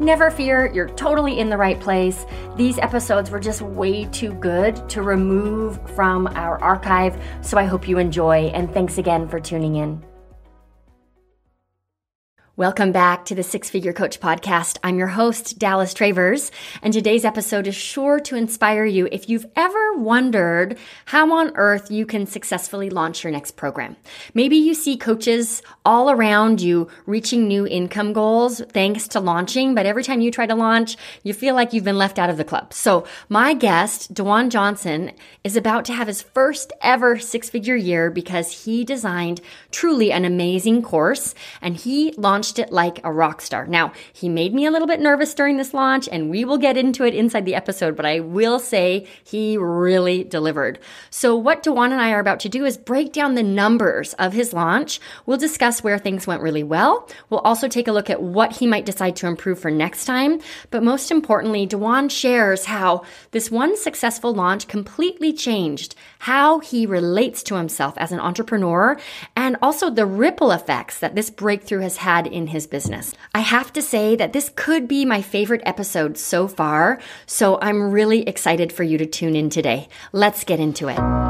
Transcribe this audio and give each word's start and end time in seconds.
Never 0.00 0.30
fear, 0.30 0.70
you're 0.72 0.88
totally 0.90 1.40
in 1.40 1.50
the 1.50 1.56
right 1.56 1.78
place. 1.80 2.24
These 2.56 2.78
episodes 2.78 3.30
were 3.30 3.40
just 3.40 3.62
way 3.62 4.04
too 4.04 4.32
good 4.34 4.88
to 4.90 5.02
remove 5.02 5.80
from 5.90 6.28
our 6.28 6.62
archive. 6.62 7.20
So 7.42 7.58
I 7.58 7.64
hope 7.64 7.88
you 7.88 7.98
enjoy, 7.98 8.46
and 8.54 8.72
thanks 8.72 8.98
again 8.98 9.28
for 9.28 9.40
tuning 9.40 9.76
in. 9.76 10.07
Welcome 12.58 12.90
back 12.90 13.24
to 13.26 13.36
the 13.36 13.44
Six 13.44 13.70
Figure 13.70 13.92
Coach 13.92 14.18
Podcast. 14.18 14.78
I'm 14.82 14.98
your 14.98 15.06
host, 15.06 15.60
Dallas 15.60 15.94
Travers, 15.94 16.50
and 16.82 16.92
today's 16.92 17.24
episode 17.24 17.68
is 17.68 17.76
sure 17.76 18.18
to 18.18 18.34
inspire 18.34 18.84
you 18.84 19.08
if 19.12 19.28
you've 19.28 19.46
ever 19.54 19.92
wondered 19.94 20.76
how 21.04 21.32
on 21.34 21.52
earth 21.54 21.88
you 21.88 22.04
can 22.04 22.26
successfully 22.26 22.90
launch 22.90 23.22
your 23.22 23.30
next 23.30 23.52
program. 23.52 23.96
Maybe 24.34 24.56
you 24.56 24.74
see 24.74 24.96
coaches 24.96 25.62
all 25.84 26.10
around 26.10 26.60
you 26.60 26.88
reaching 27.06 27.46
new 27.46 27.64
income 27.64 28.12
goals 28.12 28.60
thanks 28.70 29.06
to 29.06 29.20
launching, 29.20 29.76
but 29.76 29.86
every 29.86 30.02
time 30.02 30.20
you 30.20 30.32
try 30.32 30.46
to 30.46 30.56
launch, 30.56 30.96
you 31.22 31.34
feel 31.34 31.54
like 31.54 31.72
you've 31.72 31.84
been 31.84 31.96
left 31.96 32.18
out 32.18 32.28
of 32.28 32.38
the 32.38 32.44
club. 32.44 32.74
So 32.74 33.06
my 33.28 33.54
guest, 33.54 34.12
DaJuan 34.14 34.48
Johnson, 34.48 35.12
is 35.44 35.56
about 35.56 35.84
to 35.84 35.92
have 35.92 36.08
his 36.08 36.22
first 36.22 36.72
ever 36.82 37.20
six 37.20 37.48
figure 37.48 37.76
year 37.76 38.10
because 38.10 38.64
he 38.64 38.84
designed 38.84 39.40
truly 39.70 40.10
an 40.10 40.24
amazing 40.24 40.82
course 40.82 41.36
and 41.62 41.76
he 41.76 42.12
launched 42.16 42.47
launched 42.48 42.58
it 42.58 42.72
like 42.72 43.04
a 43.04 43.12
rock 43.12 43.42
star. 43.42 43.66
Now, 43.66 43.92
he 44.10 44.28
made 44.28 44.54
me 44.54 44.64
a 44.64 44.70
little 44.70 44.88
bit 44.88 45.00
nervous 45.00 45.34
during 45.34 45.58
this 45.58 45.74
launch, 45.74 46.08
and 46.10 46.30
we 46.30 46.46
will 46.46 46.56
get 46.56 46.78
into 46.78 47.04
it 47.04 47.14
inside 47.14 47.44
the 47.44 47.54
episode, 47.54 47.94
but 47.94 48.06
I 48.06 48.20
will 48.20 48.58
say 48.58 49.06
he 49.22 49.58
really 49.58 50.24
delivered. 50.24 50.78
So, 51.10 51.36
what 51.36 51.62
DaJuan 51.62 51.92
and 51.92 52.00
I 52.00 52.12
are 52.12 52.20
about 52.20 52.40
to 52.40 52.48
do 52.48 52.64
is 52.64 52.78
break 52.78 53.12
down 53.12 53.34
the 53.34 53.42
numbers 53.42 54.14
of 54.14 54.32
his 54.32 54.54
launch. 54.54 54.98
We'll 55.26 55.36
discuss 55.36 55.84
where 55.84 55.98
things 55.98 56.26
went 56.26 56.40
really 56.40 56.62
well. 56.62 57.06
We'll 57.28 57.40
also 57.40 57.68
take 57.68 57.86
a 57.86 57.92
look 57.92 58.08
at 58.08 58.22
what 58.22 58.56
he 58.56 58.66
might 58.66 58.86
decide 58.86 59.16
to 59.16 59.26
improve 59.26 59.58
for 59.58 59.70
next 59.70 60.06
time. 60.06 60.40
But 60.70 60.82
most 60.82 61.10
importantly, 61.10 61.66
DaJuan 61.66 62.10
shares 62.10 62.64
how 62.64 63.02
this 63.32 63.50
one 63.50 63.76
successful 63.76 64.32
launch 64.32 64.68
completely 64.68 65.34
changed 65.34 65.94
how 66.20 66.60
he 66.60 66.86
relates 66.86 67.42
to 67.44 67.56
himself 67.56 67.94
as 67.98 68.10
an 68.10 68.20
entrepreneur 68.20 68.98
and 69.36 69.56
also 69.62 69.90
the 69.90 70.06
ripple 70.06 70.50
effects 70.50 70.98
that 70.98 71.14
this 71.14 71.30
breakthrough 71.30 71.80
has 71.80 71.98
had 71.98 72.26
in 72.38 72.46
his 72.46 72.66
business. 72.66 73.14
I 73.34 73.40
have 73.40 73.70
to 73.74 73.82
say 73.82 74.16
that 74.16 74.32
this 74.32 74.50
could 74.56 74.88
be 74.88 75.04
my 75.04 75.20
favorite 75.20 75.60
episode 75.66 76.16
so 76.16 76.48
far, 76.48 76.98
so 77.26 77.58
I'm 77.60 77.90
really 77.90 78.22
excited 78.22 78.72
for 78.72 78.84
you 78.84 78.96
to 78.96 79.04
tune 79.04 79.36
in 79.36 79.50
today. 79.50 79.88
Let's 80.12 80.44
get 80.44 80.58
into 80.58 80.88
it. 80.88 81.27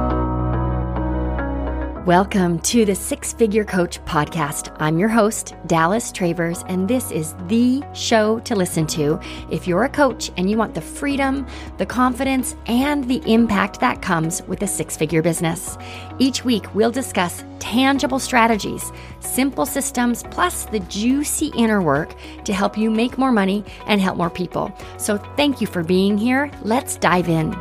Welcome 2.09 2.61
to 2.61 2.87
the 2.87 2.95
Six 2.95 3.35
Figure 3.35 3.67
Coach 3.67 4.03
podcast. 4.07 4.75
I'm 4.81 4.99
your 4.99 5.11
host, 5.11 5.55
Dallas 5.67 6.11
Travers, 6.11 6.65
and 6.67 6.89
this 6.89 7.11
is 7.11 7.35
the 7.49 7.83
show 7.93 8.39
to 8.47 8.57
listen 8.57 8.87
to 8.87 9.21
if 9.51 9.69
you're 9.69 9.85
a 9.85 9.91
coach 9.91 10.31
and 10.39 10.49
you 10.49 10.57
want 10.57 10.75
the 10.75 10.81
freedom, 10.81 11.47
the 11.77 11.85
confidence, 11.85 12.57
and 12.65 13.07
the 13.07 13.21
impact 13.31 13.81
that 13.81 14.01
comes 14.01 14.41
with 14.45 14.63
a 14.63 14.67
six 14.67 14.97
figure 14.97 15.21
business. 15.21 15.77
Each 16.19 16.47
week, 16.47 16.75
we'll 16.75 16.91
discuss 16.91 17.45
tangible 17.59 18.19
strategies, 18.19 18.91
simple 19.21 19.67
systems, 19.67 20.23
plus 20.31 20.65
the 20.65 20.81
juicy 20.81 21.49
inner 21.49 21.83
work 21.83 22.15
to 22.45 22.55
help 22.55 22.79
you 22.79 22.91
make 22.91 23.19
more 23.19 23.33
money 23.33 23.67
and 23.87 24.01
help 24.01 24.17
more 24.17 24.31
people. 24.31 24.73
So, 24.97 25.19
thank 25.37 25.61
you 25.61 25.67
for 25.67 25.85
being 25.85 26.17
here. 26.17 26.51
Let's 26.63 26.97
dive 26.97 27.29
in. 27.29 27.55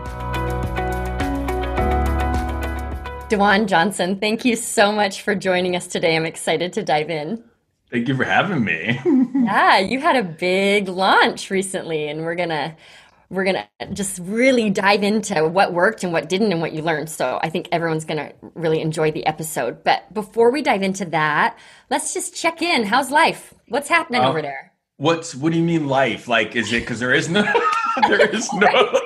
DaJuan 3.29 3.67
Johnson, 3.67 4.17
thank 4.17 4.45
you 4.45 4.55
so 4.55 4.89
much 4.89 5.21
for 5.21 5.35
joining 5.35 5.75
us 5.75 5.85
today. 5.85 6.15
I'm 6.15 6.25
excited 6.25 6.71
to 6.73 6.83
dive 6.83 7.09
in. 7.09 7.43
Thank 7.91 8.07
you 8.07 8.15
for 8.15 8.23
having 8.23 8.63
me. 8.63 9.01
yeah, 9.43 9.79
you 9.79 9.99
had 9.99 10.15
a 10.15 10.23
big 10.23 10.87
launch 10.87 11.49
recently, 11.49 12.07
and 12.07 12.21
we're 12.21 12.35
gonna 12.35 12.77
we're 13.29 13.43
gonna 13.43 13.67
just 13.91 14.19
really 14.19 14.69
dive 14.69 15.03
into 15.03 15.45
what 15.45 15.73
worked 15.73 16.05
and 16.05 16.13
what 16.13 16.29
didn't 16.29 16.53
and 16.53 16.61
what 16.61 16.71
you 16.71 16.81
learned. 16.81 17.09
So 17.09 17.37
I 17.43 17.49
think 17.49 17.67
everyone's 17.73 18.05
gonna 18.05 18.31
really 18.55 18.79
enjoy 18.79 19.11
the 19.11 19.25
episode. 19.25 19.83
But 19.83 20.13
before 20.13 20.49
we 20.49 20.61
dive 20.61 20.81
into 20.81 21.03
that, 21.07 21.59
let's 21.89 22.13
just 22.13 22.33
check 22.33 22.61
in. 22.61 22.85
How's 22.85 23.11
life? 23.11 23.53
What's 23.67 23.89
happening 23.89 24.21
uh, 24.21 24.29
over 24.29 24.41
there? 24.41 24.71
What's 24.95 25.35
what 25.35 25.51
do 25.51 25.59
you 25.59 25.65
mean 25.65 25.89
life? 25.89 26.29
Like, 26.29 26.55
is 26.55 26.71
it 26.71 26.79
because 26.79 27.01
there 27.01 27.13
is 27.13 27.27
no 27.27 27.43
there 28.07 28.33
is 28.33 28.47
no 28.53 29.01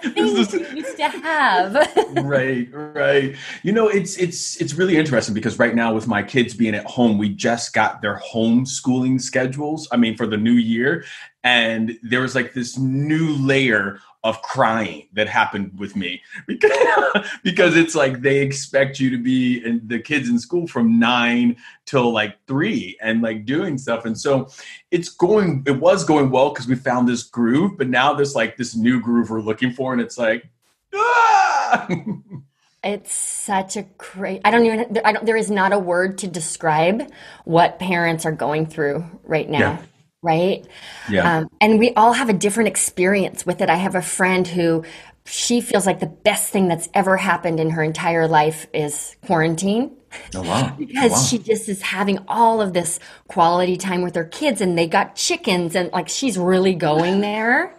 things 0.00 0.52
you 0.52 0.60
used 0.60 0.79
to 1.00 1.08
have. 1.08 1.74
right, 2.24 2.68
right. 2.72 3.36
You 3.62 3.72
know, 3.72 3.88
it's 3.88 4.16
it's 4.16 4.60
it's 4.60 4.74
really 4.74 4.96
interesting 4.96 5.34
because 5.34 5.58
right 5.58 5.74
now 5.74 5.94
with 5.94 6.06
my 6.06 6.22
kids 6.22 6.54
being 6.54 6.74
at 6.74 6.84
home, 6.84 7.18
we 7.18 7.30
just 7.30 7.72
got 7.72 8.02
their 8.02 8.20
homeschooling 8.20 9.20
schedules. 9.20 9.88
I 9.90 9.96
mean, 9.96 10.16
for 10.16 10.26
the 10.26 10.36
new 10.36 10.52
year, 10.52 11.04
and 11.42 11.98
there 12.02 12.20
was 12.20 12.34
like 12.34 12.52
this 12.52 12.78
new 12.78 13.34
layer 13.36 14.00
of 14.22 14.42
crying 14.42 15.08
that 15.14 15.26
happened 15.26 15.72
with 15.78 15.96
me 15.96 16.20
because, 16.46 16.70
because 17.42 17.74
it's 17.74 17.94
like 17.94 18.20
they 18.20 18.40
expect 18.40 19.00
you 19.00 19.08
to 19.08 19.16
be 19.16 19.64
in 19.64 19.80
the 19.86 19.98
kids 19.98 20.28
in 20.28 20.38
school 20.38 20.66
from 20.66 20.98
nine 20.98 21.56
till 21.86 22.12
like 22.12 22.36
three 22.46 22.98
and 23.00 23.22
like 23.22 23.46
doing 23.46 23.78
stuff 23.78 24.04
and 24.04 24.18
so 24.18 24.46
it's 24.90 25.08
going 25.08 25.62
it 25.66 25.80
was 25.80 26.04
going 26.04 26.30
well 26.30 26.50
because 26.50 26.68
we 26.68 26.74
found 26.74 27.08
this 27.08 27.22
groove 27.22 27.78
but 27.78 27.88
now 27.88 28.12
there's 28.12 28.34
like 28.34 28.58
this 28.58 28.76
new 28.76 29.00
groove 29.00 29.30
we're 29.30 29.40
looking 29.40 29.72
for 29.72 29.94
and 29.94 30.02
it's 30.02 30.18
like! 30.18 30.44
It's 32.82 33.12
such 33.12 33.76
a 33.76 33.82
great. 33.98 34.40
I 34.42 34.50
don't 34.50 34.64
even. 34.64 34.98
I 35.04 35.12
don't. 35.12 35.26
There 35.26 35.36
is 35.36 35.50
not 35.50 35.74
a 35.74 35.78
word 35.78 36.16
to 36.18 36.26
describe 36.26 37.12
what 37.44 37.78
parents 37.78 38.24
are 38.24 38.32
going 38.32 38.64
through 38.64 39.04
right 39.22 39.46
now. 39.46 39.58
Yeah 39.58 39.82
right? 40.22 40.66
Yeah. 41.08 41.38
Um, 41.38 41.48
and 41.60 41.78
we 41.78 41.94
all 41.94 42.12
have 42.12 42.28
a 42.28 42.34
different 42.34 42.68
experience 42.68 43.46
with 43.46 43.60
it. 43.60 43.70
I 43.70 43.76
have 43.76 43.94
a 43.94 44.02
friend 44.02 44.46
who 44.46 44.84
she 45.24 45.60
feels 45.60 45.86
like 45.86 46.00
the 46.00 46.06
best 46.06 46.50
thing 46.50 46.68
that's 46.68 46.88
ever 46.94 47.16
happened 47.16 47.60
in 47.60 47.70
her 47.70 47.82
entire 47.82 48.26
life 48.26 48.66
is 48.72 49.16
quarantine. 49.24 49.96
Oh, 50.34 50.42
wow. 50.42 50.74
because 50.78 51.10
oh, 51.10 51.14
wow. 51.14 51.22
she 51.22 51.38
just 51.38 51.68
is 51.68 51.82
having 51.82 52.18
all 52.28 52.60
of 52.60 52.72
this 52.72 53.00
quality 53.28 53.76
time 53.76 54.02
with 54.02 54.14
her 54.14 54.24
kids 54.24 54.60
and 54.60 54.78
they 54.78 54.86
got 54.86 55.16
chickens 55.16 55.74
and 55.74 55.90
like 55.92 56.08
she's 56.08 56.38
really 56.38 56.74
going 56.74 57.20
there. 57.20 57.76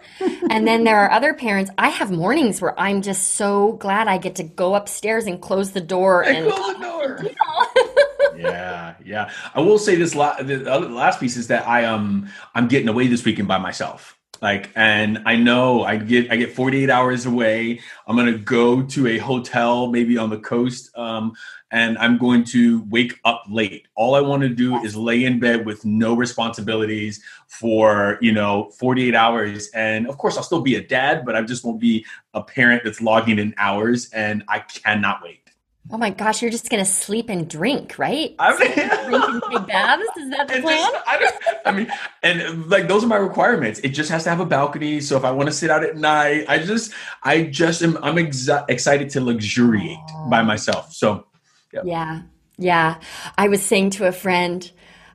and 0.50 0.66
then 0.66 0.84
there 0.84 0.98
are 0.98 1.10
other 1.10 1.34
parents. 1.34 1.70
I 1.78 1.88
have 1.88 2.10
mornings 2.10 2.60
where 2.60 2.78
I'm 2.78 3.00
just 3.02 3.32
so 3.32 3.72
glad 3.74 4.06
I 4.06 4.18
get 4.18 4.36
to 4.36 4.44
go 4.44 4.74
upstairs 4.74 5.26
and 5.26 5.40
close 5.40 5.72
the 5.72 5.80
door 5.80 6.24
and 6.24 6.50
close 6.50 6.74
the 6.74 6.82
door. 6.82 7.18
You 7.22 7.30
know? 8.34 8.50
yeah, 8.50 8.94
yeah. 9.04 9.30
I 9.54 9.60
will 9.60 9.78
say 9.78 9.96
this 9.96 10.14
la- 10.14 10.40
the 10.42 10.58
last 10.58 11.20
piece 11.20 11.36
is 11.36 11.48
that 11.48 11.66
I 11.66 11.84
um 11.84 12.28
I'm 12.54 12.68
getting 12.68 12.88
away 12.88 13.06
this 13.08 13.24
weekend 13.24 13.48
by 13.48 13.58
myself 13.58 14.18
like 14.42 14.70
and 14.74 15.22
i 15.24 15.36
know 15.36 15.84
i 15.84 15.96
get 15.96 16.30
i 16.30 16.36
get 16.36 16.52
48 16.52 16.90
hours 16.90 17.24
away 17.24 17.80
i'm 18.06 18.16
going 18.16 18.30
to 18.30 18.38
go 18.38 18.82
to 18.82 19.06
a 19.06 19.18
hotel 19.18 19.86
maybe 19.86 20.18
on 20.18 20.28
the 20.28 20.38
coast 20.38 20.90
um, 20.98 21.32
and 21.72 21.98
i'm 21.98 22.16
going 22.16 22.44
to 22.44 22.84
wake 22.84 23.18
up 23.24 23.42
late 23.50 23.88
all 23.96 24.14
i 24.14 24.20
want 24.20 24.42
to 24.42 24.48
do 24.48 24.76
is 24.84 24.94
lay 24.94 25.24
in 25.24 25.40
bed 25.40 25.66
with 25.66 25.84
no 25.84 26.14
responsibilities 26.14 27.20
for 27.48 28.18
you 28.20 28.30
know 28.30 28.70
48 28.78 29.14
hours 29.14 29.68
and 29.74 30.06
of 30.08 30.18
course 30.18 30.36
i'll 30.36 30.44
still 30.44 30.62
be 30.62 30.76
a 30.76 30.86
dad 30.86 31.24
but 31.26 31.34
i 31.34 31.42
just 31.42 31.64
won't 31.64 31.80
be 31.80 32.06
a 32.34 32.42
parent 32.42 32.82
that's 32.84 33.00
logging 33.00 33.38
in 33.38 33.52
hours 33.58 34.08
and 34.12 34.44
i 34.48 34.60
cannot 34.60 35.20
wait 35.22 35.42
Oh 35.90 35.98
my 35.98 36.10
gosh, 36.10 36.40
you're 36.40 36.50
just 36.50 36.70
gonna 36.70 36.84
sleep 36.84 37.28
and 37.28 37.48
drink, 37.48 37.98
right? 37.98 38.34
I 38.38 38.56
mean, 38.56 38.72
drink 38.72 39.24
and 39.24 39.42
take 39.50 39.66
baths. 39.66 40.04
Is 40.16 40.30
that 40.30 40.48
the 40.48 40.60
plan? 40.62 40.90
Just, 41.20 41.36
I, 41.44 41.56
I, 41.66 41.72
mean, 41.72 41.92
and 42.22 42.70
like 42.70 42.86
those 42.86 43.02
are 43.02 43.08
my 43.08 43.16
requirements. 43.16 43.80
It 43.80 43.88
just 43.88 44.08
has 44.10 44.22
to 44.24 44.30
have 44.30 44.38
a 44.38 44.46
balcony. 44.46 45.00
So 45.00 45.16
if 45.16 45.24
I 45.24 45.32
want 45.32 45.48
to 45.48 45.52
sit 45.52 45.70
out 45.70 45.82
at 45.82 45.96
night, 45.96 46.44
I 46.48 46.58
just, 46.58 46.94
I 47.24 47.42
just 47.42 47.82
am. 47.82 47.98
I'm 47.98 48.14
exa- 48.14 48.64
excited 48.68 49.10
to 49.10 49.20
luxuriate 49.20 49.98
by 50.30 50.42
myself. 50.42 50.92
So, 50.92 51.26
yeah. 51.72 51.82
yeah, 51.84 52.22
yeah. 52.58 53.00
I 53.38 53.48
was 53.48 53.62
saying 53.62 53.90
to 53.90 54.06
a 54.06 54.12
friend, 54.12 54.70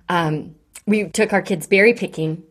um, 0.10 0.56
we 0.86 1.10
took 1.10 1.34
our 1.34 1.42
kids 1.42 1.68
berry 1.68 1.94
picking 1.94 2.44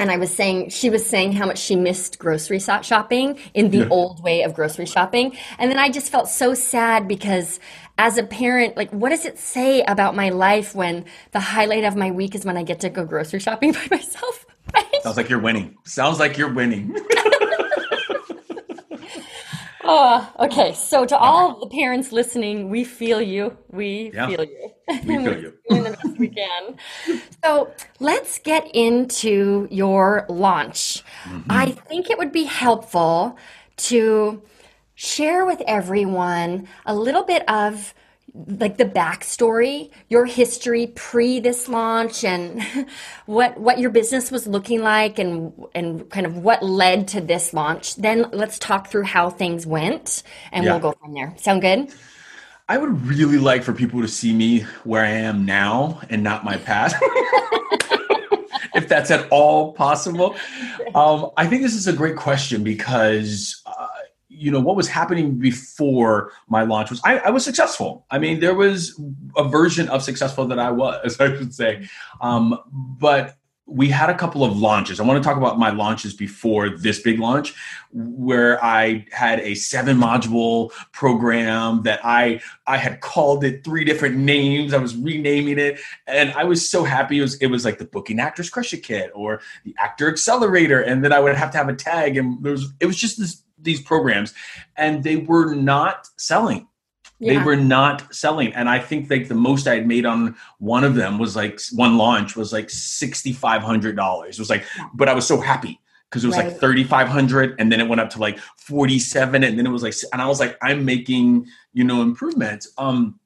and 0.00 0.10
I 0.10 0.16
was 0.16 0.34
saying, 0.34 0.70
she 0.70 0.88
was 0.88 1.04
saying 1.04 1.32
how 1.32 1.44
much 1.44 1.58
she 1.58 1.76
missed 1.76 2.18
grocery 2.18 2.58
shopping 2.58 3.38
in 3.52 3.70
the 3.70 3.80
yeah. 3.80 3.88
old 3.90 4.22
way 4.22 4.42
of 4.44 4.54
grocery 4.54 4.86
shopping. 4.86 5.36
And 5.58 5.70
then 5.70 5.78
I 5.78 5.90
just 5.90 6.10
felt 6.10 6.30
so 6.30 6.54
sad 6.54 7.06
because 7.06 7.60
as 7.98 8.16
a 8.16 8.22
parent, 8.22 8.78
like, 8.78 8.90
what 8.92 9.10
does 9.10 9.26
it 9.26 9.38
say 9.38 9.82
about 9.82 10.16
my 10.16 10.30
life 10.30 10.74
when 10.74 11.04
the 11.32 11.40
highlight 11.40 11.84
of 11.84 11.96
my 11.96 12.10
week 12.10 12.34
is 12.34 12.46
when 12.46 12.56
I 12.56 12.62
get 12.62 12.80
to 12.80 12.88
go 12.88 13.04
grocery 13.04 13.40
shopping 13.40 13.72
by 13.74 13.86
myself? 13.90 14.46
Right? 14.72 15.02
Sounds 15.02 15.18
like 15.18 15.28
you're 15.28 15.38
winning. 15.38 15.76
Sounds 15.84 16.18
like 16.18 16.38
you're 16.38 16.52
winning. 16.52 16.96
Oh, 19.92 20.32
okay. 20.38 20.72
So 20.72 21.04
to 21.04 21.18
all 21.18 21.58
the 21.58 21.66
parents 21.66 22.12
listening, 22.12 22.70
we 22.70 22.84
feel 22.84 23.20
you. 23.20 23.56
We 23.72 24.12
Yeah. 24.14 24.28
feel 24.28 24.44
you. 24.44 24.70
We 25.04 25.16
feel 25.24 25.40
you. 25.40 25.54
Doing 25.68 25.82
the 25.82 25.90
best 25.90 26.16
we 26.16 26.28
can. 26.28 26.76
So 27.42 27.72
let's 27.98 28.38
get 28.38 28.70
into 28.72 29.66
your 29.68 30.26
launch. 30.28 31.02
Mm-hmm. 31.24 31.50
I 31.50 31.72
think 31.72 32.08
it 32.08 32.18
would 32.18 32.30
be 32.30 32.44
helpful 32.44 33.36
to 33.88 34.40
share 34.94 35.44
with 35.44 35.60
everyone 35.66 36.68
a 36.86 36.94
little 36.94 37.24
bit 37.24 37.42
of 37.50 37.92
like 38.34 38.76
the 38.76 38.84
backstory, 38.84 39.90
your 40.08 40.24
history 40.26 40.88
pre 40.88 41.40
this 41.40 41.68
launch, 41.68 42.24
and 42.24 42.62
what 43.26 43.58
what 43.58 43.78
your 43.78 43.90
business 43.90 44.30
was 44.30 44.46
looking 44.46 44.82
like, 44.82 45.18
and 45.18 45.52
and 45.74 46.08
kind 46.10 46.26
of 46.26 46.36
what 46.38 46.62
led 46.62 47.08
to 47.08 47.20
this 47.20 47.52
launch. 47.52 47.96
Then 47.96 48.26
let's 48.32 48.58
talk 48.58 48.88
through 48.88 49.04
how 49.04 49.30
things 49.30 49.66
went, 49.66 50.22
and 50.52 50.64
Yeah. 50.64 50.72
we'll 50.72 50.80
go 50.80 50.92
from 51.00 51.14
there. 51.14 51.34
Sound 51.38 51.62
good? 51.62 51.92
I 52.68 52.78
would 52.78 53.04
really 53.04 53.38
like 53.38 53.64
for 53.64 53.72
people 53.72 54.00
to 54.00 54.06
see 54.08 54.32
me 54.32 54.60
where 54.84 55.04
I 55.04 55.10
am 55.10 55.44
now 55.44 56.00
and 56.08 56.22
not 56.22 56.44
my 56.44 56.56
past. 56.56 56.94
if 58.74 58.88
that's 58.88 59.10
at 59.10 59.26
all 59.30 59.72
possible. 59.72 60.36
Um, 60.92 61.30
I 61.36 61.46
think 61.46 61.62
this 61.62 61.76
is 61.76 61.86
a 61.86 61.92
great 61.92 62.16
question 62.16 62.64
because, 62.64 63.62
you 64.30 64.50
know, 64.50 64.60
what 64.60 64.76
was 64.76 64.88
happening 64.88 65.38
before 65.38 66.32
my 66.48 66.62
launch 66.62 66.88
was 66.88 67.00
I, 67.04 67.18
I 67.18 67.30
was 67.30 67.44
successful. 67.44 68.06
I 68.10 68.18
mean, 68.18 68.40
there 68.40 68.54
was 68.54 68.98
a 69.36 69.44
version 69.44 69.88
of 69.88 70.02
successful 70.02 70.46
that 70.46 70.58
I 70.58 70.70
was, 70.70 71.20
I 71.20 71.36
should 71.36 71.54
say. 71.54 71.88
Um, 72.20 72.58
but 72.72 73.36
we 73.66 73.88
had 73.88 74.10
a 74.10 74.14
couple 74.14 74.44
of 74.44 74.58
launches. 74.58 74.98
I 74.98 75.04
want 75.04 75.22
to 75.22 75.26
talk 75.26 75.36
about 75.36 75.58
my 75.58 75.70
launches 75.70 76.12
before 76.12 76.70
this 76.70 77.00
big 77.00 77.20
launch, 77.20 77.54
where 77.92 78.62
I 78.64 79.06
had 79.12 79.40
a 79.40 79.54
seven 79.54 79.96
module 79.96 80.72
program 80.92 81.82
that 81.82 82.00
I 82.02 82.40
I 82.66 82.78
had 82.78 83.00
called 83.00 83.44
it 83.44 83.64
three 83.64 83.84
different 83.84 84.16
names. 84.16 84.74
I 84.74 84.78
was 84.78 84.96
renaming 84.96 85.58
it, 85.58 85.78
and 86.06 86.32
I 86.32 86.44
was 86.44 86.68
so 86.68 86.82
happy. 86.82 87.18
It 87.18 87.22
was 87.22 87.36
it 87.36 87.46
was 87.46 87.64
like 87.64 87.78
the 87.78 87.84
Booking 87.84 88.18
Actors 88.18 88.50
Crush 88.50 88.72
It 88.72 88.78
Kit 88.78 89.12
or 89.14 89.40
the 89.64 89.74
Actor 89.78 90.08
Accelerator, 90.08 90.80
and 90.80 91.04
then 91.04 91.12
I 91.12 91.20
would 91.20 91.36
have 91.36 91.52
to 91.52 91.58
have 91.58 91.68
a 91.68 91.74
tag, 91.74 92.16
and 92.16 92.42
there 92.42 92.52
was 92.52 92.72
it 92.80 92.86
was 92.86 92.96
just 92.96 93.18
this 93.18 93.42
these 93.62 93.80
programs, 93.80 94.34
and 94.76 95.02
they 95.04 95.16
were 95.16 95.54
not 95.54 96.08
selling 96.16 96.66
they 97.22 97.36
were 97.36 97.54
not 97.54 98.14
selling 98.14 98.50
and 98.54 98.66
i 98.66 98.78
think 98.78 99.10
like 99.10 99.28
the 99.28 99.34
most 99.34 99.68
i 99.68 99.74
had 99.74 99.86
made 99.86 100.06
on 100.06 100.34
one 100.58 100.84
of 100.84 100.94
them 100.94 101.18
was 101.18 101.36
like 101.36 101.60
one 101.74 101.98
launch 101.98 102.34
was 102.34 102.50
like 102.50 102.68
$6500 102.68 104.28
it 104.28 104.38
was 104.38 104.48
like 104.50 104.64
Yeah. 104.76 104.88
but 104.94 105.08
i 105.08 105.12
was 105.14 105.26
so 105.26 105.38
happy 105.38 105.78
because 106.08 106.24
it 106.24 106.28
was 106.28 106.36
Right. 106.38 106.46
like 106.48 106.60
3500 106.60 107.56
and 107.58 107.70
then 107.70 107.80
it 107.80 107.88
went 107.88 108.00
up 108.00 108.10
to 108.10 108.18
like 108.18 108.38
47 108.56 109.44
and 109.44 109.58
then 109.58 109.66
it 109.66 109.70
was 109.70 109.82
like 109.82 109.94
and 110.12 110.22
i 110.22 110.26
was 110.26 110.40
like 110.40 110.56
i'm 110.62 110.84
making 110.84 111.46
you 111.74 111.84
know 111.84 112.00
improvements 112.02 112.72
um 112.78 113.18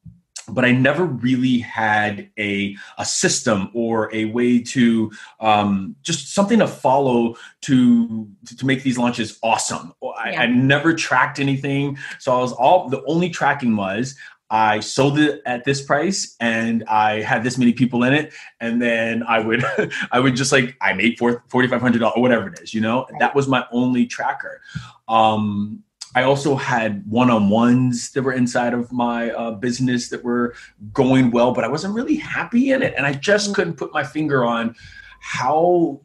but 0.49 0.65
I 0.65 0.73
never 0.73 1.05
really 1.05 1.59
had 1.59 2.31
a 2.39 2.77
a 2.99 3.05
system 3.05 3.71
or 3.75 4.15
a 4.15 4.27
way 4.27 4.61
to 4.63 5.11
um, 5.41 5.97
just 6.03 6.35
something 6.35 6.59
to 6.59 6.69
follow 6.69 7.37
to 7.63 8.29
to 8.59 8.67
make 8.67 8.83
these 8.83 8.99
launches 8.99 9.39
awesome. 9.43 9.93
I, 10.03 10.31
Yeah. 10.31 10.43
I 10.43 10.47
never 10.47 10.95
tracked 10.95 11.41
anything, 11.41 11.99
so 12.19 12.37
I 12.37 12.41
was 12.41 12.53
all 12.53 12.89
the 12.89 13.03
only 13.07 13.31
tracking 13.31 13.77
was 13.77 14.15
I 14.51 14.81
sold 14.81 15.19
it 15.19 15.43
at 15.47 15.65
this 15.65 15.83
price 15.83 16.37
and 16.39 16.85
I 16.85 17.23
had 17.23 17.43
this 17.43 17.59
many 17.59 17.73
people 17.73 18.05
in 18.05 18.13
it, 18.13 18.33
and 18.61 18.81
then 18.81 19.23
I 19.25 19.41
would 19.41 19.65
I 20.13 20.21
would 20.21 20.37
just 20.37 20.53
like 20.53 20.77
I 20.81 20.93
made 20.93 21.19
four 21.19 21.45
forty 21.49 21.69
five 21.69 21.81
hundred 21.81 22.01
dollars 22.01 22.15
or 22.17 22.23
whatever 22.23 22.49
it 22.49 22.61
is, 22.61 22.75
you 22.75 22.81
know. 22.81 23.07
Right. 23.11 23.21
That 23.21 23.35
was 23.35 23.49
my 23.49 23.65
only 23.73 24.07
tracker. 24.07 24.61
Um, 25.09 25.83
I 26.15 26.23
also 26.23 26.55
had 26.57 27.03
one 27.11 27.29
on 27.31 27.49
ones 27.49 28.11
that 28.13 28.23
were 28.23 28.33
inside 28.33 28.73
of 28.73 28.93
my 28.93 29.31
uh, 29.31 29.51
business 29.53 30.09
that 30.11 30.23
were 30.23 30.55
going 30.93 31.31
well, 31.31 31.53
but 31.53 31.65
I 31.65 31.69
wasn't 31.69 31.95
really 31.95 32.17
happy 32.17 32.71
in 32.73 32.83
it. 32.83 32.95
And 32.97 33.05
I 33.07 33.13
just 33.15 33.51
Mm. 33.51 33.55
couldn't 33.55 33.75
put 33.75 33.93
my 33.93 34.05
finger 34.05 34.45
on 34.45 34.75
how 35.21 36.01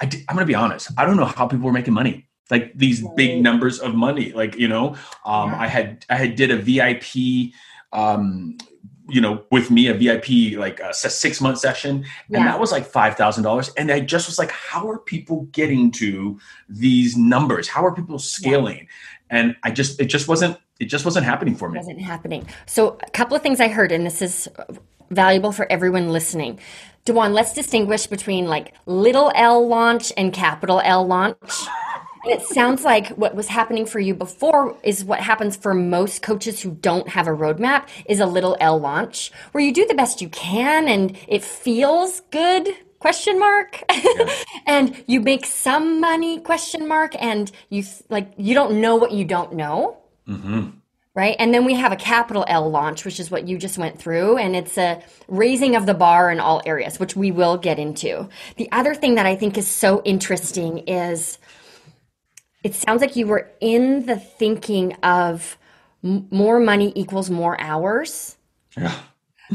I 0.00 0.04
I'm 0.28 0.34
going 0.36 0.46
to 0.46 0.46
be 0.46 0.54
honest. 0.54 0.90
I 0.98 1.04
don't 1.04 1.16
know 1.16 1.24
how 1.24 1.46
people 1.46 1.66
were 1.66 1.72
making 1.72 1.94
money. 1.94 2.26
Like 2.50 2.72
these 2.76 3.04
big 3.16 3.42
numbers 3.42 3.78
of 3.78 3.94
money. 3.94 4.32
Like, 4.32 4.56
you 4.56 4.68
know, 4.68 4.96
um, 5.24 5.50
Yeah. 5.50 5.60
I 5.60 5.66
had, 5.68 6.04
I 6.10 6.16
had 6.16 6.34
did 6.36 6.50
a 6.50 6.56
VIP, 6.56 7.52
um, 7.92 8.58
you 9.08 9.20
know, 9.20 9.44
with 9.50 9.70
me, 9.70 9.86
a 9.88 9.94
VIP, 9.94 10.56
like 10.58 10.80
a 10.80 10.92
six 10.92 11.40
month 11.40 11.58
session. 11.58 11.96
And 11.96 12.04
Yeah. 12.30 12.44
that 12.44 12.60
was 12.60 12.72
like 12.72 12.90
$5,000. 12.90 13.70
And 13.76 13.90
I 13.90 14.00
just 14.00 14.26
was 14.28 14.38
like, 14.38 14.50
how 14.50 14.88
are 14.90 14.98
people 14.98 15.42
getting 15.52 15.90
to 15.92 16.38
these 16.68 17.16
numbers? 17.16 17.68
How 17.68 17.84
are 17.84 17.94
people 17.94 18.18
scaling? 18.18 18.88
And 19.32 19.56
I 19.64 19.70
just, 19.70 19.98
it 19.98 20.04
just 20.04 20.28
wasn't, 20.28 20.58
it 20.78 20.84
just 20.84 21.04
wasn't 21.04 21.24
happening 21.24 21.56
for 21.56 21.70
me. 21.70 21.78
It 21.78 21.80
wasn't 21.80 22.00
happening. 22.02 22.46
So, 22.66 22.98
a 23.04 23.10
couple 23.10 23.34
of 23.34 23.42
things 23.42 23.60
I 23.60 23.68
heard, 23.68 23.90
and 23.90 24.06
this 24.06 24.20
is 24.20 24.48
valuable 25.10 25.52
for 25.52 25.66
everyone 25.72 26.10
listening. 26.10 26.60
DaJuan, 27.06 27.32
let's 27.32 27.52
distinguish 27.52 28.06
between 28.06 28.46
like 28.46 28.74
little 28.86 29.32
L 29.34 29.66
launch 29.66 30.12
and 30.16 30.32
capital 30.32 30.80
L 30.84 31.06
launch. 31.06 31.36
And 32.24 32.32
it 32.32 32.42
sounds 32.42 32.84
like 32.84 33.08
what 33.08 33.34
was 33.34 33.48
happening 33.48 33.86
for 33.86 33.98
you 33.98 34.14
before 34.14 34.76
is 34.84 35.04
what 35.04 35.20
happens 35.20 35.56
for 35.56 35.74
most 35.74 36.22
coaches 36.22 36.60
who 36.60 36.70
don't 36.70 37.08
have 37.08 37.26
a 37.26 37.32
roadmap 37.32 37.88
is 38.06 38.20
a 38.20 38.26
little 38.26 38.56
L 38.60 38.78
launch 38.78 39.32
where 39.50 39.64
you 39.64 39.72
do 39.72 39.86
the 39.86 39.94
best 39.94 40.22
you 40.22 40.28
can 40.28 40.88
and 40.88 41.18
it 41.26 41.42
feels 41.42 42.20
good 42.30 42.68
question 43.02 43.38
mark 43.38 43.82
and 44.66 45.04
you 45.06 45.20
make 45.20 45.44
some 45.44 46.00
money 46.00 46.38
question 46.40 46.86
mark 46.86 47.14
and 47.20 47.50
you 47.68 47.82
like 48.08 48.32
you 48.36 48.54
don't 48.54 48.80
know 48.80 48.94
what 48.94 49.10
you 49.10 49.24
don't 49.24 49.52
know 49.52 49.98
mm-hmm. 50.28 50.68
right? 51.14 51.36
And 51.38 51.52
then 51.52 51.64
we 51.64 51.74
have 51.74 51.92
a 51.92 51.96
capital 51.96 52.44
L 52.48 52.70
launch, 52.70 53.04
which 53.04 53.20
is 53.20 53.30
what 53.30 53.48
you 53.48 53.58
just 53.58 53.78
went 53.78 53.98
through, 53.98 54.38
and 54.38 54.56
it's 54.56 54.78
a 54.78 55.02
raising 55.28 55.76
of 55.76 55.86
the 55.86 55.94
bar 55.94 56.30
in 56.30 56.40
all 56.40 56.62
areas, 56.66 56.98
which 56.98 57.16
we 57.16 57.30
will 57.30 57.56
get 57.56 57.78
into. 57.78 58.28
The 58.56 58.70
other 58.72 58.94
thing 58.94 59.16
that 59.16 59.26
I 59.26 59.36
think 59.36 59.58
is 59.58 59.68
so 59.68 60.02
interesting 60.04 60.78
is 60.86 61.38
it 62.62 62.74
sounds 62.74 63.00
like 63.00 63.16
you 63.16 63.26
were 63.26 63.50
in 63.60 64.06
the 64.06 64.16
thinking 64.16 64.94
of 65.02 65.58
m- 66.04 66.28
more 66.30 66.60
money 66.60 66.92
equals 66.94 67.30
more 67.30 67.60
hours. 67.60 68.36
Yeah. 68.76 68.98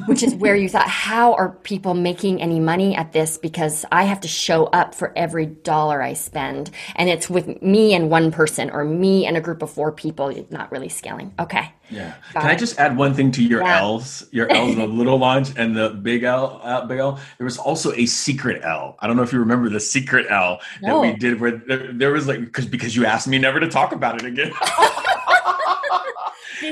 Which 0.05 0.23
is 0.23 0.35
where 0.35 0.55
you 0.55 0.69
thought, 0.69 0.87
how 0.87 1.33
are 1.33 1.49
people 1.49 1.93
making 1.93 2.41
any 2.41 2.59
money 2.59 2.95
at 2.95 3.13
this? 3.13 3.37
Because 3.37 3.85
I 3.91 4.03
have 4.03 4.21
to 4.21 4.27
show 4.27 4.65
up 4.67 4.93
for 4.93 5.11
every 5.17 5.45
dollar 5.45 6.01
I 6.01 6.13
spend. 6.13 6.69
And 6.95 7.09
it's 7.09 7.29
with 7.29 7.61
me 7.61 7.93
and 7.93 8.09
one 8.09 8.31
person 8.31 8.69
or 8.69 8.83
me 8.83 9.25
and 9.25 9.35
a 9.37 9.41
group 9.41 9.61
of 9.61 9.69
four 9.69 9.91
people, 9.91 10.29
It's 10.29 10.51
not 10.51 10.71
really 10.71 10.89
scaling. 10.89 11.33
Okay. 11.39 11.71
Yeah. 11.89 12.15
Got 12.33 12.41
Can 12.41 12.49
I 12.51 12.55
just 12.55 12.79
add 12.79 12.97
one 12.97 13.13
thing 13.13 13.31
to 13.31 13.43
your 13.43 13.61
Yeah. 13.61 13.79
L's? 13.79 14.25
Your 14.31 14.51
L's, 14.51 14.75
the 14.75 14.85
little 15.01 15.17
launch 15.17 15.49
and 15.57 15.75
the 15.75 15.89
big 15.89 16.23
L, 16.23 16.59
uh, 16.63 16.85
big 16.85 16.99
L. 16.99 17.19
There 17.37 17.45
was 17.45 17.57
also 17.57 17.93
a 17.93 18.05
secret 18.05 18.61
L. 18.63 18.97
I 18.99 19.07
don't 19.07 19.15
know 19.15 19.23
if 19.23 19.31
you 19.31 19.39
remember 19.39 19.69
the 19.69 19.79
secret 19.79 20.27
L 20.29 20.59
that 20.81 20.99
we 20.99 21.13
did 21.13 21.39
where 21.39 21.51
there, 21.51 21.93
there 21.93 22.11
was 22.11 22.27
like 22.27 22.39
because 22.39 22.65
because 22.65 22.95
you 22.95 23.05
asked 23.05 23.27
me 23.27 23.37
never 23.37 23.59
to 23.59 23.69
talk 23.69 23.93
about 23.93 24.21
it 24.21 24.25
again. 24.25 24.51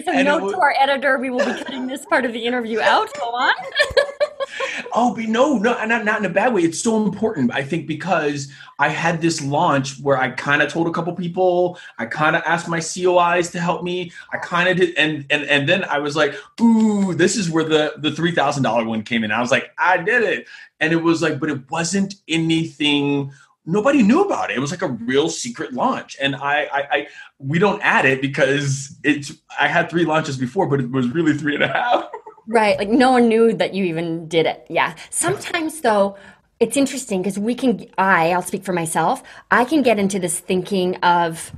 So 0.04 0.12
And 0.12 0.26
note 0.26 0.52
to 0.52 0.60
our 0.60 0.74
editor, 0.78 1.18
we 1.18 1.30
will 1.30 1.46
be 1.46 1.64
cutting 1.64 1.88
this 1.88 2.06
part 2.06 2.26
of 2.26 2.34
the 2.34 2.44
interview 2.44 2.80
out. 2.82 3.10
Go 3.20 3.28
on. 3.28 3.54
oh, 4.94 5.16
but 5.16 5.26
no, 5.26 5.58
no, 5.58 5.86
not 5.86 6.06
not 6.06 6.20
in 6.20 6.26
a 6.26 6.30
bad 6.30 6.54
way. 6.54 6.62
It's 6.62 6.82
so 6.82 7.04
important. 7.04 7.52
I 7.54 7.64
think 7.64 7.88
because 7.88 8.52
I 8.80 8.90
had 8.90 9.22
this 9.22 9.42
launch 9.42 10.00
where 10.02 10.18
I 10.18 10.32
kind 10.32 10.62
of 10.62 10.72
told 10.72 10.88
a 10.88 10.92
couple 10.92 11.14
people, 11.14 11.78
I 11.98 12.06
kind 12.06 12.36
of 12.36 12.44
asked 12.46 12.68
my 12.68 12.80
COIs 12.80 13.52
to 13.52 13.60
help 13.60 13.84
me. 13.84 14.12
I 14.34 14.38
kind 14.38 14.70
of 14.70 14.78
did, 14.78 14.98
and 14.98 15.26
and 15.30 15.44
and 15.44 15.70
then 15.70 15.84
I 15.86 16.00
was 16.00 16.16
like, 16.16 16.36
ooh, 16.62 17.14
this 17.14 17.36
is 17.36 17.50
where 17.50 17.64
the 17.64 17.94
the 17.98 18.12
three 18.12 18.32
thousand 18.32 18.64
dollar 18.64 18.84
one 18.84 19.04
came 19.04 19.24
in. 19.24 19.32
I 19.32 19.42
was 19.42 19.52
like, 19.52 19.72
I 19.78 19.98
did 19.98 20.24
it, 20.24 20.48
and 20.80 20.92
it 20.94 21.02
was 21.02 21.22
like, 21.22 21.40
but 21.40 21.50
it 21.50 21.70
wasn't 21.70 22.16
anything. 22.28 23.32
Nobody 23.66 24.04
knew 24.04 24.22
about 24.22 24.52
it. 24.52 24.58
It 24.58 24.60
was 24.60 24.72
like 24.72 24.82
a 24.82 24.90
real 24.90 25.30
secret 25.30 25.74
launch, 25.74 26.16
and 26.22 26.36
I, 26.36 26.68
I, 26.72 26.80
I 26.92 27.08
we 27.40 27.58
don't 27.58 27.82
add 27.82 28.06
it 28.06 28.22
because 28.22 28.96
it's. 29.04 29.34
I 29.60 29.68
had 29.68 29.90
three 29.90 30.06
launches 30.06 30.38
before, 30.38 30.68
but 30.68 30.80
it 30.80 30.92
was 30.92 31.08
really 31.10 31.36
three 31.38 31.56
and 31.56 31.64
a 31.64 31.68
half. 31.68 32.10
Right. 32.48 32.78
Like 32.78 32.90
no 32.90 33.12
one 33.12 33.28
knew 33.28 33.54
that 33.54 33.74
you 33.74 33.86
even 33.86 34.28
did 34.28 34.46
it. 34.46 34.66
Yeah. 34.70 34.96
Sometimes 35.10 35.82
though, 35.82 36.16
it's 36.60 36.78
interesting 36.78 37.22
because 37.22 37.40
we 37.40 37.56
can, 37.56 37.88
I, 37.98 38.32
I'll 38.32 38.42
speak 38.42 38.64
for 38.64 38.74
myself, 38.74 39.24
I 39.52 39.66
can 39.66 39.82
get 39.82 40.00
into 40.00 40.20
this 40.20 40.40
thinking 40.40 40.96
of 40.98 41.52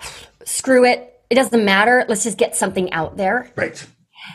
screw 0.44 0.84
it. 0.84 1.20
It 1.30 1.36
doesn't 1.36 1.64
matter. 1.64 2.04
Let's 2.08 2.24
just 2.24 2.36
get 2.36 2.54
something 2.54 2.92
out 2.92 3.16
there. 3.16 3.50
Right. 3.56 3.84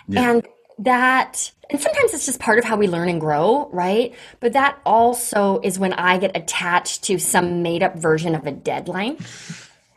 Yeah. 0.08 0.32
And 0.32 0.48
that, 0.80 1.52
and 1.70 1.80
sometimes 1.80 2.14
it's 2.14 2.26
just 2.26 2.40
part 2.40 2.60
of 2.60 2.66
how 2.66 2.78
we 2.78 2.88
learn 2.88 3.10
and 3.10 3.20
grow, 3.20 3.70
right? 3.72 4.14
But 4.40 4.54
that 4.54 4.80
also 4.86 5.60
is 5.64 5.80
when 5.80 5.94
I 5.94 6.18
get 6.18 6.36
attached 6.36 7.04
to 7.06 7.18
some 7.20 7.62
made 7.62 7.84
up 7.84 7.96
version 7.96 8.36
of 8.36 8.46
a 8.46 8.52
deadline. 8.52 9.18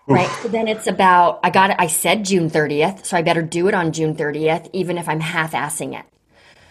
Right. 0.07 0.29
So 0.43 0.49
then 0.49 0.67
it's 0.67 0.87
about, 0.89 1.39
I 1.45 1.51
got 1.51 1.71
it, 1.71 1.77
I 1.79 1.87
said 1.87 2.25
June 2.25 2.51
30th, 2.51 3.07
so 3.07 3.17
I 3.17 3.23
better 3.23 3.43
do 3.43 3.69
it 3.69 3.75
on 3.75 3.93
June 3.93 4.17
30th, 4.17 4.69
even 4.73 4.99
if 4.99 5.09
I'm 5.09 5.21
half 5.21 5.53
assing 5.53 5.99
it. 5.99 6.05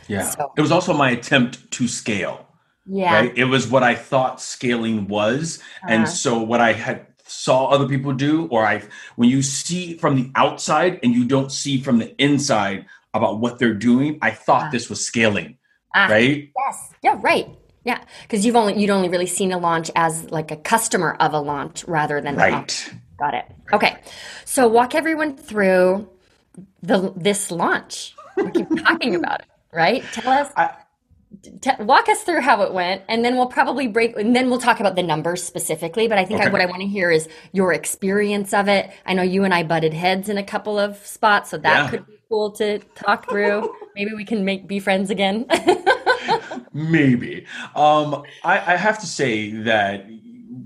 Yeah. 0.07 0.23
So- 0.23 0.51
It 0.57 0.61
was 0.61 0.71
also 0.71 0.93
my 0.93 1.11
attempt 1.11 1.71
to 1.71 1.87
scale. 1.87 2.47
Yeah. 2.85 3.13
Right. 3.13 3.37
It 3.37 3.45
was 3.45 3.67
what 3.67 3.83
I 3.83 3.95
thought 3.95 4.41
scaling 4.41 5.07
was. 5.07 5.59
Uh-huh. 5.83 5.93
And 5.93 6.09
so 6.09 6.39
what 6.39 6.59
I 6.59 6.73
had 6.73 7.05
saw 7.25 7.67
other 7.67 7.87
people 7.87 8.11
do, 8.13 8.47
or 8.47 8.65
I 8.65 8.81
when 9.15 9.29
you 9.29 9.43
see 9.43 9.95
from 9.97 10.15
the 10.15 10.31
outside 10.35 10.99
and 11.03 11.13
you 11.13 11.25
don't 11.25 11.51
see 11.51 11.79
from 11.79 11.99
the 11.99 12.19
inside 12.21 12.87
about 13.13 13.39
what 13.39 13.59
they're 13.59 13.73
doing, 13.73 14.19
I 14.21 14.31
thought 14.31 14.65
ah. 14.65 14.69
this 14.71 14.89
was 14.89 15.03
scaling. 15.03 15.57
Ah, 15.95 16.07
right? 16.07 16.51
Yes. 16.55 16.93
Yeah, 17.03 17.17
right. 17.21 17.49
Yeah, 17.85 18.03
because 18.23 18.45
you've 18.45 18.55
only 18.55 18.79
you'd 18.79 18.89
only 18.89 19.09
really 19.09 19.25
seen 19.25 19.51
a 19.51 19.57
launch 19.57 19.89
as 19.95 20.29
like 20.31 20.51
a 20.51 20.57
customer 20.57 21.15
of 21.19 21.33
a 21.33 21.39
launch 21.39 21.85
rather 21.85 22.19
than 22.21 22.35
right. 22.35 22.93
Got 23.17 23.33
it. 23.33 23.45
Okay, 23.73 23.97
so 24.45 24.67
walk 24.67 24.95
everyone 24.95 25.35
through 25.35 26.09
the 26.81 27.13
this 27.15 27.51
launch. 27.51 28.15
We 28.37 28.51
keep 28.51 28.67
talking 28.85 29.15
about 29.15 29.41
it, 29.41 29.47
right? 29.73 30.03
Tell 30.13 30.31
us. 30.31 30.51
I, 30.55 30.75
t- 31.61 31.71
walk 31.79 32.09
us 32.09 32.23
through 32.23 32.41
how 32.41 32.61
it 32.63 32.73
went, 32.73 33.03
and 33.07 33.23
then 33.23 33.35
we'll 33.37 33.47
probably 33.47 33.87
break, 33.87 34.17
and 34.17 34.35
then 34.35 34.49
we'll 34.49 34.59
talk 34.59 34.79
about 34.79 34.95
the 34.95 35.03
numbers 35.03 35.43
specifically. 35.43 36.07
But 36.07 36.17
I 36.17 36.25
think 36.25 36.41
okay. 36.41 36.49
I, 36.49 36.51
what 36.51 36.61
I 36.61 36.65
want 36.65 36.81
to 36.81 36.87
hear 36.87 37.09
is 37.09 37.27
your 37.53 37.73
experience 37.73 38.53
of 38.53 38.67
it. 38.67 38.91
I 39.05 39.13
know 39.13 39.23
you 39.23 39.45
and 39.45 39.53
I 39.53 39.63
butted 39.63 39.93
heads 39.93 40.29
in 40.29 40.37
a 40.37 40.43
couple 40.43 40.77
of 40.77 40.97
spots, 41.05 41.49
so 41.49 41.57
that 41.57 41.85
yeah. 41.85 41.89
could 41.89 42.05
be 42.05 42.18
cool 42.29 42.51
to 42.51 42.79
talk 42.95 43.29
through. 43.29 43.75
Maybe 43.95 44.13
we 44.13 44.23
can 44.23 44.45
make 44.45 44.67
be 44.67 44.79
friends 44.79 45.09
again. 45.09 45.45
Maybe. 46.73 47.45
Um, 47.75 48.23
I, 48.43 48.73
I 48.73 48.75
have 48.77 48.99
to 48.99 49.07
say 49.07 49.49
that 49.63 50.05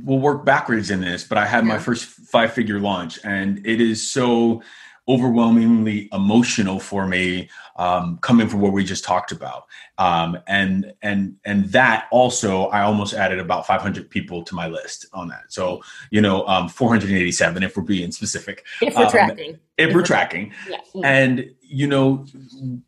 we'll 0.04 0.20
work 0.20 0.46
backwards 0.46 0.92
in 0.92 1.00
this, 1.02 1.24
but 1.24 1.38
I 1.38 1.46
had 1.46 1.64
yeah. 1.64 1.70
my 1.70 1.80
first 1.80 2.06
five 2.06 2.54
figure 2.54 2.80
launch, 2.80 3.20
and 3.24 3.66
it 3.66 3.80
is 3.80 4.08
so 4.08 4.62
overwhelmingly 5.08 6.08
emotional 6.14 6.80
for 6.80 7.06
me 7.08 7.50
um, 7.76 8.18
coming 8.22 8.48
from 8.48 8.62
what 8.62 8.72
we 8.72 8.84
just 8.84 9.04
talked 9.04 9.32
about. 9.32 9.66
Um, 9.98 10.38
and 10.48 10.94
and 11.02 11.36
and 11.46 11.66
that 11.72 12.08
also 12.12 12.66
i 12.68 12.82
almost 12.82 13.14
added 13.14 13.40
about 13.40 13.68
500 13.68 14.10
people 14.10 14.44
to 14.44 14.56
my 14.56 14.68
list 14.68 15.06
on 15.14 15.28
that. 15.30 15.44
So 15.50 15.82
you 16.10 16.22
know 16.22 16.48
um, 16.48 16.70
487 16.70 17.64
if 17.64 17.76
we're 17.76 17.84
being 17.84 18.12
specific. 18.12 18.66
If 18.82 18.96
we're 18.96 19.06
um, 19.06 19.12
tracking. 19.12 19.50
if, 19.50 19.60
if 19.78 19.90
we're, 19.90 20.02
we're 20.02 20.06
tracking. 20.06 20.54
Yeah. 20.70 20.78
and 21.04 21.50
you 21.62 21.88
know 21.88 22.26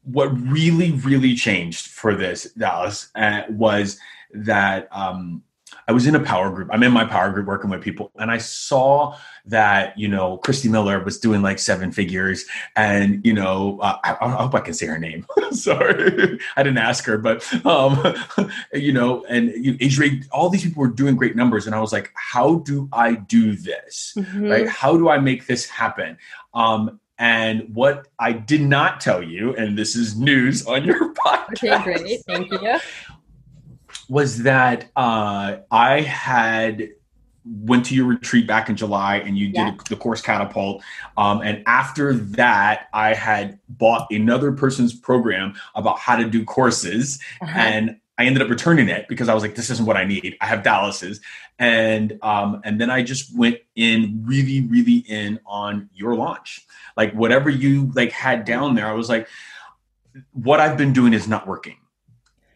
what 0.04 0.28
really 0.28 0.92
really 0.92 1.36
changed 1.36 1.88
for 1.88 2.16
this 2.16 2.52
dallas 2.54 3.10
uh, 3.16 3.42
was 3.50 4.00
that 4.34 4.88
um, 4.92 5.42
I 5.88 5.92
was 5.92 6.08
in 6.08 6.16
a 6.16 6.20
power 6.20 6.50
group. 6.50 6.70
I'm 6.72 6.84
in 6.84 6.92
my 6.92 7.06
power 7.06 7.32
group 7.32 7.46
working 7.46 7.70
with 7.70 7.82
people, 7.82 8.12
and 8.16 8.32
I 8.32 8.38
saw 8.38 9.18
that 9.46 9.98
you 9.98 10.08
know 10.08 10.38
Christy 10.38 10.70
Miller 10.70 11.04
was 11.04 11.20
doing 11.20 11.42
like 11.42 11.60
seven 11.60 11.92
figures, 11.92 12.46
and 12.76 13.24
you 13.26 13.34
know 13.34 13.80
uh, 13.82 13.98
I, 14.04 14.18
I, 14.20 14.30
hope 14.32 14.56
I 14.56 14.62
can 14.62 14.74
say 14.74 14.88
her 14.88 14.98
name. 14.98 15.26
Sorry, 15.52 16.40
I 16.56 16.64
didn't 16.64 16.80
ask 16.80 17.06
her, 17.06 17.18
but 17.18 17.44
um, 17.66 18.16
you 18.74 18.94
know, 18.94 19.26
and 19.26 19.50
you 19.50 19.78
Adrian, 19.80 20.26
all 20.32 20.50
these 20.50 20.64
people 20.64 20.82
were 20.82 20.88
doing 20.88 21.16
great 21.16 21.36
numbers, 21.36 21.68
and 21.68 21.76
I 21.76 21.80
was 21.80 21.94
like, 21.94 22.12
how 22.16 22.56
do 22.60 22.90
I 22.92 23.16
do 23.16 23.56
this? 23.56 24.14
Mm-hmm. 24.18 24.50
Right? 24.50 24.68
How 24.68 24.98
do 24.98 25.10
I 25.10 25.20
make 25.20 25.46
this 25.46 25.70
happen? 25.70 26.18
Um, 26.54 27.00
and 27.18 27.74
what 27.74 28.08
I 28.20 28.34
did 28.34 28.62
not 28.62 29.00
tell 29.00 29.24
you, 29.24 29.56
and 29.56 29.78
this 29.78 29.96
is 29.96 30.18
news 30.18 30.66
on 30.66 30.84
your 30.84 31.14
podcast. 31.14 31.46
Okay, 31.56 31.84
great. 31.84 32.22
Thank 32.26 32.52
you 32.52 32.80
was 34.10 34.44
that 34.44 34.90
uh, 34.96 35.58
I 35.72 36.02
had 36.02 36.90
went 37.46 37.86
to 37.86 37.96
your 37.96 38.06
retreat 38.06 38.48
back 38.48 38.70
in 38.70 38.76
July 38.76 39.18
and 39.18 39.38
you 39.38 39.48
did 39.48 39.56
yeah. 39.56 39.76
the 39.90 39.96
course 39.96 40.22
catapult. 40.22 40.84
Um, 41.16 41.42
and 41.42 41.64
after 41.68 42.14
that, 42.14 42.88
I 42.94 43.14
had 43.14 43.60
bought 43.70 44.08
another 44.12 44.52
person's 44.52 44.94
program 44.94 45.54
about 45.76 46.00
how 46.00 46.16
to 46.16 46.28
do 46.28 46.44
courses. 46.44 47.20
Uh-huh. 47.42 47.60
And 47.60 47.98
I 48.18 48.26
ended 48.26 48.42
up 48.42 48.50
returning 48.50 48.90
it 48.90 49.08
because 49.08 49.30
I 49.30 49.34
was 49.34 49.44
like, 49.44 49.56
this 49.56 49.70
isn't 49.70 49.86
what 49.86 49.98
I 49.98 50.06
need. 50.06 50.38
I 50.42 50.48
have 50.48 50.64
Dallas's. 50.64 51.22
And 51.60 52.18
um, 52.22 52.62
and 52.64 52.82
then 52.82 52.90
I 52.90 53.04
just 53.04 53.38
went 53.38 53.58
in 53.76 54.24
really, 54.26 54.62
really 54.62 55.06
in 55.08 55.40
on 55.46 55.90
your 55.94 56.16
launch. 56.16 56.66
Like 56.98 57.14
whatever 57.14 57.50
you 57.50 57.92
like 57.94 58.12
had 58.12 58.46
down 58.46 58.76
there, 58.76 58.88
I 58.88 58.94
was 58.94 59.10
like, 59.10 59.28
what 60.32 60.60
I've 60.60 60.78
been 60.78 60.94
doing 60.94 61.14
is 61.14 61.28
not 61.28 61.46
working. 61.46 61.78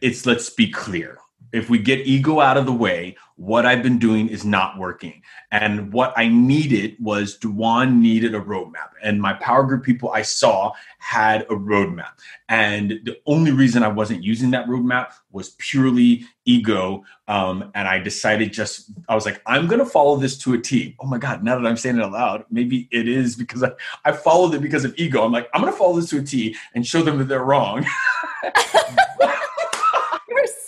It's 0.00 0.24
let's 0.26 0.50
be 0.50 0.70
clear 0.70 1.18
if 1.52 1.68
we 1.68 1.78
get 1.78 2.06
ego 2.06 2.40
out 2.40 2.56
of 2.56 2.66
the 2.66 2.72
way, 2.72 3.16
what 3.36 3.64
I've 3.64 3.82
been 3.82 3.98
doing 3.98 4.28
is 4.28 4.44
not 4.44 4.76
working. 4.76 5.22
And 5.50 5.92
what 5.92 6.12
I 6.14 6.28
needed 6.28 6.96
was 7.00 7.38
DaJuan 7.38 7.94
needed 7.94 8.34
a 8.34 8.40
roadmap. 8.40 8.90
And 9.02 9.20
my 9.20 9.32
power 9.32 9.64
group 9.64 9.82
people 9.82 10.10
I 10.10 10.22
saw 10.22 10.72
had 10.98 11.42
a 11.42 11.54
roadmap. 11.54 12.10
And 12.50 13.00
the 13.04 13.16
only 13.24 13.50
reason 13.50 13.82
I 13.82 13.88
wasn't 13.88 14.22
using 14.22 14.50
that 14.50 14.66
roadmap 14.66 15.12
was 15.32 15.50
purely 15.58 16.26
ego. 16.44 17.02
Um, 17.28 17.70
and 17.74 17.88
I 17.88 17.98
decided 17.98 18.52
just, 18.52 18.90
I 19.08 19.14
was 19.14 19.24
like, 19.24 19.40
I'm 19.46 19.66
going 19.66 19.78
to 19.78 19.86
follow 19.86 20.16
this 20.16 20.36
to 20.38 20.52
a 20.52 20.58
T. 20.58 20.94
Oh 21.00 21.06
my 21.06 21.18
God, 21.18 21.42
now 21.42 21.58
that 21.58 21.66
I'm 21.66 21.78
saying 21.78 21.96
it 21.96 22.02
aloud, 22.02 22.44
maybe 22.50 22.88
it 22.90 23.08
is 23.08 23.36
because 23.36 23.62
I, 23.62 23.72
I 24.04 24.12
followed 24.12 24.54
it 24.54 24.60
because 24.60 24.84
of 24.84 24.94
ego. 24.98 25.24
I'm 25.24 25.32
like, 25.32 25.48
I'm 25.54 25.62
going 25.62 25.72
to 25.72 25.78
follow 25.78 25.96
this 25.96 26.10
to 26.10 26.18
a 26.18 26.22
T 26.22 26.54
and 26.74 26.86
show 26.86 27.02
them 27.02 27.16
that 27.18 27.28
they're 27.28 27.42
wrong. 27.42 27.86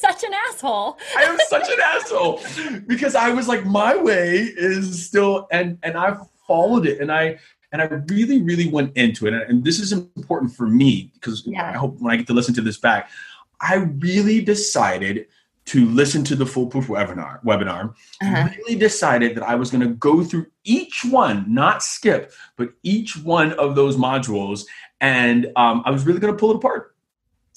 such 0.03 0.25
an 0.25 0.35
asshole. 0.63 0.99
I 1.17 1.23
am 1.25 1.39
such 1.49 1.69
an 1.69 1.79
asshole 1.83 2.41
because 2.87 3.15
I 3.15 3.31
was 3.31 3.49
like, 3.49 3.65
my 3.67 3.97
way 3.97 4.39
is 4.57 5.05
still, 5.05 5.47
and 5.51 5.79
and 5.83 5.97
I 5.97 6.17
followed 6.47 6.87
it, 6.87 7.01
and 7.01 7.11
I 7.11 7.39
and 7.73 7.81
I 7.81 7.87
really, 7.87 8.43
really 8.43 8.69
went 8.69 8.97
into 8.97 9.27
it, 9.27 9.35
and 9.35 9.65
this 9.65 9.81
is 9.81 9.93
important 9.93 10.55
for 10.55 10.67
me 10.67 11.11
because 11.15 11.43
yeah. 11.47 11.71
I 11.71 11.73
hope 11.73 12.01
when 12.01 12.13
I 12.13 12.17
get 12.17 12.27
to 12.29 12.35
listen 12.35 12.55
to 12.55 12.61
this 12.61 12.79
back, 12.79 13.11
I 13.61 13.77
really 13.77 14.41
decided 14.43 15.27
to 15.65 15.87
listen 15.87 16.25
to 16.25 16.35
the 16.35 16.45
foolproof 16.45 16.89
webinar 16.89 17.41
webinar 17.45 17.95
uh-huh. 18.21 18.49
really 18.57 18.75
decided 18.75 19.37
that 19.37 19.45
i 19.45 19.55
was 19.55 19.71
going 19.71 19.81
to 19.81 19.95
go 19.95 20.25
through 20.25 20.45
each 20.65 21.05
one 21.05 21.45
not 21.47 21.85
skip 21.85 22.33
but 22.57 22.71
each 22.83 23.17
one 23.19 23.53
of 23.53 23.77
those 23.77 23.97
modules 23.97 24.65
and 25.01 25.47
um, 25.55 25.81
i 25.85 25.91
was 25.93 26.05
really 26.05 26.19
going 26.19 26.35
to 26.35 26.37
pull 26.37 26.51
it 26.51 26.57
apart 26.57 26.92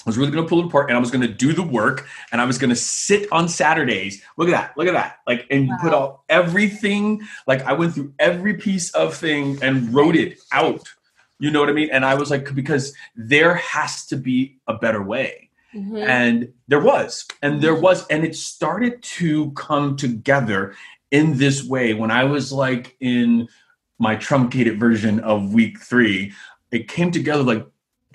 I 0.05 0.09
was 0.09 0.17
really 0.17 0.31
going 0.31 0.43
to 0.43 0.49
pull 0.49 0.59
it 0.59 0.67
apart 0.67 0.89
and 0.89 0.95
I 0.95 0.99
was 0.99 1.09
going 1.09 1.23
to 1.23 1.33
do 1.33 1.51
the 1.51 1.63
work 1.63 2.07
and 2.31 2.39
I 2.39 2.45
was 2.45 2.59
going 2.59 2.69
to 2.69 2.75
sit 2.75 3.27
on 3.31 3.49
Saturdays. 3.49 4.21
Look 4.37 4.47
at 4.47 4.51
that. 4.51 4.77
Look 4.77 4.87
at 4.87 4.93
that. 4.93 5.19
Like, 5.25 5.47
and 5.49 5.67
wow. 5.67 5.77
put 5.81 5.93
all 5.93 6.25
everything, 6.29 7.21
like 7.47 7.63
I 7.63 7.73
went 7.73 7.95
through 7.95 8.13
every 8.19 8.53
piece 8.53 8.91
of 8.91 9.15
thing 9.15 9.57
and 9.63 9.91
wrote 9.93 10.15
it 10.15 10.37
out. 10.51 10.87
You 11.39 11.49
know 11.49 11.59
what 11.59 11.69
I 11.69 11.73
mean? 11.73 11.89
And 11.91 12.05
I 12.05 12.13
was 12.13 12.29
like, 12.29 12.53
because 12.53 12.93
there 13.15 13.55
has 13.55 14.05
to 14.07 14.15
be 14.15 14.57
a 14.67 14.75
better 14.75 15.01
way. 15.01 15.49
Mm-hmm. 15.73 15.97
And 15.97 16.53
there 16.67 16.79
was, 16.79 17.25
and 17.41 17.61
there 17.61 17.75
was, 17.75 18.05
and 18.07 18.23
it 18.23 18.35
started 18.35 19.01
to 19.01 19.51
come 19.51 19.97
together 19.97 20.75
in 21.11 21.37
this 21.37 21.63
way 21.63 21.93
when 21.93 22.11
I 22.11 22.25
was 22.25 22.51
like 22.51 22.95
in 22.99 23.47
my 23.97 24.15
truncated 24.15 24.79
version 24.79 25.19
of 25.21 25.53
week 25.53 25.79
three. 25.79 26.31
It 26.71 26.87
came 26.87 27.11
together 27.11 27.43
like, 27.43 27.65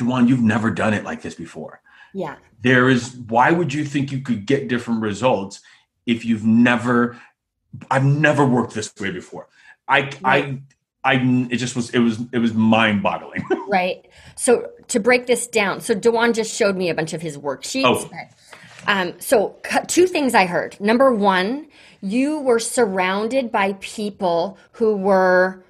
DaJuan, 0.00 0.28
you've 0.28 0.42
never 0.42 0.70
done 0.70 0.94
it 0.94 1.04
like 1.04 1.22
this 1.22 1.34
before. 1.34 1.80
Yeah. 2.12 2.36
There 2.62 2.88
is, 2.88 3.16
why 3.28 3.50
would 3.50 3.72
you 3.72 3.84
think 3.84 4.12
you 4.12 4.20
could 4.20 4.46
get 4.46 4.68
different 4.68 5.02
results 5.02 5.60
if 6.06 6.24
you've 6.24 6.44
never, 6.44 7.20
I've 7.90 8.04
never 8.04 8.44
worked 8.44 8.74
this 8.74 8.92
way 9.00 9.10
before. 9.10 9.48
I, 9.88 10.00
right. 10.00 10.18
I, 10.24 10.60
I, 11.02 11.48
it 11.50 11.56
just 11.56 11.76
was, 11.76 11.90
it 11.90 12.00
was, 12.00 12.20
it 12.32 12.38
was 12.38 12.52
mind 12.52 13.02
boggling. 13.02 13.44
right. 13.68 14.06
So 14.36 14.70
to 14.88 15.00
break 15.00 15.26
this 15.26 15.46
down, 15.46 15.80
so 15.80 15.94
DaJuan 15.94 16.34
just 16.34 16.54
showed 16.54 16.76
me 16.76 16.90
a 16.90 16.94
bunch 16.94 17.12
of 17.12 17.22
his 17.22 17.38
worksheets. 17.38 17.84
Oh. 17.84 18.10
Um, 18.86 19.14
so 19.20 19.56
two 19.86 20.06
things 20.06 20.34
I 20.34 20.46
heard. 20.46 20.78
Number 20.80 21.12
one, 21.12 21.68
you 22.00 22.40
were 22.40 22.58
surrounded 22.58 23.52
by 23.52 23.74
people 23.74 24.58
who 24.72 24.96
were 24.96 25.62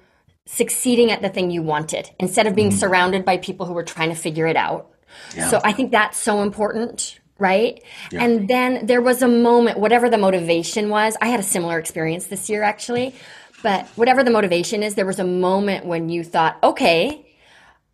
succeeding 0.45 1.11
at 1.11 1.21
the 1.21 1.29
thing 1.29 1.51
you 1.51 1.61
wanted 1.61 2.09
instead 2.19 2.47
of 2.47 2.55
being 2.55 2.69
mm-hmm. 2.69 2.79
surrounded 2.79 3.25
by 3.25 3.37
people 3.37 3.65
who 3.65 3.73
were 3.73 3.83
trying 3.83 4.09
to 4.09 4.15
figure 4.15 4.47
it 4.47 4.55
out. 4.55 4.89
Yeah. 5.35 5.49
So 5.49 5.61
I 5.63 5.71
think 5.71 5.91
that's 5.91 6.17
so 6.17 6.41
important, 6.41 7.19
right? 7.37 7.81
Yeah. 8.11 8.23
And 8.23 8.47
then 8.47 8.85
there 8.85 9.01
was 9.01 9.21
a 9.21 9.27
moment, 9.27 9.79
whatever 9.79 10.09
the 10.09 10.17
motivation 10.17 10.89
was, 10.89 11.15
I 11.21 11.27
had 11.27 11.39
a 11.39 11.43
similar 11.43 11.79
experience 11.79 12.27
this 12.27 12.49
year 12.49 12.63
actually, 12.63 13.15
but 13.63 13.87
whatever 13.95 14.23
the 14.23 14.31
motivation 14.31 14.83
is, 14.83 14.95
there 14.95 15.05
was 15.05 15.19
a 15.19 15.25
moment 15.25 15.85
when 15.85 16.09
you 16.09 16.23
thought, 16.23 16.57
okay, 16.63 17.27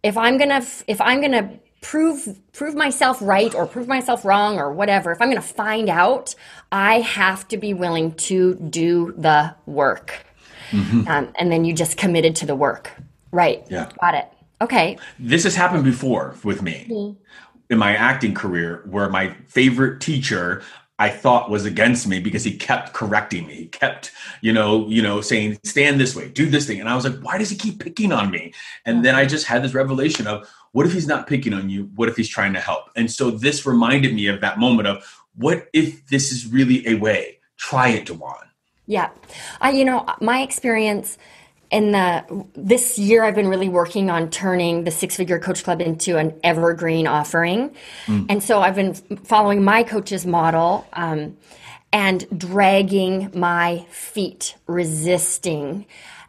if 0.03 0.15
I'm 0.17 0.37
going 0.37 0.49
to 0.49 0.65
if 0.87 1.01
I'm 1.01 1.19
going 1.19 1.31
to 1.31 1.59
prove 1.81 2.39
prove 2.53 2.75
myself 2.75 3.17
right 3.21 3.53
or 3.53 3.65
prove 3.65 3.87
myself 3.87 4.23
wrong 4.23 4.57
or 4.57 4.71
whatever, 4.71 5.11
if 5.11 5.21
I'm 5.21 5.29
going 5.29 5.41
to 5.41 5.47
find 5.47 5.89
out, 5.89 6.35
I 6.71 7.01
have 7.01 7.47
to 7.49 7.57
be 7.57 7.73
willing 7.73 8.13
to 8.13 8.55
do 8.55 9.13
the 9.17 9.55
work. 9.65 10.26
Mm-hmm. 10.71 11.07
Um, 11.07 11.33
and 11.35 11.51
then 11.51 11.65
you 11.65 11.73
just 11.73 11.97
committed 11.97 12.35
to 12.37 12.45
the 12.45 12.55
work. 12.55 12.91
Right. 13.31 13.65
Yeah. 13.69 13.89
Got 13.99 14.15
it. 14.15 14.31
Okay. 14.61 14.97
This 15.19 15.43
has 15.43 15.55
happened 15.55 15.83
before 15.83 16.35
with 16.43 16.61
me 16.61 16.87
mm-hmm. 16.89 17.21
in 17.69 17.77
my 17.77 17.95
acting 17.95 18.33
career 18.33 18.83
where 18.89 19.09
my 19.09 19.33
favorite 19.45 20.01
teacher 20.01 20.63
I 20.99 21.09
thought 21.09 21.51
was 21.51 21.65
against 21.65 22.07
me 22.07 22.19
because 22.19 22.43
he 22.43 22.57
kept 22.57 22.93
correcting 22.93 23.45
me. 23.45 23.53
He 23.53 23.65
kept, 23.67 24.11
you 24.41 24.51
know, 24.51 24.87
you 24.87 25.03
know, 25.03 25.21
saying, 25.21 25.59
stand 25.63 25.99
this 25.99 26.15
way, 26.15 26.27
do 26.29 26.47
this 26.49 26.65
thing. 26.65 26.79
And 26.79 26.89
I 26.89 26.95
was 26.95 27.05
like, 27.05 27.19
why 27.19 27.37
does 27.37 27.51
he 27.51 27.55
keep 27.55 27.79
picking 27.79 28.11
on 28.11 28.31
me? 28.31 28.51
And 28.83 29.05
then 29.05 29.13
I 29.13 29.25
just 29.25 29.45
had 29.45 29.63
this 29.63 29.75
revelation 29.75 30.25
of 30.25 30.49
what 30.71 30.87
if 30.87 30.93
he's 30.93 31.07
not 31.07 31.27
picking 31.27 31.53
on 31.53 31.69
you? 31.69 31.91
What 31.95 32.09
if 32.09 32.15
he's 32.15 32.27
trying 32.27 32.53
to 32.53 32.59
help? 32.59 32.89
And 32.95 33.11
so 33.11 33.29
this 33.29 33.63
reminded 33.65 34.15
me 34.15 34.25
of 34.25 34.41
that 34.41 34.57
moment 34.57 34.87
of 34.87 35.03
what 35.35 35.67
if 35.71 36.07
this 36.07 36.31
is 36.31 36.47
really 36.47 36.87
a 36.87 36.95
way? 36.95 37.39
Try 37.57 37.89
it, 37.89 38.07
DaJuan 38.07 38.46
Yeah. 38.87 39.09
I, 39.61 39.71
you 39.71 39.85
know, 39.85 40.05
my 40.21 40.41
experience 40.41 41.17
in 41.69 41.91
the 41.91 42.45
this 42.55 42.97
year 42.97 43.23
I've 43.23 43.35
been 43.35 43.49
really 43.49 43.67
working 43.67 44.09
on 44.09 44.29
turning 44.29 44.85
the 44.85 44.91
Six 44.91 45.17
Figure 45.17 45.39
Coach 45.39 45.63
Club 45.63 45.81
into 45.81 46.17
an 46.17 46.33
evergreen 46.43 47.07
offering. 47.07 47.75
Mm. 48.05 48.27
And 48.29 48.43
so 48.43 48.61
I've 48.61 48.75
been 48.75 48.93
following 48.93 49.63
my 49.63 49.83
coach's 49.83 50.25
model 50.25 50.87
um, 50.93 51.37
and 51.91 52.25
dragging 52.39 53.31
my 53.35 53.85
feet, 53.89 54.55
resisting. 54.65 55.85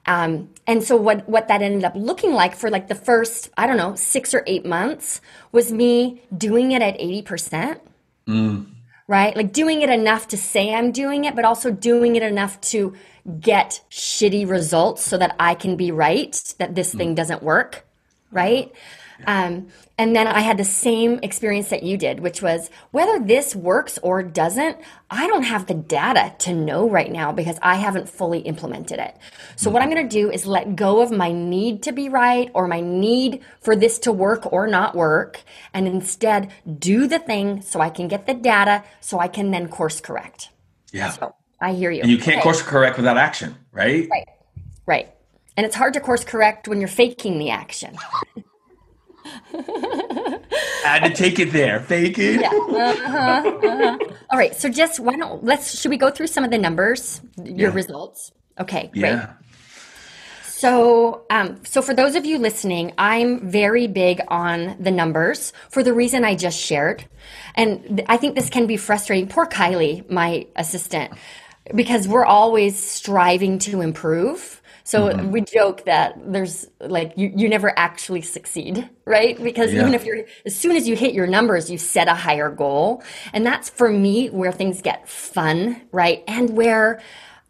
Um, 0.07 0.51
and 0.67 0.83
so 0.83 0.97
what 0.97 1.29
what 1.29 1.47
that 1.49 1.63
ended 1.63 1.85
up 1.85 1.93
looking 1.95 2.33
like 2.33 2.57
for 2.57 2.71
like 2.71 2.89
the 2.89 2.97
first 2.97 3.51
I 3.57 3.69
don't 3.69 3.77
know 3.77 3.95
six 3.95 4.35
or 4.35 4.43
eight 4.49 4.67
months 4.67 5.21
was 5.53 5.71
me 5.73 6.23
doing 6.37 6.73
it 6.73 6.83
at 6.83 6.97
eighty 6.99 7.23
percent. 7.23 7.81
Mm 8.27 8.78
right? 9.09 9.35
Like 9.35 9.53
doing 9.53 9.83
it 9.83 9.89
enough 9.89 10.29
to 10.29 10.37
say 10.37 10.73
I'm 10.73 10.93
doing 10.93 11.25
it, 11.25 11.35
but 11.35 11.45
also 11.45 11.73
doing 11.73 12.15
it 12.15 12.23
enough 12.23 12.61
to 12.73 12.95
get 13.41 13.83
shitty 13.91 14.49
results 14.49 15.03
so 15.03 15.19
that 15.19 15.35
I 15.41 15.55
can 15.55 15.77
be 15.77 15.91
right, 15.91 16.33
that 16.59 16.75
this 16.75 16.95
thing 16.95 17.13
mm. 17.13 17.17
doesn't 17.17 17.43
work, 17.43 17.87
right? 18.31 18.71
Um, 19.27 19.69
and 19.97 20.15
then 20.15 20.27
I 20.27 20.41
had 20.41 20.59
the 20.59 20.65
same 20.65 21.19
experience 21.23 21.71
that 21.71 21.83
you 21.83 21.97
did, 21.97 22.21
which 22.21 22.41
was 22.41 22.71
whether 22.93 23.19
this 23.19 23.55
works 23.57 23.99
or 24.03 24.23
doesn't, 24.23 24.79
I 25.11 25.27
don't 25.27 25.43
have 25.43 25.67
the 25.67 25.75
data 25.75 26.35
to 26.41 26.55
know 26.55 26.89
right 26.89 27.11
now 27.11 27.33
because 27.33 27.59
I 27.63 27.77
haven't 27.77 28.09
fully 28.09 28.41
implemented 28.41 29.01
it. 29.01 29.17
So, 29.57 29.71
what 29.71 29.83
I'm 29.83 29.91
going 29.91 30.09
to 30.09 30.17
do 30.17 30.31
is 30.31 30.47
let 30.47 30.77
go 30.77 31.01
of 31.01 31.11
my 31.11 31.33
need 31.33 31.83
to 31.85 31.93
be 31.93 32.09
right 32.09 32.51
or 32.55 32.69
my 32.69 32.81
need 32.81 33.43
for 33.61 33.75
this 33.75 33.99
to 34.01 34.13
work 34.13 34.53
or 34.53 34.67
not 34.67 34.95
work, 34.95 35.43
and 35.75 35.89
instead 35.89 36.53
do 36.79 37.07
the 37.07 37.19
thing 37.19 37.63
so 37.63 37.81
I 37.81 37.91
can 37.91 38.07
get 38.09 38.27
the 38.27 38.35
data 38.35 38.85
so 39.01 39.19
I 39.19 39.29
can 39.29 39.51
then 39.51 39.69
course 39.69 40.01
correct. 40.01 40.51
Yeah. 40.93 41.11
So, 41.11 41.35
I 41.61 41.73
hear 41.73 41.91
you. 41.91 42.03
And 42.03 42.11
you 42.11 42.19
can't 42.19 42.37
okay. 42.37 42.43
course 42.43 42.63
correct 42.63 42.99
without 42.99 43.17
action, 43.17 43.57
right? 43.73 44.09
Right. 44.09 44.29
Right. 44.87 45.15
And 45.57 45.67
it's 45.67 45.75
hard 45.75 45.95
to 45.95 46.01
course 46.01 46.25
correct 46.25 46.69
when 46.69 46.79
you're 46.79 46.89
faking 46.89 47.39
the 47.39 47.51
action. 47.51 47.97
Had 50.85 51.05
to 51.05 51.11
take 51.15 51.39
it 51.39 51.53
there. 51.53 51.81
Fake 51.81 52.19
it. 52.19 52.41
Yeah. 52.41 52.51
Uh-huh, 52.51 53.59
uh-huh. 53.63 53.99
All 54.31 54.39
right. 54.39 54.55
So 54.55 54.69
just 54.69 55.01
why 55.01 55.17
don't 55.17 55.45
let's 55.45 55.79
should 55.79 55.91
we 55.91 55.97
go 55.97 56.11
through 56.11 56.29
some 56.29 56.45
of 56.45 56.51
the 56.51 56.59
numbers, 56.59 57.21
your 57.37 57.71
yeah. 57.71 57.75
results? 57.75 58.33
Okay. 58.59 58.91
Great. 58.93 59.03
Yeah. 59.03 59.33
So, 60.59 61.25
um, 61.31 61.61
so 61.65 61.81
for 61.81 61.95
those 61.95 62.17
of 62.17 62.27
you 62.27 62.37
listening, 62.37 62.93
I'm 62.99 63.49
very 63.49 63.87
big 63.87 64.21
on 64.27 64.77
the 64.81 64.91
numbers 64.91 65.53
for 65.71 65.85
the 65.85 65.93
reason 65.93 66.25
I 66.25 66.35
just 66.35 66.59
shared, 66.59 67.05
and 67.55 68.03
I 68.09 68.17
think 68.17 68.35
this 68.35 68.51
can 68.51 68.67
be 68.67 68.77
frustrating. 68.77 69.29
Poor 69.29 69.47
Kylie, 69.47 70.11
my 70.11 70.49
assistant, 70.57 71.13
because 71.77 72.09
we're 72.09 72.25
always 72.25 72.77
striving 72.77 73.61
to 73.61 73.83
improve 73.83 74.58
so 74.89 75.11
mm-hmm. 75.11 75.33
we 75.33 75.43
joke 75.43 75.85
that 75.85 76.15
there's 76.33 76.67
like 76.81 77.13
you, 77.15 77.31
you 77.37 77.47
never 77.51 77.79
actually 77.79 78.23
succeed, 78.23 78.89
right? 79.05 79.37
Because 79.37 79.71
yeah. 79.71 79.83
even 79.83 79.93
if 79.93 80.07
you're 80.07 80.25
as 80.47 80.57
soon 80.57 80.77
as 80.77 80.89
you 80.89 80.97
hit 80.97 81.13
your 81.13 81.27
numbers, 81.27 81.71
you 81.71 81.77
set 81.77 82.09
a 82.09 82.15
higher 82.15 82.49
goal. 82.49 83.03
And 83.35 83.45
that's 83.45 83.69
for 83.69 83.91
me 83.91 84.29
where 84.31 84.51
things 84.51 84.81
get 84.81 85.07
fun, 85.07 85.79
right? 85.93 86.25
And 86.27 86.57
where 86.57 87.03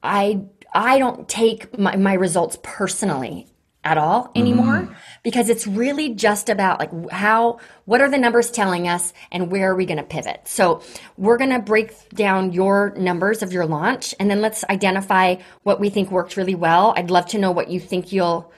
I 0.03 0.47
I 0.75 0.99
don't 0.99 1.29
take 1.29 1.79
my, 1.79 1.95
my 1.95 2.15
results 2.15 2.59
personally 2.65 3.47
at 3.85 3.97
all 3.97 4.31
anymore 4.35 4.83
mm. 4.83 4.95
because 5.23 5.49
it's 5.49 5.67
really 5.67 6.15
just 6.15 6.49
about 6.49 6.81
like 6.81 7.11
how 7.11 7.59
what 7.85 8.01
are 8.01 8.11
the 8.11 8.19
numbers 8.19 8.51
telling 8.51 8.89
us 8.89 9.13
and 9.31 9.51
where 9.51 9.71
are 9.71 9.77
we 9.77 9.87
going 9.87 9.99
to 9.99 10.03
pivot? 10.03 10.41
So 10.45 10.83
we're 11.17 11.39
going 11.39 11.51
to 11.51 11.61
break 11.61 12.09
down 12.11 12.53
your 12.53 12.93
numbers 12.97 13.43
of 13.43 13.53
your 13.53 13.67
launch 13.67 14.15
and 14.19 14.29
then 14.31 14.41
let's 14.41 14.65
identify 14.65 15.37
what 15.63 15.79
we 15.79 15.91
think 15.91 16.11
worked 16.11 16.37
really 16.37 16.57
well. 16.57 16.93
I'd 16.97 17.11
love 17.11 17.27
to 17.29 17.39
know 17.39 17.53
what 17.53 17.71
you 17.71 17.79
think 17.79 18.13
you'll 18.13 18.53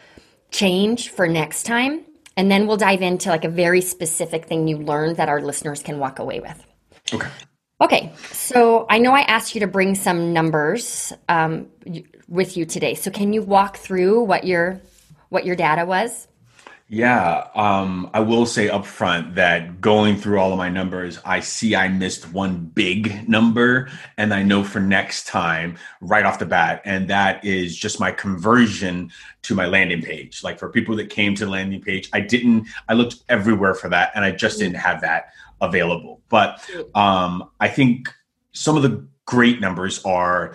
change 0.50 1.10
for 1.10 1.28
next 1.28 1.64
time. 1.64 2.04
And 2.36 2.50
then 2.50 2.66
we'll 2.66 2.78
dive 2.78 3.02
into 3.02 3.28
like 3.28 3.44
a 3.44 3.50
very 3.50 3.82
specific 3.82 4.46
thing 4.46 4.68
you 4.68 4.78
learned 4.78 5.18
that 5.18 5.28
our 5.28 5.42
listeners 5.42 5.82
can 5.82 5.98
walk 5.98 6.18
away 6.18 6.40
with. 6.40 6.66
Okay. 7.12 7.28
Okay. 7.83 8.12
So 8.33 8.87
i 8.88 8.98
know 8.98 9.12
i 9.12 9.20
asked 9.20 9.54
you 9.54 9.61
to 9.61 9.66
bring 9.66 9.94
some 9.94 10.33
numbers 10.33 11.12
um, 11.28 11.68
with 12.26 12.56
you 12.56 12.64
today. 12.64 12.94
So 12.94 13.11
can 13.11 13.35
you 13.35 13.42
walk 13.42 13.76
through 13.76 14.24
what 14.24 14.44
your 14.44 14.80
what 15.31 15.47
your 15.47 15.57
data 15.57 15.85
was? 15.85 16.29
Yeah, 16.93 17.47
um, 17.55 18.11
I 18.12 18.19
will 18.19 18.47
say 18.47 18.69
up 18.69 18.85
front 18.85 19.37
that 19.37 19.81
going 19.81 20.16
through 20.16 20.40
all 20.40 20.51
of 20.51 20.59
my 20.59 20.69
numbers, 20.69 21.21
I 21.25 21.38
see 21.38 21.77
I 21.77 21.87
missed 21.87 22.33
one 22.33 22.64
big 22.64 23.29
number, 23.29 23.88
and 24.19 24.35
I 24.35 24.43
know 24.43 24.64
for 24.64 24.81
next 24.81 25.29
time 25.29 25.79
right 26.01 26.25
off 26.25 26.40
the 26.40 26.47
bat, 26.47 26.83
and 26.85 27.07
that 27.07 27.45
is 27.45 27.77
just 27.77 28.01
my 28.01 28.11
conversion 28.11 29.12
to 29.43 29.55
my 29.55 29.66
landing 29.66 30.03
page. 30.03 30.43
Like 30.43 30.59
for 30.59 30.69
people 30.69 30.97
that 30.97 31.11
came 31.11 31.37
to 31.37 31.45
the 31.45 31.51
landing 31.53 31.81
page, 31.81 32.11
I 32.12 32.23
didn't, 32.23 32.66
I 32.88 32.95
looked 32.95 33.23
everywhere 33.29 33.75
for 33.75 33.88
that, 33.88 34.11
and 34.16 34.25
I 34.25 34.33
just 34.33 34.59
didn't 34.59 34.79
have 34.79 35.01
that 35.03 35.27
available. 35.61 36.23
But 36.29 36.69
um, 36.97 37.51
I 37.61 37.69
think 37.69 38.12
some 38.51 38.77
of 38.77 38.83
the 38.83 39.07
great 39.27 39.61
numbers 39.61 40.05
are. 40.05 40.55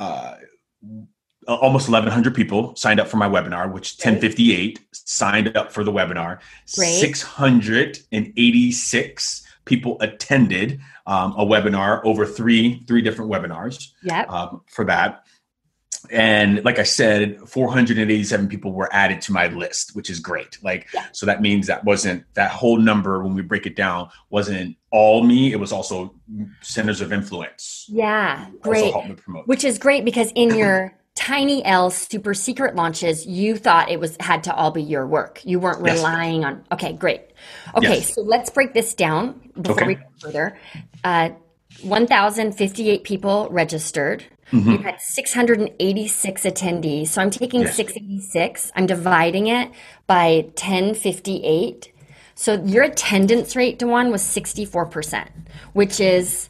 Uh, 0.00 0.36
uh, 0.82 1.06
almost 1.46 1.88
1100 1.88 2.34
people 2.34 2.74
signed 2.76 3.00
up 3.00 3.08
for 3.08 3.16
my 3.16 3.28
webinar 3.28 3.72
which 3.72 3.96
1058 3.96 4.78
signed 4.92 5.56
up 5.56 5.72
for 5.72 5.82
the 5.84 5.92
webinar. 5.92 6.40
Great. 6.74 7.00
686 7.00 9.42
people 9.64 9.96
attended 10.00 10.80
um, 11.06 11.32
a 11.32 11.44
webinar 11.44 12.00
over 12.04 12.24
three 12.26 12.84
three 12.86 13.02
different 13.02 13.30
webinars 13.30 13.90
yep. 14.02 14.30
um, 14.30 14.62
for 14.66 14.86
that. 14.86 15.24
And 16.08 16.64
like 16.64 16.78
i 16.78 16.84
said 16.84 17.40
487 17.48 18.48
people 18.48 18.72
were 18.72 18.88
added 18.92 19.20
to 19.22 19.32
my 19.32 19.48
list 19.48 19.96
which 19.96 20.08
is 20.08 20.20
great. 20.20 20.58
Like 20.62 20.86
yeah. 20.94 21.06
so 21.12 21.26
that 21.26 21.42
means 21.42 21.66
that 21.66 21.84
wasn't 21.84 22.24
that 22.34 22.50
whole 22.50 22.78
number 22.78 23.22
when 23.22 23.34
we 23.34 23.42
break 23.42 23.66
it 23.66 23.76
down 23.76 24.08
wasn't 24.30 24.76
all 24.90 25.24
me 25.24 25.52
it 25.52 25.60
was 25.60 25.72
also 25.72 26.14
centers 26.62 27.00
of 27.00 27.12
influence. 27.12 27.86
Yeah. 27.88 28.46
Great. 28.60 28.94
which 29.46 29.64
is 29.64 29.78
great 29.78 30.04
because 30.04 30.30
in 30.34 30.54
your 30.54 30.94
Tiny 31.16 31.64
L 31.64 31.90
super 31.90 32.34
secret 32.34 32.76
launches, 32.76 33.26
you 33.26 33.56
thought 33.56 33.90
it 33.90 33.98
was 33.98 34.16
had 34.20 34.44
to 34.44 34.54
all 34.54 34.70
be 34.70 34.82
your 34.82 35.06
work. 35.06 35.40
You 35.44 35.58
weren't 35.58 35.84
yes. 35.84 35.96
relying 35.96 36.44
on. 36.44 36.64
Okay, 36.70 36.92
great. 36.92 37.22
Okay, 37.74 37.96
yes. 37.96 38.14
so 38.14 38.20
let's 38.20 38.50
break 38.50 38.74
this 38.74 38.94
down 38.94 39.50
before 39.60 39.78
okay. 39.78 39.86
we 39.86 39.94
go 39.96 40.04
further. 40.20 40.58
Uh, 41.02 41.30
1,058 41.82 43.04
people 43.04 43.48
registered. 43.50 44.24
Mm-hmm. 44.52 44.70
You 44.70 44.78
had 44.78 45.00
686 45.00 46.42
attendees. 46.42 47.08
So 47.08 47.20
I'm 47.20 47.30
taking 47.30 47.62
yes. 47.62 47.76
686. 47.76 48.72
I'm 48.76 48.86
dividing 48.86 49.48
it 49.48 49.70
by 50.06 50.42
1058. 50.54 51.92
So 52.34 52.62
your 52.64 52.84
attendance 52.84 53.56
rate, 53.56 53.78
DaJuan, 53.78 54.12
was 54.12 54.22
64%, 54.22 55.28
which 55.72 56.00
is 56.00 56.48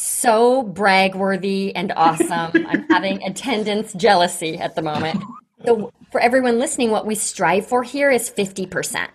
so 0.00 0.62
brag-worthy 0.62 1.74
and 1.74 1.92
awesome. 1.96 2.52
I'm 2.54 2.88
having 2.88 3.20
attendance 3.24 3.92
jealousy 3.94 4.56
at 4.56 4.76
the 4.76 4.82
moment. 4.82 5.24
So 5.64 5.92
for 6.12 6.20
everyone 6.20 6.60
listening, 6.60 6.92
what 6.92 7.04
we 7.04 7.16
strive 7.16 7.66
for 7.66 7.82
here 7.82 8.08
is 8.08 8.30
50%. 8.30 9.08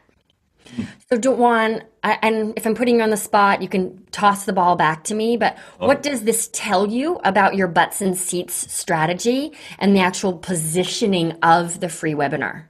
So 1.10 1.17
DaJuan, 1.17 1.84
and 2.04 2.54
if 2.58 2.65
I'm 2.65 2.76
putting 2.76 2.98
you 2.98 3.02
on 3.02 3.12
the 3.12 3.17
spot, 3.17 3.62
you 3.62 3.69
can 3.69 4.06
toss 4.12 4.43
the 4.43 4.52
ball 4.52 4.76
back 4.76 5.06
to 5.06 5.15
me, 5.15 5.38
but 5.38 5.58
oh. 5.80 5.88
what 5.88 6.04
does 6.04 6.24
this 6.24 6.50
tell 6.52 6.86
you 6.89 7.15
about 7.24 7.56
your 7.56 7.69
butts 7.69 8.02
and 8.02 8.17
seats 8.17 8.74
strategy 8.74 9.54
and 9.80 9.96
the 9.96 10.02
actual 10.02 10.34
positioning 10.34 11.32
of 11.43 11.80
the 11.80 11.88
free 11.88 12.13
webinar? 12.13 12.65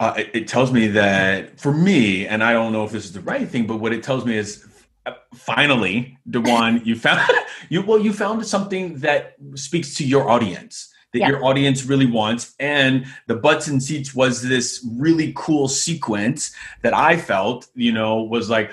Uh, 0.00 0.14
it, 0.16 0.30
it 0.32 0.48
tells 0.48 0.72
me 0.72 0.86
that 0.88 1.60
for 1.60 1.74
me, 1.74 2.26
and 2.26 2.42
I 2.42 2.54
don't 2.54 2.72
know 2.72 2.84
if 2.84 2.92
this 2.92 3.04
is 3.04 3.12
the 3.12 3.20
right 3.20 3.46
thing, 3.46 3.66
but 3.66 3.76
what 3.76 3.92
it 3.92 4.02
tells 4.02 4.24
me 4.24 4.38
is 4.38 4.66
finally, 5.34 6.18
DaJuan, 6.28 6.84
you 6.84 6.96
found 6.96 7.20
you 7.68 7.82
well, 7.82 7.98
you 7.98 8.12
found 8.12 8.46
something 8.46 8.98
that 9.00 9.36
speaks 9.54 9.94
to 9.96 10.04
your 10.04 10.28
audience 10.28 10.92
that 11.12 11.20
yeah. 11.20 11.28
your 11.28 11.44
audience 11.44 11.84
really 11.84 12.06
wants. 12.06 12.54
And 12.58 13.06
the 13.26 13.36
butts 13.36 13.66
and 13.66 13.82
seats 13.82 14.14
was 14.14 14.42
this 14.42 14.86
really 14.96 15.32
cool 15.36 15.68
sequence 15.68 16.54
that 16.82 16.94
I 16.94 17.16
felt, 17.16 17.68
you 17.74 17.92
know, 17.92 18.22
was 18.22 18.48
like 18.48 18.72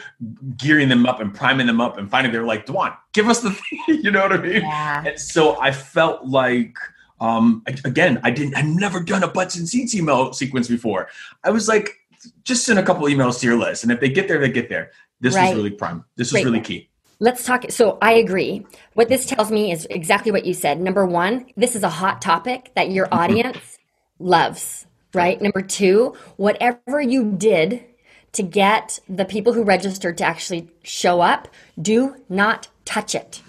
gearing 0.57 0.89
them 0.89 1.05
up 1.05 1.19
and 1.19 1.33
priming 1.33 1.67
them 1.67 1.81
up. 1.81 1.97
And 1.97 2.09
finally, 2.09 2.31
they're 2.31 2.45
like, 2.45 2.65
DaJuan, 2.65 2.95
give 3.13 3.27
us 3.27 3.41
the 3.41 3.51
thing. 3.51 3.79
you 4.03 4.11
know 4.11 4.21
what 4.21 4.33
I 4.33 4.37
mean? 4.37 4.61
Yeah. 4.61 5.03
And 5.05 5.19
so 5.19 5.59
I 5.59 5.71
felt 5.71 6.25
like, 6.25 6.77
um, 7.19 7.63
again, 7.83 8.21
I 8.23 8.31
didn't, 8.31 8.55
I've 8.55 8.65
never 8.65 9.01
done 9.01 9.23
a 9.23 9.27
butts 9.27 9.57
and 9.57 9.67
seats 9.67 9.93
email 9.93 10.31
sequence 10.31 10.69
before. 10.69 11.09
I 11.43 11.49
was 11.49 11.67
like, 11.67 11.95
just 12.43 12.65
send 12.65 12.79
a 12.79 12.83
couple 12.83 13.05
emails 13.07 13.39
to 13.41 13.47
your 13.47 13.57
list. 13.57 13.83
And 13.83 13.91
if 13.91 13.99
they 13.99 14.09
get 14.09 14.27
there, 14.27 14.39
they 14.39 14.51
get 14.51 14.69
there. 14.69 14.91
This 15.21 15.35
right. 15.35 15.49
was 15.49 15.55
really 15.57 15.71
prime. 15.71 16.05
This 16.15 16.33
is 16.33 16.45
really 16.45 16.61
key. 16.61 16.89
Let's 17.19 17.43
talk. 17.43 17.69
So 17.69 17.97
I 18.01 18.13
agree. 18.13 18.65
What 18.93 19.09
this 19.09 19.25
tells 19.25 19.51
me 19.51 19.71
is 19.71 19.85
exactly 19.89 20.31
what 20.31 20.45
you 20.45 20.53
said. 20.53 20.79
Number 20.79 21.05
one, 21.05 21.47
this 21.57 21.75
is 21.75 21.83
a 21.83 21.89
hot 21.89 22.21
topic 22.21 22.71
that 22.75 22.91
your 22.91 23.05
mm-hmm. 23.07 23.19
audience 23.19 23.77
loves, 24.19 24.85
right? 25.13 25.41
Number 25.41 25.61
two, 25.61 26.15
whatever 26.37 27.01
you 27.01 27.33
did 27.33 27.83
to 28.31 28.43
get 28.43 28.99
the 29.09 29.25
people 29.25 29.53
who 29.53 29.63
registered 29.63 30.17
to 30.19 30.23
actually 30.23 30.69
show 30.83 31.19
up, 31.19 31.47
do 31.81 32.15
not 32.29 32.69
touch 32.85 33.15
it. 33.15 33.41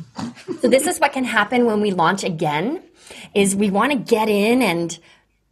so 0.61 0.69
this 0.69 0.87
is 0.87 0.99
what 0.99 1.13
can 1.13 1.25
happen 1.25 1.67
when 1.67 1.81
we 1.81 1.91
launch 1.91 2.25
again 2.25 2.83
is 3.35 3.55
we 3.55 3.71
want 3.71 3.93
to 3.93 3.99
get 3.99 4.29
in 4.29 4.63
and 4.63 4.99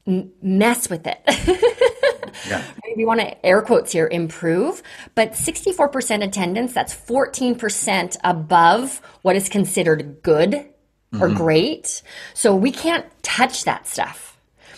m- 0.09 0.33
mess 0.43 0.91
with 0.91 1.07
it. 1.07 1.21
yeah. 2.49 2.65
We 2.97 3.05
want 3.05 3.21
to 3.21 3.47
air 3.47 3.63
quotes 3.63 3.93
here 3.93 4.09
improve, 4.11 4.83
but 5.15 5.33
64% 5.33 6.25
attendance, 6.25 6.73
that's 6.73 6.95
14% 6.95 8.17
above 8.25 9.01
what 9.23 9.37
is 9.37 9.49
considered 9.49 10.23
good 10.23 10.51
mm-hmm. 10.53 11.23
or 11.23 11.29
great. 11.29 12.03
So 12.35 12.57
we 12.57 12.73
can't 12.73 13.07
touch 13.23 13.65
that 13.65 13.87
stuff. 13.87 14.29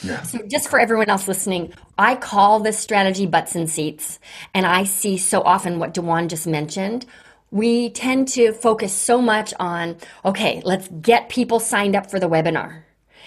Yeah. 0.02 0.22
So 0.22 0.38
just 0.46 0.68
for 0.68 0.80
everyone 0.80 1.10
else 1.10 1.28
listening, 1.28 1.72
I 1.98 2.16
call 2.16 2.60
this 2.60 2.78
strategy 2.78 3.26
butts 3.26 3.54
and 3.54 3.68
seats, 3.68 4.18
and 4.54 4.64
I 4.64 4.84
see 4.84 5.18
so 5.18 5.42
often 5.42 5.78
what 5.78 5.92
DaJuan 5.92 6.28
just 6.28 6.46
mentioned. 6.46 7.04
We 7.50 7.90
tend 7.90 8.28
to 8.28 8.52
focus 8.52 8.92
so 8.94 9.20
much 9.20 9.52
on, 9.58 9.96
okay, 10.24 10.62
let's 10.64 10.88
get 10.88 11.28
people 11.28 11.60
signed 11.60 11.96
up 11.96 12.10
for 12.10 12.18
the 12.18 12.28
webinar. 12.28 12.84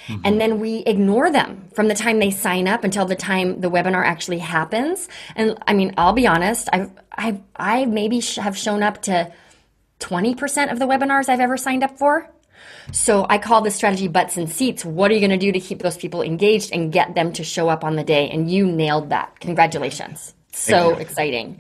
Mm-hmm. 0.08 0.22
And 0.26 0.42
then 0.42 0.60
we 0.60 0.80
ignore 0.80 1.32
them 1.32 1.70
from 1.74 1.88
the 1.88 1.96
time 1.96 2.20
they 2.20 2.32
sign 2.32 2.68
up 2.68 2.84
until 2.84 3.06
the 3.06 3.16
time 3.16 3.62
the 3.62 3.70
webinar 3.70 4.06
actually 4.06 4.40
happens. 4.40 5.08
And 5.36 5.58
I 5.68 5.74
mean, 5.74 5.94
I'll 5.98 6.14
be 6.14 6.28
honest, 6.28 6.70
I've, 6.74 6.92
I've, 7.12 7.40
I 7.56 7.86
maybe 7.86 8.20
have 8.38 8.58
shown 8.58 8.84
up 8.84 9.02
to 9.04 9.32
20% 10.00 10.72
of 10.72 10.80
the 10.80 10.86
webinars 10.86 11.30
I've 11.30 11.40
ever 11.40 11.58
signed 11.58 11.84
up 11.84 11.98
for. 11.98 12.30
So 12.92 13.26
I 13.30 13.38
call 13.38 13.62
this 13.62 13.76
strategy 13.76 14.08
butts 14.08 14.36
and 14.36 14.50
seats. 14.50 14.84
What 14.84 15.10
are 15.10 15.14
you 15.14 15.20
going 15.20 15.32
to 15.32 15.38
do 15.38 15.52
to 15.52 15.60
keep 15.60 15.80
those 15.80 15.98
people 15.98 16.22
engaged 16.22 16.72
and 16.74 16.92
get 16.92 17.16
them 17.16 17.32
to 17.34 17.44
show 17.44 17.70
up 17.70 17.84
on 17.84 17.96
the 17.96 18.04
day? 18.04 18.30
And 18.30 18.52
you 18.52 18.66
nailed 18.66 19.10
that. 19.10 19.40
Congratulations. 19.40 20.34
So 20.52 20.96
exciting. 20.96 21.60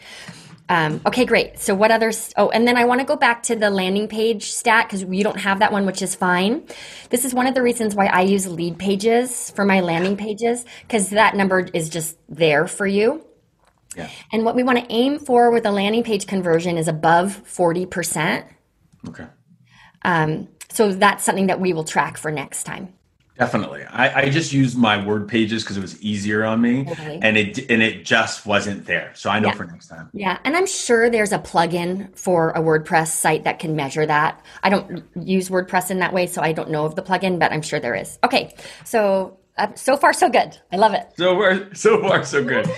Um, 0.73 1.01
okay, 1.05 1.23
great. 1.23 1.59
So 1.59 1.75
what 1.75 1.91
other? 1.91 2.11
Oh, 2.35 2.49
and 2.49 2.67
then 2.67 2.77
I 2.77 2.85
want 2.85 2.99
to 2.99 3.05
go 3.05 3.15
back 3.15 3.43
to 3.43 3.55
the 3.55 3.69
landing 3.69 4.07
page 4.07 4.51
stat 4.51 4.87
because 4.87 5.03
you 5.03 5.23
don't 5.23 5.39
have 5.39 5.59
that 5.59 5.71
one, 5.71 5.85
which 5.85 6.01
is 6.01 6.15
fine. 6.15 6.63
This 7.11 7.25
is 7.25 7.33
one 7.33 7.45
of 7.45 7.53
the 7.53 7.61
reasons 7.61 7.93
why 7.93 8.07
I 8.07 8.21
use 8.21 8.47
Leadpages 8.47 9.55
for 9.55 9.65
my 9.65 9.81
landing 9.81 10.17
pages 10.17 10.65
because 10.81 11.11
that 11.11 11.35
number 11.35 11.59
is 11.59 11.89
just 11.89 12.17
there 12.27 12.65
for 12.65 12.87
you. 12.87 13.23
Yeah. 13.95 14.09
And 14.31 14.45
what 14.45 14.55
we 14.55 14.63
want 14.63 14.79
to 14.79 14.91
aim 14.91 15.19
for 15.19 15.51
with 15.51 15.67
a 15.67 15.71
landing 15.71 16.03
page 16.03 16.25
conversion 16.25 16.79
is 16.79 16.87
above 16.87 17.43
40%. 17.45 18.43
Okay. 19.09 19.27
Um, 20.01 20.47
so 20.71 20.91
that's 20.91 21.23
something 21.23 21.47
that 21.47 21.59
we 21.59 21.73
will 21.73 21.83
track 21.83 22.17
for 22.17 22.31
next 22.31 22.63
time. 22.63 22.93
Definitely. 23.37 23.83
I, 23.85 24.21
I 24.21 24.29
just 24.29 24.53
used 24.53 24.77
my 24.77 25.03
word 25.03 25.27
pages 25.27 25.63
because 25.63 25.75
it 25.75 25.81
was 25.81 25.99
easier 26.03 26.43
on 26.43 26.61
me 26.61 26.85
totally. 26.85 27.19
and 27.21 27.35
it 27.35 27.69
and 27.69 27.81
it 27.81 28.05
just 28.05 28.45
wasn't 28.45 28.85
there. 28.85 29.11
So 29.15 29.29
I 29.29 29.39
know 29.39 29.47
yeah. 29.47 29.55
for 29.55 29.65
next 29.65 29.87
time. 29.87 30.09
Yeah. 30.13 30.37
And 30.43 30.55
I'm 30.55 30.67
sure 30.67 31.09
there's 31.09 31.31
a 31.31 31.39
plugin 31.39 32.15
for 32.17 32.51
a 32.51 32.59
WordPress 32.59 33.07
site 33.07 33.43
that 33.45 33.57
can 33.57 33.75
measure 33.75 34.05
that. 34.05 34.43
I 34.61 34.69
don't 34.69 35.03
use 35.15 35.49
WordPress 35.49 35.89
in 35.89 35.99
that 35.99 36.13
way, 36.13 36.27
so 36.27 36.41
I 36.41 36.51
don't 36.51 36.69
know 36.69 36.85
of 36.85 36.95
the 36.95 37.01
plugin, 37.01 37.39
but 37.39 37.51
I'm 37.51 37.63
sure 37.63 37.79
there 37.79 37.95
is. 37.95 38.19
Okay. 38.23 38.53
So 38.85 39.37
uh, 39.57 39.73
so 39.75 39.97
far 39.97 40.13
so 40.13 40.29
good. 40.29 40.57
I 40.71 40.77
love 40.77 40.93
it. 40.93 41.07
So 41.17 41.35
far 41.35 41.73
so 41.73 42.01
far 42.01 42.23
so 42.23 42.43
good. 42.43 42.71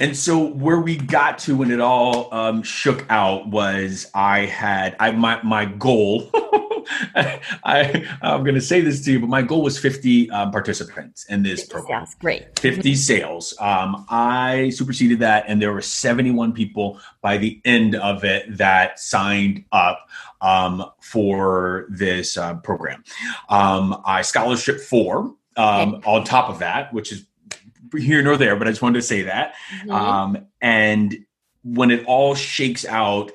and 0.00 0.16
so 0.16 0.38
where 0.38 0.80
we 0.80 0.96
got 0.96 1.38
to 1.40 1.56
when 1.56 1.70
it 1.70 1.80
all 1.80 2.32
um, 2.32 2.62
shook 2.62 3.04
out 3.08 3.48
was 3.48 4.08
I 4.14 4.46
had 4.46 4.94
I 5.00 5.10
my 5.10 5.42
my 5.42 5.64
goal 5.64 6.30
I, 7.14 8.06
I'm 8.22 8.42
going 8.42 8.54
to 8.54 8.60
say 8.60 8.80
this 8.80 9.04
to 9.04 9.12
you, 9.12 9.20
but 9.20 9.28
my 9.28 9.42
goal 9.42 9.62
was 9.62 9.78
50 9.78 10.30
um, 10.30 10.50
participants 10.50 11.24
in 11.26 11.42
this 11.42 11.64
program. 11.64 12.02
Yes, 12.02 12.14
great. 12.14 12.58
50 12.58 12.94
sales. 12.94 13.54
Um, 13.60 14.06
I 14.08 14.70
superseded 14.70 15.20
that, 15.20 15.44
and 15.48 15.60
there 15.60 15.72
were 15.72 15.82
71 15.82 16.52
people 16.52 17.00
by 17.20 17.38
the 17.38 17.60
end 17.64 17.94
of 17.94 18.24
it 18.24 18.56
that 18.56 18.98
signed 18.98 19.64
up 19.72 20.08
um, 20.40 20.84
for 21.00 21.86
this 21.88 22.36
uh, 22.36 22.54
program. 22.56 23.04
Um, 23.48 24.02
I 24.04 24.22
scholarship 24.22 24.80
four 24.80 25.34
um, 25.56 25.94
okay. 25.96 26.10
on 26.10 26.24
top 26.24 26.50
of 26.50 26.58
that, 26.60 26.92
which 26.92 27.12
is 27.12 27.26
here 27.96 28.22
nor 28.22 28.36
there, 28.36 28.56
but 28.56 28.66
I 28.66 28.70
just 28.70 28.82
wanted 28.82 29.00
to 29.00 29.06
say 29.06 29.22
that. 29.22 29.54
Mm-hmm. 29.80 29.90
Um, 29.90 30.46
and 30.60 31.16
when 31.64 31.90
it 31.90 32.04
all 32.06 32.34
shakes 32.34 32.84
out, 32.84 33.32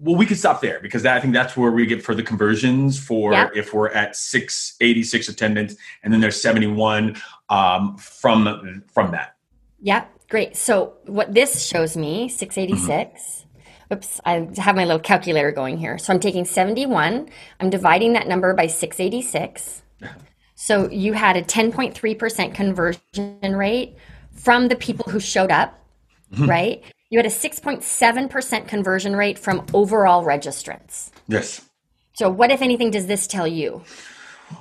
well, 0.00 0.16
we 0.16 0.26
could 0.26 0.38
stop 0.38 0.60
there 0.60 0.78
because 0.80 1.02
that, 1.02 1.16
I 1.16 1.20
think 1.20 1.34
that's 1.34 1.56
where 1.56 1.70
we 1.70 1.84
get 1.86 2.02
for 2.02 2.14
the 2.14 2.22
conversions 2.22 2.98
for 2.98 3.32
yeah. 3.32 3.48
if 3.54 3.74
we're 3.74 3.90
at 3.90 4.14
686 4.14 5.28
attendance 5.28 5.74
and 6.02 6.12
then 6.12 6.20
there's 6.20 6.40
71 6.40 7.16
um, 7.48 7.96
from 7.96 8.84
from 8.92 9.10
that. 9.10 9.36
Yeah, 9.80 10.04
great. 10.28 10.56
So 10.56 10.94
what 11.06 11.34
this 11.34 11.66
shows 11.66 11.96
me 11.96 12.28
686. 12.28 13.20
Mm-hmm. 13.20 13.94
Oops, 13.94 14.20
I 14.26 14.48
have 14.58 14.76
my 14.76 14.84
little 14.84 15.00
calculator 15.00 15.50
going 15.50 15.78
here. 15.78 15.96
So 15.96 16.12
I'm 16.12 16.20
taking 16.20 16.44
71, 16.44 17.30
I'm 17.58 17.70
dividing 17.70 18.12
that 18.12 18.28
number 18.28 18.52
by 18.54 18.66
686. 18.66 19.82
So 20.60 20.90
you 20.90 21.12
had 21.12 21.36
a 21.36 21.42
10.3% 21.42 22.52
conversion 22.52 23.56
rate 23.56 23.94
from 24.32 24.66
the 24.66 24.74
people 24.74 25.08
who 25.08 25.20
showed 25.20 25.52
up, 25.52 25.78
mm-hmm. 26.32 26.50
right? 26.50 26.82
You 27.10 27.18
had 27.18 27.26
a 27.26 27.30
6.7% 27.30 28.68
conversion 28.68 29.16
rate 29.16 29.38
from 29.38 29.64
overall 29.72 30.24
registrants. 30.24 31.10
Yes. 31.26 31.62
So, 32.12 32.28
what, 32.28 32.50
if 32.50 32.60
anything, 32.60 32.90
does 32.90 33.06
this 33.06 33.26
tell 33.26 33.46
you? 33.46 33.82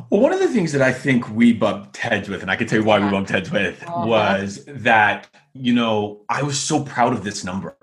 Well, 0.09 0.21
one 0.21 0.31
of 0.31 0.39
the 0.39 0.47
things 0.47 0.71
that 0.71 0.81
I 0.81 0.93
think 0.93 1.29
we 1.29 1.51
bumped 1.51 1.97
heads 1.97 2.29
with, 2.29 2.41
and 2.41 2.49
I 2.49 2.55
can 2.55 2.67
tell 2.67 2.79
you 2.79 2.85
why 2.85 2.99
we 2.99 3.09
bumped 3.09 3.31
heads 3.31 3.51
with, 3.51 3.83
uh-huh. 3.83 4.07
was 4.07 4.63
that, 4.67 5.27
you 5.53 5.73
know, 5.73 6.21
I 6.29 6.43
was 6.43 6.57
so 6.57 6.83
proud 6.83 7.13
of 7.13 7.23
this 7.23 7.43
number. 7.43 7.75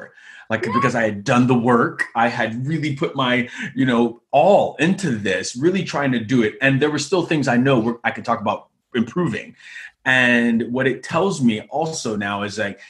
Like, 0.48 0.64
yeah. 0.64 0.72
because 0.74 0.94
I 0.94 1.02
had 1.02 1.24
done 1.24 1.46
the 1.46 1.54
work, 1.54 2.04
I 2.14 2.28
had 2.28 2.66
really 2.66 2.96
put 2.96 3.16
my, 3.16 3.48
you 3.74 3.84
know, 3.84 4.22
all 4.30 4.76
into 4.76 5.10
this, 5.10 5.56
really 5.56 5.84
trying 5.84 6.12
to 6.12 6.20
do 6.20 6.42
it. 6.42 6.54
And 6.62 6.80
there 6.80 6.90
were 6.90 6.98
still 6.98 7.26
things 7.26 7.48
I 7.48 7.56
know 7.56 7.98
I 8.04 8.10
could 8.10 8.24
talk 8.24 8.40
about 8.40 8.68
improving. 8.94 9.56
And 10.06 10.72
what 10.72 10.86
it 10.86 11.02
tells 11.02 11.42
me 11.42 11.62
also 11.62 12.16
now 12.16 12.42
is 12.42 12.58
like, 12.58 12.80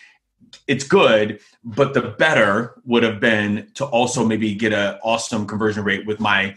it's 0.67 0.85
good, 0.85 1.41
but 1.63 1.95
the 1.95 2.01
better 2.03 2.81
would 2.85 3.03
have 3.03 3.21
been 3.21 3.71
to 3.75 3.85
also 3.85 4.25
maybe 4.25 4.55
get 4.55 4.73
an 4.73 4.99
awesome 5.03 5.47
conversion 5.47 5.85
rate 5.85 6.07
with 6.07 6.21
my 6.21 6.55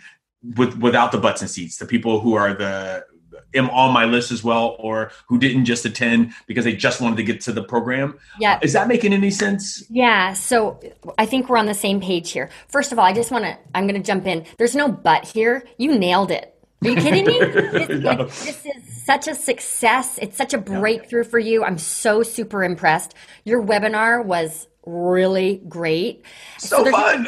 with 0.55 0.77
without 0.77 1.11
the 1.11 1.17
butts 1.17 1.41
and 1.41 1.49
seats. 1.49 1.77
The 1.77 1.85
people 1.85 2.19
who 2.19 2.33
are 2.35 2.53
the 2.53 3.05
am 3.53 3.69
on 3.69 3.93
my 3.93 4.05
list 4.05 4.31
as 4.31 4.43
well, 4.43 4.75
or 4.79 5.11
who 5.27 5.37
didn't 5.37 5.65
just 5.65 5.85
attend 5.85 6.33
because 6.47 6.65
they 6.65 6.75
just 6.75 7.01
wanted 7.01 7.17
to 7.17 7.23
get 7.23 7.41
to 7.41 7.51
the 7.51 7.63
program. 7.63 8.17
Yeah, 8.39 8.59
is 8.61 8.73
that 8.73 8.87
making 8.87 9.13
any 9.13 9.31
sense? 9.31 9.83
Yeah. 9.89 10.33
So 10.33 10.79
I 11.17 11.25
think 11.25 11.49
we're 11.49 11.57
on 11.57 11.65
the 11.65 11.73
same 11.73 11.99
page 11.99 12.31
here. 12.31 12.49
First 12.67 12.91
of 12.91 12.99
all, 12.99 13.05
I 13.05 13.13
just 13.13 13.31
want 13.31 13.45
to. 13.45 13.57
I'm 13.75 13.87
going 13.87 14.01
to 14.01 14.05
jump 14.05 14.25
in. 14.25 14.45
There's 14.57 14.75
no 14.75 14.89
but 14.89 15.25
here. 15.25 15.63
You 15.77 15.97
nailed 15.97 16.31
it. 16.31 16.53
Are 16.83 16.89
you 16.89 16.95
kidding 16.95 17.25
me? 17.25 17.39
This, 17.39 18.01
yeah. 18.01 18.11
like, 18.11 18.27
this 18.27 18.65
is 18.65 19.03
such 19.03 19.27
a 19.27 19.35
success. 19.35 20.19
It's 20.21 20.37
such 20.37 20.53
a 20.53 20.57
breakthrough 20.57 21.23
yeah. 21.23 21.29
for 21.29 21.39
you. 21.39 21.63
I'm 21.63 21.77
so 21.77 22.23
super 22.23 22.63
impressed. 22.63 23.15
Your 23.45 23.63
webinar 23.63 24.23
was 24.23 24.67
really 24.85 25.61
great. 25.67 26.23
So, 26.59 26.77
so 26.77 26.83
there's, 26.83 26.95
fun. 26.95 27.27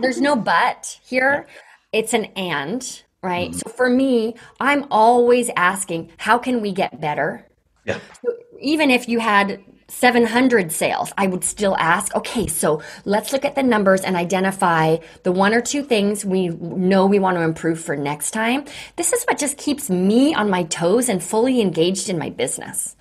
there's 0.00 0.20
no 0.20 0.36
but 0.36 0.98
here. 1.04 1.46
Yeah. 1.46 2.00
It's 2.00 2.14
an 2.14 2.26
and, 2.36 3.02
right? 3.22 3.50
Mm-hmm. 3.50 3.58
So 3.58 3.70
for 3.70 3.88
me, 3.88 4.34
I'm 4.60 4.86
always 4.90 5.50
asking, 5.56 6.10
how 6.18 6.38
can 6.38 6.60
we 6.60 6.72
get 6.72 7.00
better? 7.00 7.46
Yeah. 7.84 7.98
So 8.24 8.34
even 8.60 8.90
if 8.90 9.08
you 9.08 9.20
had 9.20 9.62
700 9.90 10.72
sales, 10.72 11.12
I 11.18 11.26
would 11.26 11.44
still 11.44 11.76
ask, 11.78 12.14
okay, 12.14 12.46
so 12.46 12.82
let's 13.04 13.32
look 13.32 13.44
at 13.44 13.54
the 13.54 13.62
numbers 13.62 14.02
and 14.02 14.16
identify 14.16 14.98
the 15.22 15.32
one 15.32 15.52
or 15.52 15.60
two 15.60 15.82
things 15.82 16.24
we 16.24 16.48
know 16.48 17.06
we 17.06 17.18
want 17.18 17.36
to 17.36 17.42
improve 17.42 17.80
for 17.80 17.96
next 17.96 18.30
time. 18.30 18.64
This 18.96 19.12
is 19.12 19.24
what 19.24 19.38
just 19.38 19.58
keeps 19.58 19.90
me 19.90 20.34
on 20.34 20.48
my 20.48 20.64
toes 20.64 21.08
and 21.08 21.22
fully 21.22 21.60
engaged 21.60 22.08
in 22.08 22.18
my 22.18 22.30
business. 22.30 22.96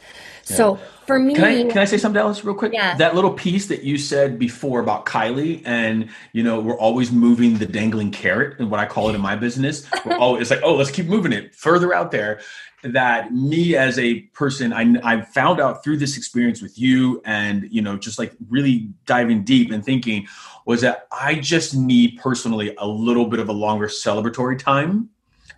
Yeah. 0.50 0.56
So 0.56 0.80
for 1.06 1.20
me, 1.20 1.36
can 1.36 1.44
I, 1.44 1.64
can 1.64 1.78
I 1.78 1.86
say 1.86 1.98
something 1.98 2.20
else 2.20 2.44
real 2.44 2.56
quick? 2.56 2.74
Yeah. 2.74 2.98
That 2.98 3.14
little 3.14 3.34
piece 3.34 3.68
that 3.68 3.84
you 3.84 3.98
said 3.98 4.40
before 4.40 4.80
about 4.80 5.06
Kylie 5.06 5.62
and, 5.66 6.10
you 6.34 6.44
know, 6.44 6.60
we're 6.60 6.78
always 6.78 7.12
moving 7.12 7.60
the 7.60 7.68
dangling 7.68 8.12
carrot 8.12 8.60
and 8.60 8.72
what 8.72 8.80
I 8.80 8.86
call 8.88 9.10
it 9.10 9.16
in 9.16 9.22
my 9.22 9.36
business. 9.36 9.88
We're 10.06 10.18
always, 10.20 10.42
it's 10.42 10.52
like, 10.52 10.62
oh, 10.64 10.76
let's 10.76 10.92
keep 10.92 11.06
moving 11.06 11.34
it 11.34 11.54
further 11.54 11.94
out 11.94 12.12
there 12.12 12.40
that 12.84 13.34
me 13.34 13.76
as 13.76 14.00
a 14.00 14.22
person 14.34 14.72
I, 14.72 14.96
I 15.04 15.22
found 15.22 15.60
out 15.60 15.84
through 15.84 15.98
this 15.98 16.18
experience 16.18 16.62
with 16.62 16.80
you 16.80 17.22
and 17.26 17.68
you 17.72 17.82
know 17.82 17.98
just 17.98 18.18
like 18.18 18.34
really 18.50 18.90
diving 19.06 19.44
deep 19.44 19.72
and 19.72 19.84
thinking 19.84 20.28
was 20.66 20.82
that 20.82 21.08
i 21.12 21.36
just 21.36 21.76
need 21.76 22.18
personally 22.18 22.74
a 22.78 22.88
little 22.88 23.26
bit 23.26 23.40
of 23.40 23.50
a 23.50 23.54
longer 23.54 23.88
celebratory 23.88 24.58
time 24.58 25.10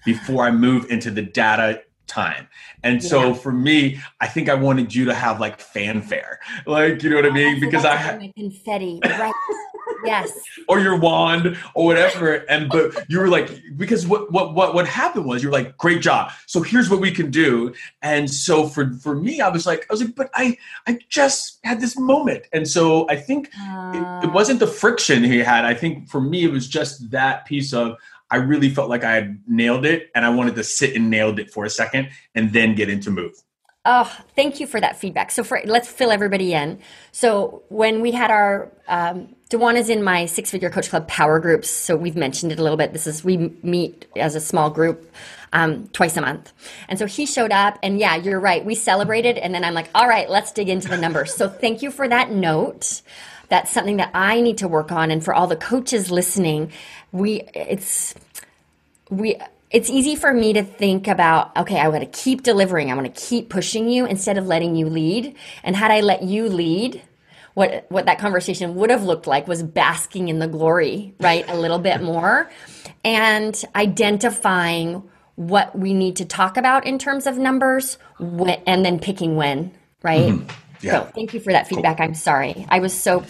before 0.03 0.43
i 0.43 0.51
move 0.51 0.89
into 0.89 1.11
the 1.11 1.21
data 1.21 1.83
time. 2.11 2.47
And 2.83 3.01
so 3.03 3.33
for 3.33 3.51
me, 3.51 3.99
I 4.19 4.27
think 4.27 4.49
I 4.49 4.53
wanted 4.53 4.93
you 4.93 5.05
to 5.05 5.13
have 5.13 5.39
like 5.39 5.59
fanfare, 5.59 6.39
like 6.65 7.01
you 7.01 7.09
know 7.09 7.15
what 7.15 7.25
I 7.25 7.31
mean, 7.31 7.59
because 7.59 7.85
I 7.85 7.95
had 7.95 8.33
confetti, 8.35 8.99
right? 9.03 9.33
yes, 10.05 10.39
or 10.67 10.79
your 10.79 10.97
wand 10.97 11.57
or 11.73 11.85
whatever. 11.85 12.35
And 12.49 12.69
but 12.69 13.09
you 13.09 13.19
were 13.19 13.27
like, 13.27 13.49
because 13.77 14.07
what 14.07 14.31
what 14.31 14.53
what 14.53 14.73
what 14.73 14.87
happened 14.87 15.25
was 15.25 15.43
you're 15.43 15.51
like, 15.51 15.77
great 15.77 16.01
job. 16.01 16.31
So 16.47 16.61
here's 16.61 16.89
what 16.89 16.99
we 16.99 17.11
can 17.11 17.31
do. 17.31 17.73
And 18.01 18.29
so 18.29 18.67
for 18.67 18.91
for 18.95 19.15
me, 19.15 19.41
I 19.41 19.49
was 19.49 19.65
like, 19.65 19.85
I 19.89 19.93
was 19.93 20.01
like, 20.03 20.15
but 20.15 20.29
I 20.33 20.57
I 20.87 20.99
just 21.09 21.59
had 21.63 21.81
this 21.81 21.97
moment. 21.97 22.43
And 22.53 22.67
so 22.67 23.07
I 23.09 23.15
think 23.15 23.49
uh, 23.59 24.19
it, 24.21 24.27
it 24.27 24.31
wasn't 24.33 24.59
the 24.59 24.67
friction 24.67 25.23
he 25.23 25.39
had. 25.39 25.65
I 25.65 25.73
think 25.73 26.09
for 26.09 26.21
me, 26.21 26.43
it 26.43 26.51
was 26.51 26.67
just 26.67 27.11
that 27.11 27.45
piece 27.45 27.73
of 27.73 27.97
I 28.31 28.37
really 28.37 28.69
felt 28.69 28.89
like 28.89 29.03
I 29.03 29.13
had 29.13 29.41
nailed 29.45 29.85
it 29.85 30.09
and 30.15 30.25
I 30.25 30.29
wanted 30.29 30.55
to 30.55 30.63
sit 30.63 30.95
and 30.95 31.09
nailed 31.09 31.37
it 31.37 31.51
for 31.51 31.65
a 31.65 31.69
second 31.69 32.09
and 32.33 32.53
then 32.53 32.73
get 32.75 32.89
into 32.89 33.11
move. 33.11 33.33
Oh, 33.83 34.15
thank 34.35 34.59
you 34.59 34.67
for 34.67 34.79
that 34.79 34.97
feedback. 34.97 35.31
So 35.31 35.43
for 35.43 35.59
let's 35.65 35.87
fill 35.87 36.11
everybody 36.11 36.53
in. 36.53 36.79
So 37.11 37.63
when 37.69 38.01
we 38.01 38.11
had 38.11 38.29
our 38.29 38.71
um, 38.87 39.35
DaJuan 39.51 39.75
is 39.75 39.89
in 39.89 40.01
my 40.01 40.27
six 40.27 40.49
figure 40.49 40.69
coach 40.69 40.89
club 40.89 41.07
power 41.07 41.39
groups. 41.39 41.69
So 41.69 41.97
we've 41.97 42.15
mentioned 42.15 42.51
it 42.53 42.59
a 42.59 42.63
little 42.63 42.77
bit. 42.77 42.93
This 42.93 43.05
is 43.05 43.23
we 43.23 43.37
meet 43.63 44.05
as 44.15 44.35
a 44.35 44.39
small 44.39 44.69
group 44.69 45.11
um, 45.51 45.89
twice 45.89 46.15
a 46.15 46.21
month, 46.21 46.53
and 46.87 46.97
so 46.97 47.05
he 47.05 47.25
showed 47.25 47.51
up. 47.51 47.77
And 47.83 47.99
yeah, 47.99 48.15
you're 48.15 48.39
right. 48.39 48.63
We 48.63 48.75
celebrated, 48.75 49.37
and 49.37 49.53
then 49.53 49.65
I'm 49.65 49.73
like, 49.73 49.89
all 49.93 50.07
right, 50.07 50.29
let's 50.29 50.53
dig 50.53 50.69
into 50.69 50.87
the 50.87 50.97
numbers. 50.97 51.33
So 51.33 51.49
thank 51.49 51.81
you 51.81 51.91
for 51.91 52.07
that 52.07 52.31
note. 52.31 53.01
That's 53.51 53.69
something 53.69 53.97
that 53.97 54.11
I 54.13 54.39
need 54.39 54.59
to 54.59 54.69
work 54.69 54.93
on, 54.93 55.11
and 55.11 55.21
for 55.21 55.33
all 55.33 55.45
the 55.45 55.57
coaches 55.57 56.09
listening, 56.09 56.71
we 57.11 57.41
it's 57.53 58.15
we 59.09 59.35
it's 59.69 59.89
easy 59.89 60.15
for 60.15 60.33
me 60.33 60.53
to 60.53 60.63
think 60.63 61.09
about, 61.09 61.55
okay, 61.57 61.77
I 61.77 61.89
want 61.89 62.01
to 62.09 62.19
keep 62.23 62.43
delivering. 62.43 62.89
I 62.89 62.95
want 62.95 63.13
to 63.13 63.21
keep 63.21 63.49
pushing 63.49 63.89
you 63.89 64.05
instead 64.05 64.37
of 64.37 64.47
letting 64.47 64.77
you 64.77 64.87
lead. 64.87 65.35
And 65.63 65.75
had 65.75 65.91
I 65.91 65.99
let 65.99 66.23
you 66.23 66.47
lead, 66.47 67.01
what 67.53 67.87
what 67.89 68.05
that 68.05 68.19
conversation 68.19 68.75
would 68.75 68.89
have 68.89 69.03
looked 69.03 69.27
like 69.27 69.49
was 69.49 69.63
basking 69.63 70.29
in 70.29 70.39
the 70.39 70.47
glory, 70.47 71.13
right? 71.19 71.43
A 71.49 71.57
little 71.57 71.79
bit 71.79 72.01
more 72.01 72.49
and 73.03 73.61
identifying 73.75 75.03
what 75.35 75.77
we 75.77 75.93
need 75.93 76.15
to 76.17 76.25
talk 76.25 76.55
about 76.55 76.85
in 76.85 76.97
terms 76.97 77.27
of 77.27 77.37
numbers 77.37 77.97
when, 78.17 78.61
and 78.65 78.85
then 78.85 78.97
picking 78.97 79.35
when, 79.35 79.73
right? 80.03 80.31
Mm-hmm. 80.31 80.70
Yeah. 80.81 81.05
So 81.05 81.11
thank 81.13 81.33
you 81.33 81.39
for 81.39 81.51
that 81.53 81.67
feedback. 81.67 81.97
Cool. 81.97 82.07
I'm 82.07 82.15
sorry. 82.15 82.65
I 82.69 82.79
was 82.79 82.93
so 82.93 83.23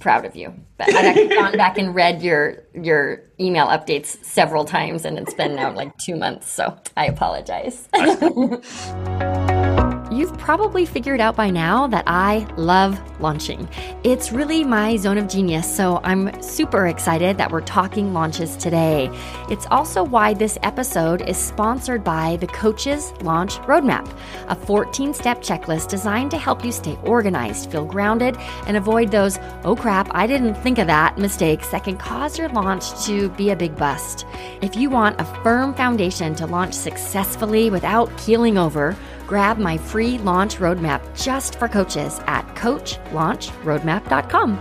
proud 0.00 0.24
of 0.24 0.36
you. 0.36 0.52
But 0.76 0.88
I've 0.88 1.04
actually 1.04 1.28
gone 1.34 1.56
back 1.56 1.78
and 1.78 1.94
read 1.94 2.22
your 2.22 2.62
your 2.74 3.22
email 3.40 3.66
updates 3.66 4.22
several 4.24 4.64
times, 4.64 5.04
and 5.04 5.18
it's 5.18 5.34
been 5.34 5.54
now 5.54 5.72
like 5.72 5.96
two 5.98 6.16
months. 6.16 6.50
So 6.50 6.76
I 6.96 7.06
apologize. 7.06 7.88
You've 10.14 10.38
probably 10.38 10.86
figured 10.86 11.20
out 11.20 11.34
by 11.34 11.50
now 11.50 11.88
that 11.88 12.04
I 12.06 12.46
love 12.56 13.00
launching. 13.20 13.68
It's 14.04 14.30
really 14.30 14.62
my 14.62 14.96
zone 14.96 15.18
of 15.18 15.26
genius, 15.26 15.66
so 15.74 16.00
I'm 16.04 16.40
super 16.40 16.86
excited 16.86 17.36
that 17.38 17.50
we're 17.50 17.62
talking 17.62 18.12
launches 18.12 18.56
today. 18.56 19.10
It's 19.50 19.66
also 19.72 20.04
why 20.04 20.32
this 20.32 20.56
episode 20.62 21.22
is 21.22 21.36
sponsored 21.36 22.04
by 22.04 22.36
the 22.36 22.46
Coaches 22.46 23.12
Launch 23.22 23.56
Roadmap, 23.62 24.08
a 24.46 24.54
14 24.54 25.14
step 25.14 25.42
checklist 25.42 25.88
designed 25.88 26.30
to 26.30 26.38
help 26.38 26.64
you 26.64 26.70
stay 26.70 26.96
organized, 27.02 27.72
feel 27.72 27.84
grounded, 27.84 28.36
and 28.68 28.76
avoid 28.76 29.10
those, 29.10 29.40
oh 29.64 29.74
crap, 29.74 30.08
I 30.12 30.28
didn't 30.28 30.54
think 30.54 30.78
of 30.78 30.86
that 30.86 31.18
mistakes 31.18 31.70
that 31.70 31.82
can 31.82 31.96
cause 31.96 32.38
your 32.38 32.50
launch 32.50 33.04
to 33.06 33.30
be 33.30 33.50
a 33.50 33.56
big 33.56 33.74
bust. 33.74 34.26
If 34.62 34.76
you 34.76 34.90
want 34.90 35.20
a 35.20 35.24
firm 35.42 35.74
foundation 35.74 36.36
to 36.36 36.46
launch 36.46 36.74
successfully 36.74 37.68
without 37.68 38.16
keeling 38.16 38.56
over, 38.56 38.96
Grab 39.26 39.58
my 39.58 39.78
free 39.78 40.18
launch 40.18 40.56
roadmap 40.56 41.00
just 41.20 41.58
for 41.58 41.68
coaches 41.68 42.20
at 42.26 42.46
coachlaunchroadmap.com. 42.54 44.60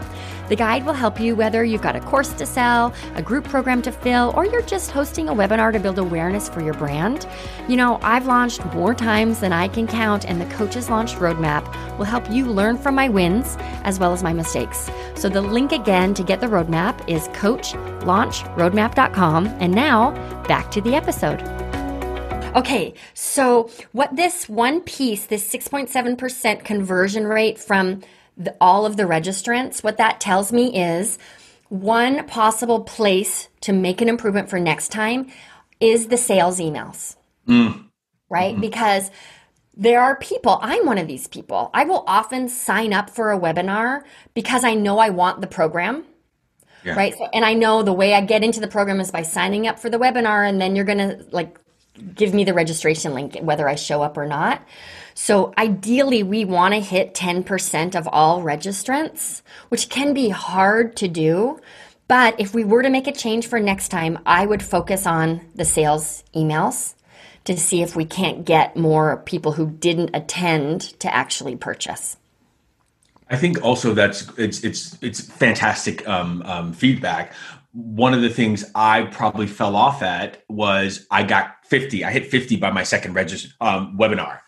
The 0.50 0.58
guide 0.58 0.86
will 0.86 0.94
help 0.94 1.20
you 1.20 1.36
whether 1.36 1.64
you've 1.64 1.82
got 1.82 1.96
a 1.96 2.02
course 2.02 2.34
to 2.34 2.46
sell, 2.46 2.94
a 3.16 3.22
group 3.22 3.46
program 3.46 3.82
to 3.84 3.92
fill, 3.92 4.34
or 4.36 4.46
you're 4.46 4.62
just 4.62 4.92
hosting 4.92 5.30
a 5.30 5.34
webinar 5.34 5.72
to 5.72 5.80
build 5.80 5.98
awareness 5.98 6.50
for 6.50 6.62
your 6.62 6.74
brand. 6.74 7.26
You 7.68 7.78
know, 7.78 7.98
I've 8.02 8.26
launched 8.28 8.66
more 8.74 8.94
times 8.94 9.40
than 9.40 9.54
I 9.54 9.70
can 9.70 9.88
count, 9.88 10.26
and 10.26 10.42
the 10.42 10.46
Coaches 10.54 10.90
Launch 10.90 11.14
Roadmap 11.14 11.98
will 11.98 12.06
help 12.06 12.30
you 12.30 12.46
learn 12.46 12.78
from 12.78 12.94
my 12.94 13.10
wins 13.10 13.56
as 13.84 14.00
well 14.00 14.14
as 14.14 14.22
my 14.22 14.34
mistakes. 14.34 14.92
So 15.16 15.30
the 15.30 15.42
link 15.42 15.72
again 15.72 16.14
to 16.16 16.24
get 16.24 16.42
the 16.42 16.48
roadmap 16.48 17.10
is 17.10 17.30
coachlaunchroadmap.com. 17.30 19.48
And 19.48 19.74
now 19.74 20.12
back 20.44 20.70
to 20.72 20.82
the 20.82 20.94
episode. 20.94 21.63
Okay, 22.56 22.94
so 23.14 23.70
what 23.94 24.16
this 24.16 24.48
one 24.48 24.82
piece, 24.82 25.26
this 25.26 25.52
6.7% 25.52 26.64
conversion 26.64 27.26
rate 27.26 27.58
from 27.58 28.02
the, 28.38 28.56
all 28.62 28.86
of 28.86 28.96
the 28.98 29.04
registrants, 29.04 29.84
what 29.84 29.98
that 29.98 30.20
tells 30.20 30.52
me 30.52 30.80
is 30.80 31.18
one 31.70 32.26
possible 32.28 32.82
place 32.82 33.50
to 33.62 33.74
make 33.74 34.02
an 34.02 34.10
improvement 34.10 34.50
for 34.50 34.60
next 34.60 34.90
time 34.90 35.32
is 35.80 36.08
the 36.08 36.18
sales 36.18 36.60
emails. 36.60 37.16
Mm. 37.48 37.86
Right? 38.30 38.54
Mm-hmm. 38.54 38.62
Because 38.62 39.10
there 39.76 40.02
are 40.02 40.16
people, 40.18 40.60
I'm 40.62 40.86
one 40.86 41.00
of 41.00 41.08
these 41.08 41.28
people. 41.28 41.72
I 41.74 41.86
will 41.86 42.04
often 42.06 42.50
sign 42.50 42.94
up 42.94 43.10
for 43.10 43.32
a 43.32 43.40
webinar 43.40 44.04
because 44.36 44.64
I 44.64 44.76
know 44.76 45.00
I 45.00 45.10
want 45.10 45.42
the 45.42 45.48
program. 45.48 46.06
Yeah. 46.84 46.96
Right. 46.96 47.16
So, 47.18 47.28
and 47.34 47.46
I 47.46 47.54
know 47.54 47.82
the 47.82 47.94
way 47.94 48.14
I 48.14 48.22
get 48.22 48.44
into 48.44 48.60
the 48.60 48.68
program 48.68 49.00
is 49.00 49.10
by 49.10 49.22
signing 49.22 49.68
up 49.68 49.80
for 49.80 49.90
the 49.90 49.98
webinar, 49.98 50.48
and 50.48 50.60
then 50.60 50.76
you're 50.76 50.84
going 50.84 50.98
to 50.98 51.26
like 51.32 51.58
give 52.16 52.34
me 52.34 52.44
the 52.44 52.54
registration 52.54 53.14
link 53.14 53.38
whether 53.42 53.68
I 53.68 53.76
show 53.76 54.02
up 54.02 54.18
or 54.18 54.26
not. 54.26 54.62
So 55.14 55.54
ideally, 55.58 56.24
we 56.24 56.44
want 56.44 56.74
to 56.74 56.80
hit 56.80 57.14
10% 57.14 57.96
of 57.96 58.08
all 58.08 58.42
registrants, 58.42 59.42
which 59.70 59.90
can 59.90 60.14
be 60.14 60.30
hard 60.30 60.96
to 60.98 61.08
do. 61.08 61.60
But 62.08 62.40
if 62.40 62.54
we 62.54 62.64
were 62.64 62.84
to 62.84 62.90
make 62.90 63.08
a 63.08 63.12
change 63.12 63.48
for 63.48 63.60
next 63.60 63.90
time, 63.90 64.20
I 64.26 64.46
would 64.46 64.64
focus 64.64 65.06
on 65.06 65.42
the 65.56 65.66
sales 65.66 66.24
emails 66.36 66.96
to 67.46 67.58
see 67.58 67.82
if 67.82 67.96
we 67.96 68.06
can't 68.06 68.46
get 68.46 68.76
more 68.76 69.18
people 69.18 69.52
who 69.52 69.70
didn't 69.70 70.12
attend 70.14 70.82
to 71.00 71.14
actually 71.14 71.56
purchase. 71.56 72.18
I 73.30 73.38
think 73.38 73.64
also 73.64 73.94
that's 73.94 74.28
it's 74.38 74.64
it's 74.64 74.98
it's 75.02 75.22
fantastic 75.22 76.08
um, 76.08 76.44
um, 76.46 76.74
feedback 76.74 77.34
one 77.74 78.14
of 78.14 78.22
the 78.22 78.30
things 78.30 78.64
I 78.76 79.04
probably 79.04 79.48
fell 79.48 79.76
off 79.76 80.04
at 80.04 80.44
was 80.48 81.08
I 81.10 81.24
got 81.24 81.63
50. 81.74 82.06
I 82.06 82.12
hit 82.12 82.28
50 82.28 82.58
by 82.58 82.70
my 82.70 82.84
second 82.84 83.16
register 83.16 83.50
um, 83.60 83.98
webinar 83.98 84.42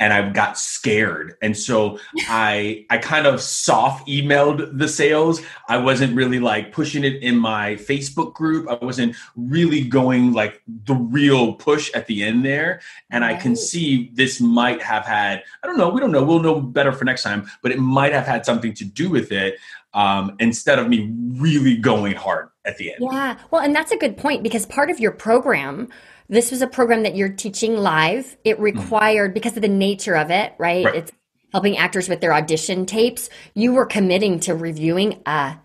and 0.00 0.12
I 0.12 0.28
got 0.30 0.58
scared. 0.58 1.36
And 1.40 1.56
so 1.56 2.00
I 2.22 2.84
I 2.90 2.98
kind 2.98 3.24
of 3.24 3.40
soft 3.40 4.08
emailed 4.08 4.76
the 4.76 4.88
sales. 4.88 5.40
I 5.68 5.76
wasn't 5.76 6.16
really 6.16 6.40
like 6.40 6.72
pushing 6.72 7.04
it 7.04 7.22
in 7.22 7.38
my 7.38 7.76
Facebook 7.76 8.34
group. 8.34 8.68
I 8.68 8.84
wasn't 8.84 9.14
really 9.36 9.82
going 9.82 10.32
like 10.32 10.60
the 10.66 10.94
real 10.94 11.54
push 11.54 11.88
at 11.92 12.08
the 12.08 12.24
end 12.24 12.44
there. 12.44 12.80
And. 13.10 13.22
I 13.22 13.36
can 13.36 13.54
see 13.54 14.10
this 14.14 14.40
might 14.40 14.82
have 14.82 15.04
had, 15.04 15.44
I 15.62 15.66
don't 15.68 15.78
know, 15.78 15.88
we 15.88 16.00
don't 16.00 16.10
know. 16.10 16.24
We'll 16.24 16.40
know 16.40 16.60
better 16.60 16.90
for 16.90 17.04
next 17.04 17.22
time, 17.22 17.48
but 17.62 17.70
it 17.70 17.78
might 17.78 18.12
have 18.12 18.26
had 18.26 18.44
something 18.44 18.74
to 18.74 18.84
do 18.84 19.08
with 19.08 19.30
it 19.30 19.58
um, 19.94 20.34
instead 20.40 20.80
of 20.80 20.88
me 20.88 21.12
really 21.36 21.76
going 21.76 22.14
hard 22.16 22.48
at 22.64 22.78
the 22.78 22.92
end. 22.92 22.98
Yeah. 23.00 23.38
Well, 23.50 23.62
and 23.62 23.74
that's 23.74 23.92
a 23.92 23.96
good 23.96 24.16
point 24.16 24.42
because 24.42 24.66
part 24.66 24.90
of 24.90 25.00
your 25.00 25.12
program, 25.12 25.88
this 26.32 26.50
was 26.50 26.62
a 26.62 26.66
program 26.66 27.02
that 27.02 27.14
you're 27.14 27.28
teaching 27.28 27.76
live. 27.76 28.38
It 28.42 28.54
mm-hmm. 28.54 28.62
required, 28.62 29.28
mm-hmm. 29.28 29.34
because 29.34 29.54
of 29.54 29.62
the 29.62 29.68
nature 29.68 30.16
of 30.16 30.30
it, 30.30 30.54
right? 30.56 30.84
right? 30.84 30.94
It's 30.94 31.12
helping 31.52 31.76
actors 31.76 32.08
with 32.08 32.22
their 32.22 32.32
audition 32.32 32.86
tapes. 32.86 33.28
You 33.52 33.74
were 33.74 33.84
committing 33.84 34.40
to 34.40 34.54
reviewing 34.54 35.20
a 35.26 35.58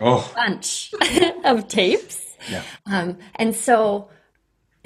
oh. 0.00 0.30
bunch 0.36 0.92
of 1.44 1.68
tapes. 1.68 2.36
Yeah. 2.50 2.62
Um, 2.84 3.16
and 3.36 3.56
so 3.56 4.10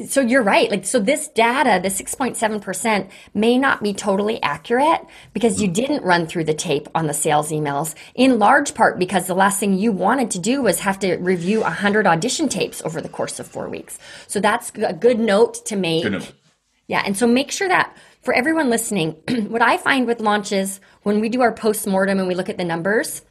so 0.07 0.21
you're 0.21 0.43
right. 0.43 0.71
Like, 0.71 0.85
so 0.85 1.01
this 1.01 1.27
data, 1.29 1.81
the 1.83 1.89
6.7% 1.89 3.11
may 3.35 3.59
not 3.59 3.83
be 3.83 3.93
totally 3.93 4.41
accurate 4.43 5.01
because 5.33 5.61
you 5.61 5.67
didn't 5.67 6.05
run 6.05 6.27
through 6.27 6.45
the 6.45 6.55
tape 6.55 6.89
on 6.95 7.07
the 7.09 7.15
sales 7.15 7.51
emails 7.51 7.95
in 8.15 8.39
large 8.39 8.75
part 8.75 8.99
because 8.99 9.27
the 9.27 9.35
last 9.35 9.59
thing 9.59 9.75
you 9.75 9.91
wanted 9.91 10.31
to 10.33 10.39
do 10.39 10.63
was 10.63 10.81
have 10.81 11.01
to 11.01 11.17
review 11.17 11.63
100 11.63 12.07
audition 12.07 12.49
tapes 12.49 12.81
over 12.83 13.01
the 13.01 13.09
course 13.09 13.41
of 13.41 13.49
four 13.49 13.69
weeks. 13.69 13.99
So 14.29 14.41
that's 14.41 14.71
a 14.77 14.93
good 14.93 15.19
note 15.19 15.67
to 15.67 15.77
make. 15.77 16.05
Note. 16.05 16.33
Yeah. 16.87 17.03
And 17.05 17.17
so 17.17 17.27
make 17.27 17.51
sure 17.51 17.69
that 17.69 17.97
for 18.23 18.33
everyone 18.33 18.71
listening, 18.71 19.13
what 19.49 19.63
I 19.63 19.79
find 19.79 20.07
with 20.07 20.21
launches 20.21 20.81
when 21.03 21.21
we 21.21 21.29
do 21.29 21.41
our 21.43 21.53
post-mortem 21.53 22.19
and 22.19 22.29
we 22.29 22.35
look 22.35 22.49
at 22.49 22.57
the 22.57 22.65
numbers, 22.65 23.23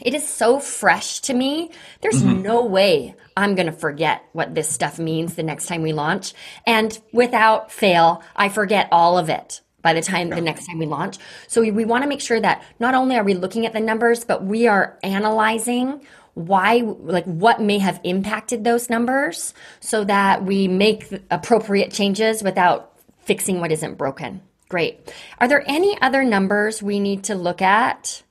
it 0.00 0.14
is 0.14 0.26
so 0.28 0.58
fresh 0.60 1.20
to 1.20 1.34
me. 1.34 1.70
There's 2.00 2.22
mm-hmm. 2.22 2.42
no 2.42 2.64
way 2.64 3.14
I'm 3.36 3.54
going 3.54 3.66
to 3.66 3.72
forget 3.72 4.24
what 4.32 4.54
this 4.54 4.68
stuff 4.68 4.98
means 4.98 5.34
the 5.34 5.42
next 5.42 5.66
time 5.66 5.82
we 5.82 5.92
launch. 5.92 6.34
And 6.66 6.98
without 7.12 7.70
fail, 7.72 8.22
I 8.36 8.48
forget 8.48 8.88
all 8.92 9.18
of 9.18 9.28
it 9.28 9.60
by 9.82 9.94
the 9.94 10.02
time 10.02 10.28
yeah. 10.28 10.34
the 10.34 10.40
next 10.40 10.66
time 10.66 10.78
we 10.78 10.86
launch. 10.86 11.18
So 11.46 11.60
we, 11.60 11.70
we 11.70 11.84
want 11.84 12.02
to 12.04 12.08
make 12.08 12.20
sure 12.20 12.40
that 12.40 12.62
not 12.78 12.94
only 12.94 13.16
are 13.16 13.24
we 13.24 13.34
looking 13.34 13.66
at 13.66 13.72
the 13.72 13.80
numbers, 13.80 14.24
but 14.24 14.44
we 14.44 14.66
are 14.66 14.98
analyzing 15.02 16.04
why 16.34 16.82
like 16.84 17.24
what 17.24 17.60
may 17.60 17.78
have 17.78 18.00
impacted 18.04 18.64
those 18.64 18.88
numbers 18.88 19.52
so 19.80 20.04
that 20.04 20.44
we 20.44 20.68
make 20.68 21.06
appropriate 21.30 21.92
changes 21.92 22.42
without 22.42 22.92
fixing 23.20 23.60
what 23.60 23.72
isn't 23.72 23.98
broken. 23.98 24.40
Great. 24.68 25.12
Are 25.38 25.48
there 25.48 25.64
any 25.66 26.00
other 26.00 26.22
numbers 26.22 26.82
we 26.82 27.00
need 27.00 27.24
to 27.24 27.34
look 27.34 27.60
at? 27.60 28.22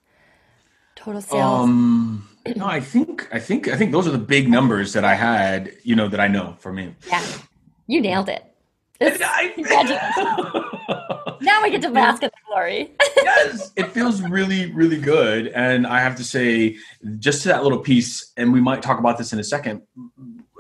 Total 1.00 1.22
sales. 1.22 1.64
Um, 1.64 2.30
no, 2.58 2.66
I 2.66 2.82
think 2.82 3.28
I 3.32 3.40
think 3.40 3.70
I 3.70 3.78
think 3.78 3.94
those 3.94 4.06
are 4.06 4.12
the 4.12 4.18
big 4.18 4.50
numbers 4.50 4.92
that 4.94 5.06
I 5.06 5.16
had. 5.16 5.72
You 5.84 5.96
know 5.96 6.10
that 6.10 6.20
I 6.20 6.28
know 6.28 6.58
for 6.60 6.74
me. 6.74 6.94
Yeah, 7.08 7.26
you 7.88 8.02
nailed 8.02 8.28
it. 8.28 8.44
I, 9.02 9.54
now 11.42 11.64
we 11.64 11.70
get 11.70 11.82
to 11.84 11.90
bask 11.90 12.22
in 12.22 12.30
the 12.30 12.48
glory. 12.48 12.92
yes, 13.16 13.72
it 13.78 13.94
feels 13.94 14.22
really, 14.22 14.72
really 14.74 15.00
good. 15.00 15.48
And 15.48 15.88
I 15.88 16.02
have 16.02 16.18
to 16.18 16.24
say, 16.26 16.76
just 17.18 17.44
to 17.44 17.48
that 17.48 17.64
little 17.64 17.80
piece, 17.80 18.34
and 18.36 18.52
we 18.52 18.60
might 18.60 18.82
talk 18.82 19.00
about 19.00 19.18
this 19.18 19.32
in 19.32 19.40
a 19.40 19.44
second. 19.44 19.84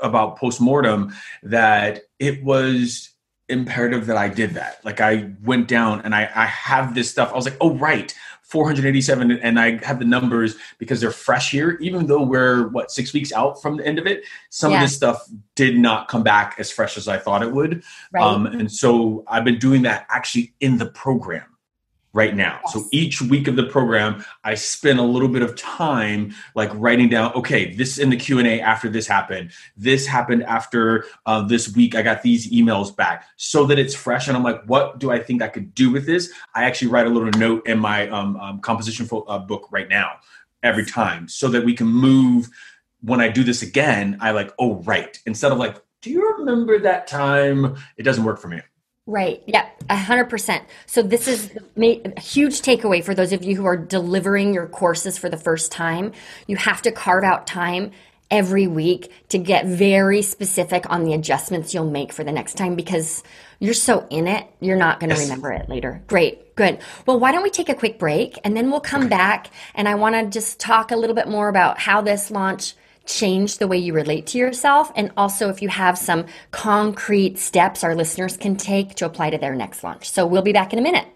about 0.01 0.37
postmortem 0.37 1.13
that 1.43 2.03
it 2.19 2.41
was 2.41 3.09
imperative 3.49 4.05
that 4.05 4.15
I 4.15 4.29
did 4.29 4.51
that. 4.51 4.83
Like 4.85 5.01
I 5.01 5.31
went 5.43 5.67
down 5.67 6.01
and 6.01 6.15
I, 6.15 6.29
I 6.33 6.45
have 6.45 6.95
this 6.95 7.09
stuff. 7.09 7.33
I 7.33 7.35
was 7.35 7.45
like, 7.45 7.57
oh 7.59 7.75
right, 7.75 8.13
487 8.49 9.31
and 9.31 9.59
i 9.59 9.83
have 9.85 9.99
the 9.99 10.05
numbers 10.05 10.55
because 10.77 10.99
they're 10.99 11.11
fresh 11.11 11.51
here 11.51 11.77
even 11.81 12.07
though 12.07 12.23
we're 12.23 12.67
what 12.69 12.91
six 12.91 13.13
weeks 13.13 13.31
out 13.31 13.61
from 13.61 13.77
the 13.77 13.85
end 13.85 13.99
of 13.99 14.07
it 14.07 14.23
some 14.49 14.71
yeah. 14.71 14.77
of 14.77 14.83
this 14.83 14.95
stuff 14.95 15.27
did 15.55 15.77
not 15.77 16.07
come 16.07 16.23
back 16.23 16.55
as 16.57 16.71
fresh 16.71 16.97
as 16.97 17.07
i 17.07 17.17
thought 17.17 17.43
it 17.43 17.51
would 17.51 17.83
right. 18.11 18.23
um, 18.23 18.45
and 18.47 18.71
so 18.71 19.23
i've 19.27 19.43
been 19.43 19.59
doing 19.59 19.83
that 19.83 20.05
actually 20.09 20.53
in 20.61 20.77
the 20.77 20.87
program 20.87 21.48
right 22.13 22.35
now. 22.35 22.59
Yes. 22.63 22.73
So 22.73 22.85
each 22.91 23.21
week 23.21 23.47
of 23.47 23.55
the 23.55 23.63
program, 23.63 24.23
I 24.43 24.55
spend 24.55 24.99
a 24.99 25.03
little 25.03 25.27
bit 25.27 25.41
of 25.41 25.55
time 25.55 26.33
like 26.55 26.71
writing 26.73 27.09
down, 27.09 27.33
okay, 27.33 27.73
this 27.73 27.97
in 27.97 28.09
the 28.09 28.17
Q&A 28.17 28.59
after 28.61 28.89
this 28.89 29.07
happened. 29.07 29.51
This 29.77 30.07
happened 30.07 30.43
after 30.43 31.05
uh, 31.25 31.41
this 31.43 31.75
week. 31.75 31.95
I 31.95 32.01
got 32.01 32.23
these 32.23 32.51
emails 32.51 32.95
back 32.95 33.25
so 33.37 33.65
that 33.65 33.77
it's 33.77 33.95
fresh. 33.95 34.27
And 34.27 34.35
I'm 34.35 34.43
like, 34.43 34.63
what 34.65 34.99
do 34.99 35.11
I 35.11 35.19
think 35.19 35.41
I 35.41 35.47
could 35.47 35.75
do 35.75 35.91
with 35.91 36.05
this? 36.05 36.31
I 36.55 36.63
actually 36.63 36.89
write 36.89 37.05
a 37.05 37.09
little 37.09 37.31
note 37.31 37.67
in 37.67 37.79
my 37.79 38.09
um, 38.09 38.37
um, 38.37 38.59
composition 38.59 39.05
fo- 39.05 39.23
uh, 39.23 39.39
book 39.39 39.67
right 39.71 39.87
now 39.87 40.13
every 40.63 40.85
time 40.85 41.27
so 41.27 41.47
that 41.49 41.63
we 41.63 41.73
can 41.73 41.87
move 41.87 42.49
when 43.01 43.21
I 43.21 43.29
do 43.29 43.43
this 43.43 43.61
again, 43.61 44.17
I 44.19 44.31
like, 44.31 44.51
oh, 44.59 44.75
right. 44.83 45.17
Instead 45.25 45.51
of 45.51 45.57
like, 45.57 45.81
do 46.01 46.09
you 46.09 46.35
remember 46.37 46.79
that 46.79 47.07
time? 47.07 47.77
It 47.97 48.03
doesn't 48.03 48.23
work 48.23 48.39
for 48.39 48.47
me. 48.47 48.61
Right. 49.09 49.41
Yep. 49.47 49.83
A 49.89 49.95
hundred 49.95 50.25
percent. 50.25 50.63
So 50.85 51.01
this 51.01 51.27
is 51.27 51.51
a 51.75 52.19
huge 52.19 52.61
takeaway 52.61 53.03
for 53.03 53.15
those 53.15 53.33
of 53.33 53.43
you 53.43 53.55
who 53.55 53.65
are 53.65 53.75
delivering 53.75 54.53
your 54.53 54.67
courses 54.67 55.17
for 55.17 55.29
the 55.29 55.37
first 55.37 55.71
time. 55.71 56.11
You 56.45 56.57
have 56.57 56.83
to 56.83 56.91
carve 56.91 57.23
out 57.23 57.47
time 57.47 57.91
every 58.29 58.67
week 58.67 59.11
to 59.29 59.39
get 59.39 59.65
very 59.65 60.21
specific 60.21 60.87
on 60.91 61.05
the 61.05 61.13
adjustments 61.13 61.73
you'll 61.73 61.89
make 61.89 62.13
for 62.13 62.23
the 62.23 62.31
next 62.31 62.55
time 62.55 62.75
because 62.75 63.23
you're 63.57 63.73
so 63.73 64.05
in 64.11 64.27
it, 64.27 64.45
you're 64.59 64.77
not 64.77 64.99
going 64.99 65.09
to 65.09 65.15
yes. 65.15 65.23
remember 65.23 65.51
it 65.53 65.67
later. 65.67 66.03
Great. 66.05 66.55
Good. 66.55 66.77
Well, 67.07 67.19
why 67.19 67.31
don't 67.31 67.41
we 67.41 67.49
take 67.49 67.69
a 67.69 67.73
quick 67.73 67.97
break 67.97 68.37
and 68.43 68.55
then 68.55 68.69
we'll 68.69 68.79
come 68.79 69.09
back 69.09 69.49
and 69.73 69.89
I 69.89 69.95
want 69.95 70.13
to 70.13 70.29
just 70.29 70.59
talk 70.59 70.91
a 70.91 70.95
little 70.95 71.15
bit 71.15 71.27
more 71.27 71.49
about 71.49 71.79
how 71.79 72.01
this 72.01 72.29
launch 72.29 72.75
change 73.09 73.57
the 73.57 73.67
way 73.67 73.77
you 73.77 73.93
relate 73.93 74.27
to 74.27 74.37
yourself. 74.37 74.91
And 74.95 75.11
also, 75.17 75.49
if 75.49 75.61
you 75.61 75.69
have 75.69 75.97
some 75.97 76.25
concrete 76.51 77.37
steps 77.37 77.83
our 77.83 77.95
listeners 77.95 78.37
can 78.37 78.55
take 78.55 78.95
to 78.95 79.05
apply 79.05 79.31
to 79.31 79.37
their 79.37 79.55
next 79.55 79.83
launch. 79.83 80.09
So, 80.09 80.25
we'll 80.25 80.43
be 80.43 80.53
back 80.53 80.71
in 80.71 80.79
a 80.79 80.81
minute. 80.81 81.07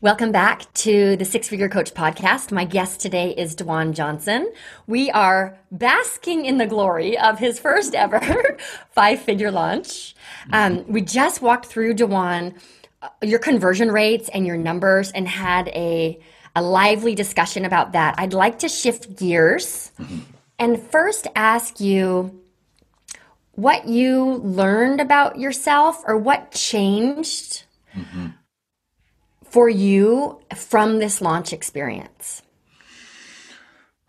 Welcome 0.00 0.30
back 0.30 0.72
to 0.74 1.16
the 1.16 1.24
Six 1.24 1.48
Figure 1.48 1.68
Coach 1.68 1.92
podcast. 1.92 2.52
My 2.52 2.64
guest 2.64 3.00
today 3.00 3.34
is 3.36 3.56
DaJuan 3.56 3.94
Johnson. 3.94 4.52
We 4.86 5.10
are 5.10 5.58
basking 5.72 6.44
in 6.44 6.58
the 6.58 6.66
glory 6.66 7.18
of 7.18 7.40
his 7.40 7.58
first 7.58 7.96
ever 7.96 8.20
five 8.90 9.20
figure 9.20 9.50
launch. 9.50 10.14
Um, 10.52 10.84
we 10.86 11.00
just 11.00 11.42
walked 11.42 11.66
through 11.66 11.94
DaJuan 11.94 12.54
your 13.22 13.38
conversion 13.38 13.90
rates 13.90 14.28
and 14.28 14.46
your 14.46 14.56
numbers 14.56 15.10
and 15.12 15.28
had 15.28 15.68
a 15.68 16.18
a 16.56 16.62
lively 16.62 17.14
discussion 17.14 17.64
about 17.64 17.92
that. 17.92 18.16
I'd 18.18 18.32
like 18.32 18.60
to 18.60 18.68
shift 18.68 19.16
gears 19.16 19.92
mm-hmm. 19.98 20.18
and 20.58 20.82
first 20.82 21.28
ask 21.36 21.78
you 21.78 22.42
what 23.52 23.86
you 23.86 24.34
learned 24.36 25.00
about 25.00 25.38
yourself 25.38 26.02
or 26.06 26.16
what 26.16 26.50
changed 26.50 27.64
mm-hmm. 27.94 28.28
for 29.44 29.68
you 29.68 30.40
from 30.56 30.98
this 30.98 31.20
launch 31.20 31.52
experience. 31.52 32.42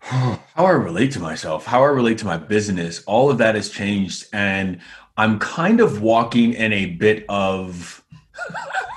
How 0.00 0.40
I 0.56 0.70
relate 0.70 1.12
to 1.12 1.20
myself, 1.20 1.64
how 1.64 1.82
I 1.82 1.86
relate 1.86 2.18
to 2.18 2.26
my 2.26 2.36
business, 2.36 3.02
all 3.04 3.30
of 3.30 3.38
that 3.38 3.54
has 3.54 3.70
changed. 3.70 4.26
And 4.32 4.80
I'm 5.16 5.38
kind 5.38 5.80
of 5.80 6.02
walking 6.02 6.52
in 6.52 6.72
a 6.72 6.86
bit 6.86 7.24
of 7.28 8.04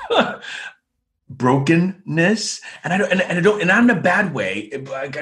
brokenness? 1.30 2.62
And 2.84 2.94
i 2.94 2.98
don't 2.98 3.12
and, 3.12 3.22
and, 3.22 3.38
i 3.38 3.42
don't 3.42 3.60
and 3.60 3.68
not 3.68 3.84
in 3.84 3.90
a 3.90 4.00
bad 4.00 4.34
way. 4.34 4.70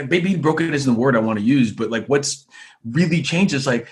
Maybe 0.09 0.35
broken 0.35 0.73
isn't 0.73 0.93
the 0.93 0.99
word 0.99 1.15
i 1.15 1.19
want 1.19 1.39
to 1.39 1.45
use 1.45 1.71
but 1.71 1.89
like 1.89 2.05
what's 2.07 2.45
really 2.83 3.21
changed 3.21 3.53
is 3.53 3.67
like 3.67 3.87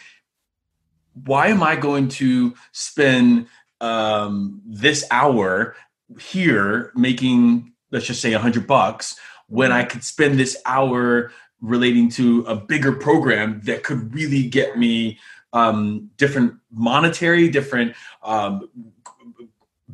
why 1.25 1.47
am 1.47 1.63
i 1.63 1.75
going 1.75 2.07
to 2.07 2.53
spend 2.71 3.47
um 3.81 4.61
this 4.65 5.05
hour 5.11 5.75
here 6.19 6.91
making 6.95 7.71
let's 7.91 8.05
just 8.05 8.21
say 8.21 8.33
a 8.33 8.39
hundred 8.39 8.67
bucks 8.67 9.15
when 9.47 9.71
i 9.71 9.83
could 9.83 10.03
spend 10.03 10.39
this 10.39 10.57
hour 10.65 11.31
relating 11.61 12.09
to 12.09 12.41
a 12.47 12.55
bigger 12.55 12.93
program 12.93 13.61
that 13.63 13.83
could 13.83 14.13
really 14.13 14.47
get 14.47 14.77
me 14.77 15.19
um 15.53 16.09
different 16.17 16.53
monetary 16.71 17.49
different 17.49 17.95
um 18.23 18.69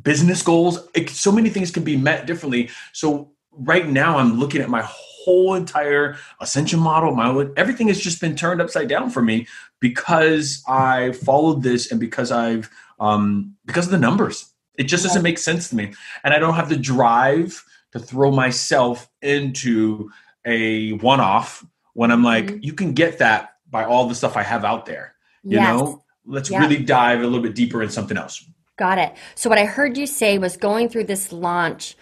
business 0.06 0.40
goals. 0.40 0.88
It, 0.94 1.10
so 1.10 1.32
many 1.32 1.50
things 1.50 1.72
can 1.72 1.82
be 1.82 1.96
met 1.96 2.26
differently. 2.26 2.70
So 2.92 3.32
right 3.50 3.86
now, 3.86 4.18
I'm 4.18 4.38
looking 4.38 4.62
at 4.62 4.70
my 4.70 4.82
whole 4.86 5.54
entire 5.54 6.16
ascension 6.40 6.78
model. 6.78 7.12
My 7.14 7.48
everything 7.56 7.88
has 7.88 8.00
just 8.00 8.20
been 8.20 8.36
turned 8.36 8.62
upside 8.62 8.88
down 8.88 9.10
for 9.10 9.20
me 9.20 9.48
because 9.80 10.62
I 10.68 11.10
followed 11.12 11.64
this 11.64 11.90
and 11.90 11.98
because 11.98 12.30
I've 12.30 12.70
um, 13.00 13.56
because 13.66 13.86
of 13.86 13.90
the 13.90 13.98
numbers. 13.98 14.52
It 14.78 14.84
just 14.84 15.04
doesn't 15.04 15.22
make 15.22 15.38
sense 15.38 15.70
to 15.70 15.76
me, 15.76 15.94
and 16.22 16.32
I 16.34 16.38
don't 16.38 16.54
have 16.54 16.68
the 16.68 16.76
drive 16.76 17.64
to 17.92 17.98
throw 17.98 18.30
myself 18.30 19.08
into 19.22 20.10
a 20.44 20.92
one-off 20.92 21.64
when 21.94 22.10
I'm 22.12 22.22
like, 22.22 22.44
mm-hmm. 22.44 22.58
you 22.60 22.74
can 22.74 22.92
get 22.92 23.18
that 23.18 23.54
by 23.70 23.84
all 23.84 24.06
the 24.06 24.14
stuff 24.14 24.36
I 24.36 24.42
have 24.42 24.66
out 24.66 24.84
there. 24.84 25.14
You 25.42 25.58
yes. 25.58 25.66
know, 25.66 26.04
let's 26.26 26.50
really 26.50 26.76
dive 26.76 27.20
a 27.20 27.24
little 27.24 27.40
bit 27.40 27.54
deeper 27.54 27.82
in 27.82 27.88
something 27.88 28.18
else. 28.18 28.44
Got 28.76 28.98
it. 28.98 29.14
So 29.34 29.48
what 29.48 29.58
I 29.58 29.64
heard 29.64 29.96
you 29.96 30.06
say 30.06 30.38
was 30.38 30.56
going 30.56 30.88
through 30.88 31.04
this 31.04 31.32
launch, 31.32 31.96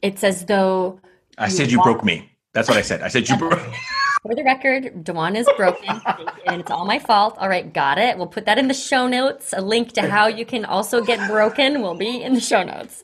it's 0.00 0.22
as 0.22 0.46
though 0.46 1.00
I 1.38 1.48
said 1.48 1.70
you 1.70 1.82
broke 1.82 2.04
me. 2.04 2.30
That's 2.52 2.68
what 2.68 2.76
I 2.78 2.82
said. 2.82 3.02
I 3.02 3.08
said 3.08 3.28
you 3.28 3.36
broke. 3.38 3.58
For 4.22 4.36
the 4.36 4.44
record, 4.44 4.84
DaJuan 5.04 5.36
is 5.36 5.48
broken, 5.56 6.00
and 6.46 6.60
it's 6.60 6.70
all 6.70 6.84
my 6.84 7.00
fault. 7.00 7.36
All 7.38 7.48
right, 7.48 7.72
got 7.72 7.98
it. 7.98 8.16
We'll 8.16 8.28
put 8.28 8.46
that 8.46 8.56
in 8.56 8.68
the 8.68 8.74
show 8.74 9.08
notes. 9.08 9.52
A 9.52 9.60
link 9.60 9.94
to 9.94 10.08
how 10.08 10.28
you 10.28 10.46
can 10.46 10.64
also 10.64 11.02
get 11.02 11.28
broken 11.28 11.82
will 11.82 11.96
be 11.96 12.22
in 12.22 12.34
the 12.34 12.40
show 12.40 12.62
notes. 12.62 13.02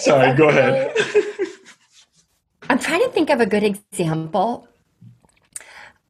Sorry, 0.04 0.36
go 0.36 0.48
ahead. 0.48 0.92
I'm 2.68 2.80
trying 2.80 3.04
to 3.04 3.10
think 3.10 3.30
of 3.30 3.40
a 3.40 3.46
good 3.46 3.62
example 3.62 4.66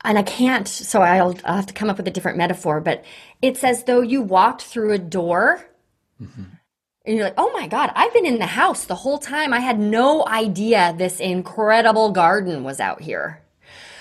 and 0.06 0.16
I 0.16 0.22
can't, 0.22 0.68
so 0.68 1.02
I'll, 1.02 1.36
I'll, 1.44 1.56
have 1.56 1.66
to 1.66 1.74
come 1.74 1.90
up 1.90 1.96
with 1.96 2.06
a 2.06 2.12
different 2.12 2.38
metaphor, 2.38 2.80
but 2.80 3.04
it's 3.42 3.64
as 3.64 3.84
though 3.84 4.00
you 4.00 4.22
walked 4.22 4.62
through 4.62 4.92
a 4.92 4.98
door 4.98 5.66
mm-hmm. 6.22 6.44
and 7.04 7.16
you're 7.16 7.24
like, 7.24 7.34
oh 7.36 7.52
my 7.52 7.66
God, 7.66 7.90
I've 7.94 8.12
been 8.12 8.24
in 8.24 8.38
the 8.38 8.46
house 8.46 8.84
the 8.84 8.94
whole 8.94 9.18
time. 9.18 9.52
I 9.52 9.58
had 9.58 9.80
no 9.80 10.24
idea 10.26 10.94
this 10.96 11.18
incredible 11.18 12.12
garden 12.12 12.62
was 12.62 12.78
out 12.78 13.02
here. 13.02 13.42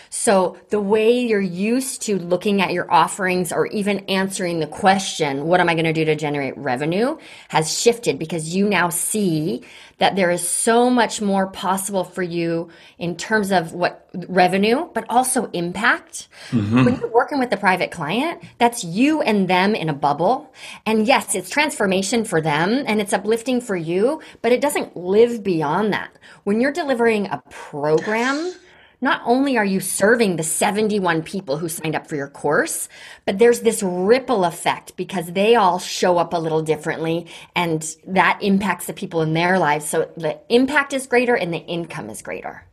So 0.10 0.58
the 0.70 0.80
way 0.80 1.20
you're 1.20 1.40
used 1.40 2.02
to 2.04 2.18
looking 2.18 2.62
at 2.62 2.74
your 2.74 2.92
offerings 2.92 3.52
or 3.52 3.68
even 3.68 4.00
answering 4.06 4.60
the 4.60 4.68
question, 4.68 5.46
what 5.46 5.60
am 5.60 5.70
I 5.70 5.74
going 5.74 5.86
to 5.86 5.94
do 5.94 6.06
to 6.06 6.16
generate 6.16 6.58
revenue 6.58 7.18
has 7.50 7.78
shifted 7.78 8.20
because 8.20 8.56
you 8.56 8.70
now 8.70 8.90
see 8.90 9.64
that 9.98 10.16
there 10.16 10.30
is 10.30 10.48
so 10.48 10.90
much 10.90 11.22
more 11.22 11.48
possible 11.48 12.04
for 12.04 12.22
you 12.22 12.70
in 12.98 13.16
terms 13.16 13.52
of 13.52 13.74
what 13.74 14.10
revenue, 14.28 14.90
but 14.94 15.06
also 15.10 15.50
impact. 15.52 16.28
Mm-hmm. 16.52 16.84
When 16.84 17.00
you're 17.00 17.12
working 17.12 17.40
with 17.40 17.52
a 17.54 17.58
private 17.58 17.92
client, 17.92 18.44
that's 18.58 18.84
you 18.84 19.22
and 19.22 19.48
them 19.48 19.74
in 19.74 19.88
a 19.88 19.94
bubble. 19.94 20.54
And 20.86 21.08
yes, 21.08 21.34
it's 21.34 21.50
transformation 21.50 22.26
for 22.26 22.42
them 22.42 22.84
and 22.88 23.00
it's 23.00 23.14
uplifting 23.14 23.62
for 23.62 23.76
you, 23.76 24.22
but 24.42 24.52
it 24.52 24.60
doesn't 24.60 24.98
live 24.98 25.44
beyond 25.44 25.94
that. 25.94 26.12
When 26.44 26.60
you're 26.60 26.74
delivering 26.74 27.28
a 27.28 27.42
program, 27.50 28.54
not 29.02 29.22
only 29.26 29.58
are 29.58 29.66
you 29.66 29.80
serving 29.80 30.36
the 30.36 30.44
71 30.44 31.24
people 31.24 31.58
who 31.58 31.70
signed 31.70 31.96
up 31.96 32.08
for 32.08 32.16
your 32.16 32.28
course, 32.28 32.88
but 33.26 33.40
there's 33.40 33.62
this 33.62 33.84
ripple 33.84 34.46
effect 34.46 34.96
because 34.96 35.34
they 35.34 35.56
all 35.56 35.80
show 35.80 36.18
up 36.18 36.34
a 36.34 36.38
little 36.38 36.62
differently 36.62 37.28
and 37.56 37.96
that 38.08 38.40
impacts 38.42 38.88
the 38.88 38.94
people 38.94 39.22
in 39.22 39.34
their 39.34 39.60
lives. 39.60 39.86
So 39.86 40.10
the 40.16 40.40
impact 40.50 40.94
is 40.94 41.08
greater 41.08 41.36
and 41.36 41.54
the 41.54 41.60
income 41.60 42.10
is 42.10 42.22
greater. 42.22 42.66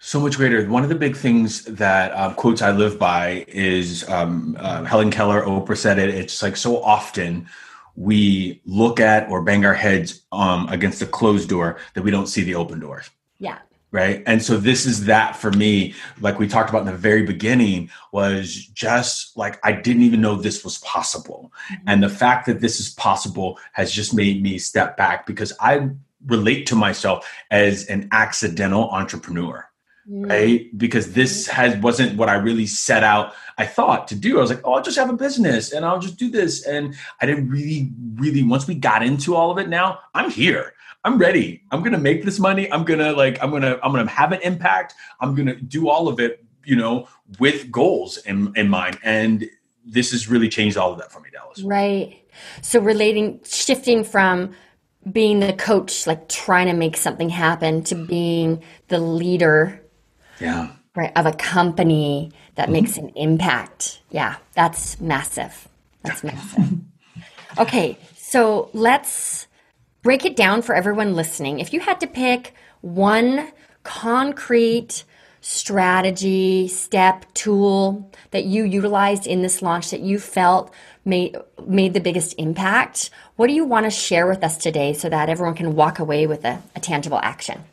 So 0.00 0.20
much 0.20 0.36
greater. 0.36 0.64
One 0.70 0.84
of 0.84 0.88
the 0.88 0.94
big 0.94 1.16
things 1.16 1.64
that 1.64 2.12
uh, 2.12 2.32
quotes 2.34 2.62
I 2.62 2.70
live 2.70 2.98
by 2.98 3.44
is 3.48 4.08
um, 4.08 4.56
uh, 4.60 4.84
Helen 4.84 5.10
Keller, 5.10 5.42
Oprah 5.42 5.76
said 5.76 5.98
it. 5.98 6.10
It's 6.10 6.40
like 6.40 6.56
so 6.56 6.80
often 6.82 7.48
we 7.96 8.60
look 8.64 9.00
at 9.00 9.28
or 9.28 9.42
bang 9.42 9.64
our 9.64 9.74
heads 9.74 10.22
um, 10.30 10.68
against 10.68 11.02
a 11.02 11.06
closed 11.06 11.48
door 11.48 11.78
that 11.94 12.02
we 12.02 12.12
don't 12.12 12.28
see 12.28 12.44
the 12.44 12.54
open 12.54 12.78
doors. 12.78 13.10
Yeah 13.40 13.58
right? 13.90 14.22
And 14.26 14.42
so 14.42 14.56
this 14.56 14.86
is 14.86 15.06
that 15.06 15.36
for 15.36 15.50
me. 15.52 15.94
Like 16.20 16.38
we 16.38 16.46
talked 16.46 16.70
about 16.70 16.80
in 16.80 16.86
the 16.86 16.92
very 16.92 17.22
beginning 17.22 17.90
was 18.12 18.54
just 18.54 19.36
like 19.36 19.58
i 19.64 19.72
didn't 19.72 20.02
even 20.02 20.20
know 20.20 20.34
this 20.34 20.64
was 20.64 20.78
possible. 20.78 21.52
Mm-hmm. 21.72 21.88
and 21.88 22.02
the 22.02 22.08
fact 22.08 22.46
that 22.46 22.60
this 22.60 22.80
is 22.80 22.90
possible 22.90 23.58
has 23.72 23.92
just 23.92 24.14
made 24.14 24.42
me 24.42 24.58
step 24.58 24.96
back 24.96 25.26
because 25.26 25.52
i 25.60 25.88
relate 26.26 26.66
to 26.66 26.74
myself 26.74 27.30
as 27.50 27.86
an 27.86 28.08
accidental 28.12 28.90
entrepreneur 28.90 29.68
mm-hmm. 30.10 30.30
right? 30.30 30.78
Because 30.78 31.12
this 31.12 31.46
has 31.48 31.76
wasn't 31.82 32.16
what 32.16 32.28
i 32.28 32.34
really 32.34 32.66
set 32.66 33.04
out 33.04 33.34
i 33.58 33.66
thought 33.66 34.08
to 34.08 34.14
do. 34.14 34.38
I 34.38 34.40
was 34.40 34.50
like 34.50 34.60
oh 34.64 34.74
i'll 34.74 34.82
just 34.82 34.98
have 34.98 35.10
a 35.10 35.16
business 35.16 35.72
and 35.72 35.84
i'll 35.84 36.00
just 36.00 36.16
do 36.16 36.30
this. 36.30 36.66
And 36.66 36.94
i 37.20 37.26
didn't 37.26 37.48
really 37.48 37.92
really 38.14 38.42
once 38.42 38.66
we 38.66 38.74
got 38.74 39.02
into 39.02 39.34
all 39.34 39.50
of 39.50 39.58
it 39.58 39.68
now 39.68 40.00
i'm 40.14 40.30
here 40.30 40.72
I'm 41.04 41.18
ready. 41.18 41.62
I'm 41.70 41.82
gonna 41.82 41.98
make 41.98 42.24
this 42.24 42.38
money. 42.38 42.70
I'm 42.72 42.84
gonna 42.84 43.12
like 43.12 43.42
I'm 43.42 43.50
gonna 43.50 43.78
I'm 43.82 43.92
gonna 43.92 44.10
have 44.10 44.32
an 44.32 44.40
impact. 44.42 44.94
I'm 45.20 45.34
gonna 45.34 45.56
do 45.56 45.88
all 45.88 46.08
of 46.08 46.20
it, 46.20 46.44
you 46.64 46.76
know, 46.76 47.08
with 47.38 47.70
goals 47.70 48.18
in 48.18 48.52
in 48.56 48.68
mind. 48.68 48.98
And 49.02 49.48
this 49.84 50.10
has 50.12 50.28
really 50.28 50.48
changed 50.48 50.76
all 50.76 50.92
of 50.92 50.98
that 50.98 51.10
for 51.10 51.20
me, 51.20 51.30
Dallas. 51.32 51.62
Right. 51.62 52.22
So 52.62 52.80
relating 52.80 53.40
shifting 53.44 54.04
from 54.04 54.54
being 55.10 55.40
the 55.40 55.52
coach, 55.52 56.06
like 56.06 56.28
trying 56.28 56.66
to 56.66 56.74
make 56.74 56.96
something 56.96 57.28
happen, 57.28 57.82
to 57.84 57.94
being 57.94 58.62
the 58.88 58.98
leader. 58.98 59.82
Yeah. 60.40 60.72
Right. 60.94 61.12
Of 61.16 61.26
a 61.26 61.32
company 61.32 62.32
that 62.56 62.64
mm-hmm. 62.64 62.72
makes 62.72 62.96
an 62.96 63.10
impact. 63.10 64.00
Yeah. 64.10 64.36
That's 64.54 65.00
massive. 65.00 65.68
That's 66.02 66.24
massive. 66.24 66.70
okay. 67.58 67.98
So 68.16 68.68
let's 68.72 69.47
break 70.02 70.24
it 70.24 70.36
down 70.36 70.62
for 70.62 70.74
everyone 70.74 71.14
listening. 71.14 71.60
If 71.60 71.72
you 71.72 71.80
had 71.80 72.00
to 72.00 72.06
pick 72.06 72.54
one 72.80 73.52
concrete 73.82 75.04
strategy, 75.40 76.68
step, 76.68 77.24
tool 77.34 78.10
that 78.32 78.44
you 78.44 78.64
utilized 78.64 79.26
in 79.26 79.42
this 79.42 79.62
launch 79.62 79.90
that 79.90 80.00
you 80.00 80.18
felt 80.18 80.72
made 81.04 81.36
made 81.66 81.94
the 81.94 82.00
biggest 82.00 82.34
impact, 82.38 83.10
what 83.36 83.46
do 83.46 83.52
you 83.52 83.64
want 83.64 83.86
to 83.86 83.90
share 83.90 84.26
with 84.26 84.42
us 84.42 84.58
today 84.58 84.92
so 84.92 85.08
that 85.08 85.28
everyone 85.28 85.54
can 85.54 85.74
walk 85.74 85.98
away 85.98 86.26
with 86.26 86.44
a, 86.44 86.60
a 86.74 86.80
tangible 86.80 87.20
action? 87.22 87.64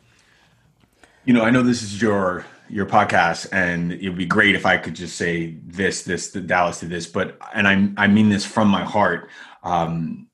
You 1.24 1.34
know, 1.34 1.42
I 1.42 1.50
know 1.50 1.62
this 1.62 1.82
is 1.82 2.00
your 2.00 2.46
your 2.68 2.86
podcast 2.86 3.48
and 3.52 3.92
it 3.92 4.08
would 4.08 4.18
be 4.18 4.26
great 4.26 4.54
if 4.54 4.66
I 4.66 4.76
could 4.76 4.94
just 4.94 5.16
say 5.16 5.56
this, 5.64 6.02
this, 6.02 6.30
the 6.30 6.40
Dallas 6.40 6.80
did 6.80 6.90
this, 6.90 7.06
but 7.06 7.38
and 7.54 7.68
I 7.68 8.04
I 8.04 8.06
mean 8.06 8.28
this 8.28 8.44
from 8.44 8.68
my 8.68 8.84
heart. 8.84 9.28
Um, 9.62 10.28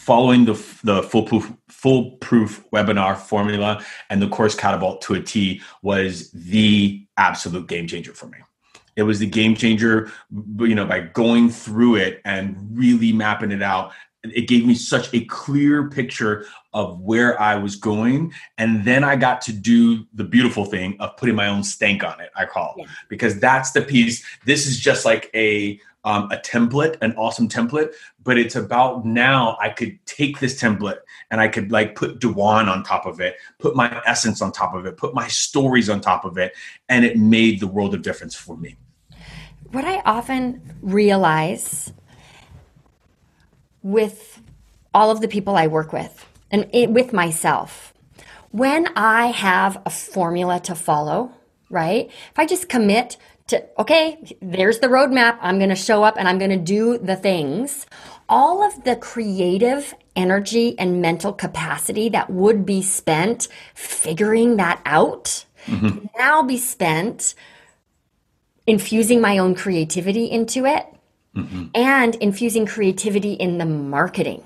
following 0.00 0.46
the 0.46 0.54
the 0.82 1.02
foolproof 1.02 1.52
foolproof 1.68 2.64
webinar 2.72 3.16
formula 3.16 3.84
and 4.08 4.22
the 4.22 4.28
course 4.28 4.54
catapult 4.54 5.02
to 5.02 5.12
a 5.12 5.20
T 5.20 5.60
was 5.82 6.30
the 6.30 7.06
absolute 7.18 7.66
game 7.68 7.86
changer 7.86 8.14
for 8.14 8.26
me. 8.26 8.38
It 8.96 9.02
was 9.02 9.18
the 9.18 9.26
game 9.26 9.54
changer, 9.54 10.10
you 10.58 10.74
know, 10.74 10.86
by 10.86 11.00
going 11.00 11.50
through 11.50 11.96
it 11.96 12.22
and 12.24 12.56
really 12.72 13.12
mapping 13.12 13.52
it 13.52 13.62
out. 13.62 13.92
It 14.22 14.48
gave 14.48 14.66
me 14.66 14.74
such 14.74 15.12
a 15.14 15.24
clear 15.26 15.88
picture 15.90 16.46
of 16.72 17.00
where 17.00 17.40
I 17.40 17.56
was 17.56 17.76
going. 17.76 18.32
And 18.58 18.84
then 18.84 19.04
I 19.04 19.16
got 19.16 19.40
to 19.42 19.52
do 19.52 20.06
the 20.14 20.24
beautiful 20.24 20.64
thing 20.64 20.96
of 20.98 21.16
putting 21.18 21.34
my 21.34 21.46
own 21.46 21.62
stank 21.62 22.04
on 22.04 22.20
it, 22.20 22.30
I 22.34 22.46
call, 22.46 22.74
yeah. 22.78 22.86
because 23.08 23.38
that's 23.38 23.72
the 23.72 23.82
piece. 23.82 24.24
This 24.44 24.66
is 24.66 24.78
just 24.78 25.04
like 25.04 25.30
a 25.34 25.80
um, 26.04 26.30
a 26.30 26.36
template, 26.36 26.96
an 27.02 27.14
awesome 27.16 27.48
template, 27.48 27.92
but 28.22 28.38
it's 28.38 28.56
about 28.56 29.04
now 29.04 29.56
I 29.60 29.68
could 29.68 29.98
take 30.06 30.40
this 30.40 30.60
template 30.60 30.98
and 31.30 31.40
I 31.40 31.48
could 31.48 31.70
like 31.70 31.94
put 31.94 32.20
DaJuan 32.20 32.68
on 32.68 32.82
top 32.84 33.06
of 33.06 33.20
it, 33.20 33.36
put 33.58 33.76
my 33.76 34.02
essence 34.06 34.40
on 34.40 34.52
top 34.52 34.74
of 34.74 34.86
it, 34.86 34.96
put 34.96 35.14
my 35.14 35.28
stories 35.28 35.88
on 35.88 36.00
top 36.00 36.24
of 36.24 36.38
it, 36.38 36.54
and 36.88 37.04
it 37.04 37.18
made 37.18 37.60
the 37.60 37.66
world 37.66 37.94
of 37.94 38.02
difference 38.02 38.34
for 38.34 38.56
me. 38.56 38.76
What 39.72 39.84
I 39.84 40.00
often 40.04 40.62
realize 40.80 41.92
with 43.82 44.42
all 44.92 45.10
of 45.10 45.20
the 45.20 45.28
people 45.28 45.54
I 45.54 45.66
work 45.66 45.92
with 45.92 46.26
and 46.50 46.68
it, 46.72 46.90
with 46.90 47.12
myself, 47.12 47.94
when 48.50 48.88
I 48.96 49.26
have 49.26 49.80
a 49.86 49.90
formula 49.90 50.58
to 50.60 50.74
follow, 50.74 51.32
right? 51.68 52.06
If 52.08 52.38
I 52.38 52.46
just 52.46 52.68
commit 52.68 53.16
to, 53.50 53.64
okay, 53.78 54.36
there's 54.42 54.80
the 54.80 54.88
roadmap. 54.88 55.38
I'm 55.40 55.58
going 55.58 55.70
to 55.70 55.76
show 55.76 56.02
up 56.02 56.16
and 56.18 56.26
I'm 56.26 56.38
going 56.38 56.50
to 56.50 56.56
do 56.56 56.98
the 56.98 57.16
things. 57.16 57.86
All 58.28 58.62
of 58.62 58.84
the 58.84 58.96
creative 58.96 59.94
energy 60.16 60.78
and 60.78 61.00
mental 61.00 61.32
capacity 61.32 62.08
that 62.10 62.30
would 62.30 62.66
be 62.66 62.82
spent 62.82 63.48
figuring 63.74 64.56
that 64.56 64.80
out 64.84 65.44
mm-hmm. 65.66 66.06
now 66.16 66.42
be 66.42 66.56
spent 66.56 67.34
infusing 68.66 69.20
my 69.20 69.38
own 69.38 69.54
creativity 69.54 70.26
into 70.26 70.66
it 70.66 70.86
mm-hmm. 71.34 71.66
and 71.74 72.14
infusing 72.16 72.66
creativity 72.66 73.32
in 73.32 73.58
the 73.58 73.66
marketing. 73.66 74.42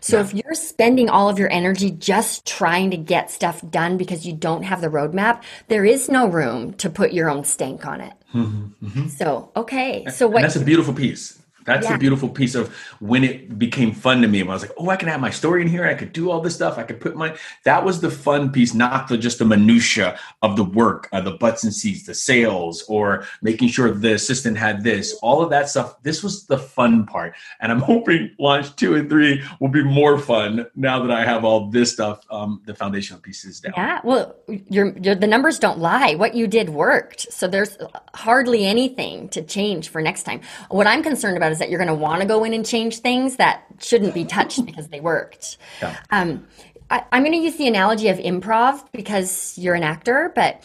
So 0.00 0.16
yeah. 0.16 0.24
if 0.24 0.34
you're 0.34 0.54
spending 0.54 1.08
all 1.08 1.28
of 1.28 1.38
your 1.38 1.50
energy 1.52 1.90
just 1.90 2.46
trying 2.46 2.90
to 2.90 2.96
get 2.96 3.30
stuff 3.30 3.62
done 3.70 3.96
because 3.96 4.26
you 4.26 4.32
don't 4.32 4.62
have 4.62 4.80
the 4.80 4.88
roadmap, 4.88 5.42
there 5.68 5.84
is 5.84 6.08
no 6.08 6.26
room 6.28 6.74
to 6.74 6.90
put 6.90 7.12
your 7.12 7.30
own 7.30 7.44
stank 7.44 7.86
on 7.86 8.00
it. 8.00 8.12
Mm-hmm. 8.34 8.86
mm-hmm. 8.86 9.08
So, 9.08 9.50
okay. 9.56 10.06
So 10.06 10.26
what 10.26 10.36
and 10.36 10.44
that's 10.44 10.56
a 10.56 10.64
beautiful 10.64 10.94
piece. 10.94 11.39
That's 11.70 11.88
yeah. 11.88 11.94
a 11.94 11.98
beautiful 11.98 12.28
piece 12.28 12.56
of 12.56 12.74
when 12.98 13.22
it 13.22 13.56
became 13.56 13.92
fun 13.92 14.22
to 14.22 14.28
me. 14.28 14.42
When 14.42 14.50
I 14.50 14.54
was 14.54 14.62
like, 14.62 14.72
oh, 14.76 14.90
I 14.90 14.96
can 14.96 15.08
have 15.08 15.20
my 15.20 15.30
story 15.30 15.62
in 15.62 15.68
here. 15.68 15.86
I 15.86 15.94
could 15.94 16.12
do 16.12 16.28
all 16.28 16.40
this 16.40 16.56
stuff. 16.56 16.78
I 16.78 16.82
could 16.82 17.00
put 17.00 17.14
my. 17.14 17.36
That 17.64 17.84
was 17.84 18.00
the 18.00 18.10
fun 18.10 18.50
piece, 18.50 18.74
not 18.74 19.06
the 19.06 19.16
just 19.16 19.38
the 19.38 19.44
minutia 19.44 20.18
of 20.42 20.56
the 20.56 20.64
work, 20.64 21.08
uh, 21.12 21.20
the 21.20 21.30
butts 21.30 21.62
and 21.62 21.72
seats, 21.72 22.06
the 22.06 22.14
sales, 22.14 22.82
or 22.88 23.24
making 23.40 23.68
sure 23.68 23.92
the 23.92 24.14
assistant 24.14 24.58
had 24.58 24.82
this. 24.82 25.16
All 25.22 25.42
of 25.42 25.50
that 25.50 25.68
stuff. 25.68 26.02
This 26.02 26.24
was 26.24 26.46
the 26.46 26.58
fun 26.58 27.06
part, 27.06 27.34
and 27.60 27.70
I'm 27.70 27.80
hoping 27.92 28.34
launch 28.40 28.74
two 28.74 28.96
and 28.96 29.08
three 29.08 29.40
will 29.60 29.68
be 29.68 29.84
more 29.84 30.18
fun 30.18 30.66
now 30.74 31.00
that 31.00 31.12
I 31.12 31.24
have 31.24 31.44
all 31.44 31.70
this 31.70 31.92
stuff, 31.92 32.26
um, 32.32 32.62
the 32.66 32.74
foundational 32.74 33.22
pieces 33.22 33.60
down. 33.60 33.74
Yeah, 33.76 34.00
well, 34.02 34.34
your, 34.48 34.98
your 34.98 35.14
the 35.14 35.28
numbers 35.28 35.60
don't 35.60 35.78
lie. 35.78 36.16
What 36.16 36.34
you 36.34 36.48
did 36.48 36.70
worked, 36.70 37.32
so 37.32 37.46
there's 37.46 37.78
hardly 38.14 38.66
anything 38.66 39.28
to 39.28 39.42
change 39.42 39.88
for 39.88 40.02
next 40.02 40.24
time. 40.24 40.40
What 40.68 40.88
I'm 40.88 41.04
concerned 41.04 41.36
about 41.36 41.52
is 41.52 41.59
that 41.60 41.70
you're 41.70 41.78
going 41.78 41.88
to 41.88 41.94
want 41.94 42.20
to 42.20 42.28
go 42.28 42.44
in 42.44 42.52
and 42.52 42.66
change 42.66 42.98
things 42.98 43.36
that 43.36 43.64
shouldn't 43.80 44.12
be 44.12 44.24
touched 44.24 44.66
because 44.66 44.88
they 44.88 45.00
worked. 45.00 45.56
Yeah. 45.80 45.96
Um, 46.10 46.46
I, 46.90 47.04
I'm 47.12 47.22
going 47.22 47.32
to 47.32 47.38
use 47.38 47.56
the 47.56 47.68
analogy 47.68 48.08
of 48.08 48.18
improv 48.18 48.84
because 48.92 49.56
you're 49.56 49.74
an 49.74 49.84
actor, 49.84 50.32
but 50.34 50.62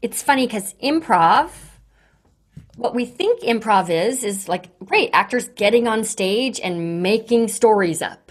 it's 0.00 0.22
funny 0.22 0.46
because 0.46 0.74
improv, 0.74 1.50
what 2.76 2.94
we 2.94 3.04
think 3.04 3.42
improv 3.42 3.90
is, 3.90 4.22
is 4.22 4.48
like 4.48 4.78
great 4.78 5.10
actors 5.12 5.48
getting 5.48 5.88
on 5.88 6.04
stage 6.04 6.60
and 6.60 7.02
making 7.02 7.48
stories 7.48 8.00
up 8.00 8.23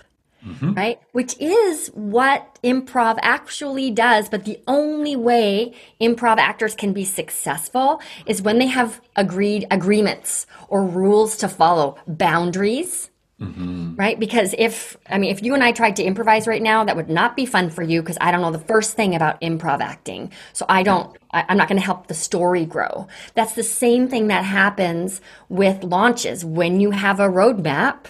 mm-hmm. 0.45 0.73
right? 0.73 0.99
Which 1.11 1.35
is 1.39 1.87
what 1.87 2.59
improv 2.63 3.19
actually 3.21 3.91
does. 3.91 4.29
But 4.29 4.45
the 4.45 4.59
only 4.67 5.15
way 5.15 5.73
improv 6.01 6.37
actors 6.37 6.75
can 6.75 6.93
be 6.93 7.05
successful 7.05 8.01
is 8.25 8.41
when 8.41 8.59
they 8.59 8.67
have 8.67 9.01
agreed 9.15 9.67
agreements 9.71 10.45
or 10.67 10.85
rules 10.85 11.37
to 11.37 11.47
follow, 11.47 11.97
boundaries. 12.07 13.09
Mm-hmm. 13.41 13.95
Right? 13.95 14.17
Because 14.17 14.55
if, 14.57 14.95
I 15.09 15.17
mean, 15.17 15.31
if 15.31 15.43
you 15.43 15.53
and 15.53 15.63
I 15.63 15.73
tried 15.73 15.97
to 15.97 16.03
improvise 16.03 16.47
right 16.47 16.61
now, 16.61 16.85
that 16.85 16.95
would 16.95 17.09
not 17.09 17.35
be 17.35 17.45
fun 17.45 17.69
for 17.69 17.81
you 17.81 18.01
because 18.01 18.17
I 18.21 18.31
don't 18.31 18.41
know 18.41 18.51
the 18.51 18.59
first 18.59 18.95
thing 18.95 19.15
about 19.15 19.41
improv 19.41 19.81
acting. 19.81 20.31
So 20.53 20.65
I 20.69 20.83
don't, 20.83 21.17
I, 21.31 21.43
I'm 21.49 21.57
not 21.57 21.67
going 21.67 21.79
to 21.79 21.85
help 21.85 22.07
the 22.07 22.13
story 22.13 22.63
grow. 22.63 23.07
That's 23.33 23.53
the 23.53 23.63
same 23.63 24.07
thing 24.07 24.27
that 24.27 24.45
happens 24.45 25.19
with 25.49 25.83
launches. 25.83 26.45
When 26.45 26.79
you 26.79 26.91
have 26.91 27.19
a 27.19 27.27
roadmap, 27.27 28.05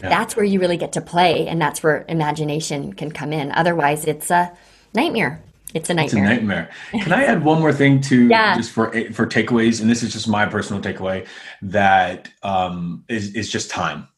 yeah. 0.00 0.08
That's 0.08 0.36
where 0.36 0.44
you 0.44 0.60
really 0.60 0.76
get 0.76 0.92
to 0.92 1.00
play, 1.00 1.46
and 1.46 1.60
that's 1.60 1.82
where 1.82 2.04
imagination 2.08 2.92
can 2.92 3.10
come 3.10 3.32
in. 3.32 3.52
Otherwise, 3.52 4.04
it's 4.04 4.30
a 4.30 4.52
nightmare. 4.94 5.42
It's 5.74 5.90
a 5.90 5.94
nightmare. 5.94 6.24
It's 6.24 6.32
a 6.32 6.34
nightmare. 6.34 6.70
Can 6.92 7.12
I 7.12 7.24
add 7.24 7.44
one 7.44 7.60
more 7.60 7.72
thing 7.72 8.00
to 8.02 8.26
yeah. 8.28 8.56
just 8.56 8.70
for 8.70 8.92
for 9.12 9.26
takeaways? 9.26 9.80
And 9.80 9.90
this 9.90 10.02
is 10.02 10.12
just 10.12 10.28
my 10.28 10.46
personal 10.46 10.80
takeaway 10.80 11.26
that 11.62 12.30
um, 12.42 13.04
is 13.08 13.34
is 13.34 13.50
just 13.50 13.70
time. 13.70 14.08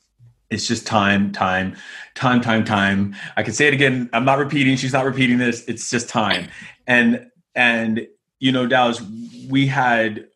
It's 0.51 0.69
just 0.69 0.87
time, 0.87 1.33
time, 1.33 1.77
time, 2.15 2.41
time, 2.41 2.65
time. 2.65 3.17
I 3.37 3.43
can 3.43 3.53
say 3.53 3.67
it 3.67 3.75
again. 3.75 4.09
I'm 4.13 4.25
not 4.25 4.39
repeating. 4.39 4.77
She's 4.77 4.93
not 4.93 5.05
repeating 5.05 5.39
this. 5.39 5.65
It's 5.67 5.91
just 5.91 6.09
time. 6.09 6.49
And 6.87 7.31
and 7.55 8.07
you 8.39 8.53
know, 8.53 8.67
Dallas, 8.67 9.03
we 9.49 9.67
had 9.67 10.29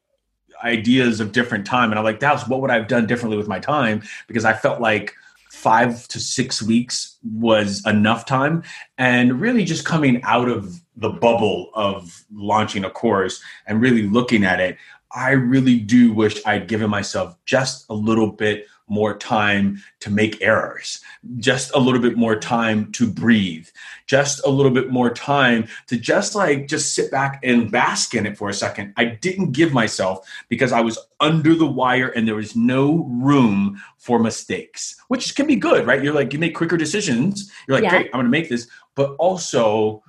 ideas 0.64 1.20
of 1.20 1.32
different 1.32 1.66
time, 1.66 1.91
and 1.91 1.99
I'm 1.99 2.05
like, 2.05 2.18
Dallas, 2.18 2.47
what 2.49 2.61
would 2.61 2.70
I 2.70 2.74
have 2.74 2.88
done 2.88 3.07
differently 3.07 3.36
with 3.36 3.47
my 3.47 3.61
time? 3.61 4.03
Because 4.26 4.45
I 4.45 4.55
felt 4.55 4.80
like 4.80 5.14
five 5.51 6.07
to 6.09 6.20
six 6.20 6.62
weeks 6.62 7.18
was 7.22 7.84
enough 7.86 8.24
time. 8.24 8.62
And 8.98 9.40
really 9.40 9.64
just 9.64 9.84
coming 9.84 10.22
out 10.22 10.48
of 10.48 10.80
the 10.96 11.11
bubble 11.11 11.70
of 11.74 12.24
launching 12.32 12.84
a 12.84 12.90
course 12.90 13.42
and 13.66 13.80
really 13.80 14.07
looking 14.07 14.44
at 14.44 14.61
it 14.61 14.76
I 15.12 15.30
really 15.30 15.78
do 15.78 16.12
wish 16.12 16.40
I'd 16.46 16.68
given 16.68 16.88
myself 16.88 17.36
just 17.44 17.86
a 17.90 17.94
little 17.94 18.30
bit 18.30 18.66
more 18.91 19.16
time 19.16 19.82
to 20.01 20.11
make 20.11 20.43
errors, 20.43 21.01
just 21.38 21.74
a 21.74 21.78
little 21.78 22.01
bit 22.01 22.16
more 22.16 22.36
time 22.36 22.91
to 22.93 23.07
breathe, 23.07 23.68
just 24.07 24.45
a 24.45 24.51
little 24.51 24.72
bit 24.72 24.91
more 24.91 25.11
time 25.11 25.68
to 25.86 25.97
just 25.97 26.34
like 26.34 26.66
just 26.66 26.95
sit 26.95 27.11
back 27.11 27.41
and 27.45 27.70
bask 27.70 28.14
in 28.14 28.26
it 28.26 28.36
for 28.36 28.49
a 28.49 28.55
second. 28.55 28.93
I 28.97 29.05
didn't 29.05 29.53
give 29.53 29.72
myself 29.72 30.28
because 30.49 30.72
I 30.72 30.80
was 30.80 30.99
under 31.20 31.55
the 31.55 31.66
wire 31.66 32.09
and 32.09 32.26
there 32.26 32.34
was 32.34 32.57
no 32.57 33.05
room 33.09 33.80
for 33.97 34.18
mistakes, 34.18 34.97
which 35.09 35.34
can 35.36 35.47
be 35.47 35.57
good, 35.57 35.86
right? 35.86 36.03
You're 36.03 36.14
like, 36.14 36.32
you 36.32 36.38
make 36.38 36.55
quicker 36.55 36.76
decisions. 36.76 37.51
You're 37.66 37.76
like, 37.76 37.84
yeah. 37.84 37.91
great, 37.91 38.07
I'm 38.07 38.20
going 38.20 38.24
to 38.24 38.30
make 38.30 38.49
this. 38.49 38.66
But 38.97 39.14
also, 39.18 40.03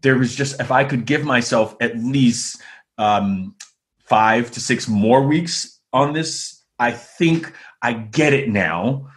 there 0.00 0.16
was 0.16 0.34
just, 0.34 0.58
if 0.60 0.70
I 0.70 0.84
could 0.84 1.04
give 1.04 1.24
myself 1.24 1.76
at 1.80 1.96
least 1.96 2.60
um, 2.98 3.54
five 4.04 4.50
to 4.52 4.60
six 4.60 4.88
more 4.88 5.22
weeks 5.22 5.80
on 5.92 6.12
this, 6.12 6.62
I 6.78 6.90
think 6.90 7.52
I 7.82 7.92
get 7.92 8.32
it 8.32 8.48
now. 8.48 9.08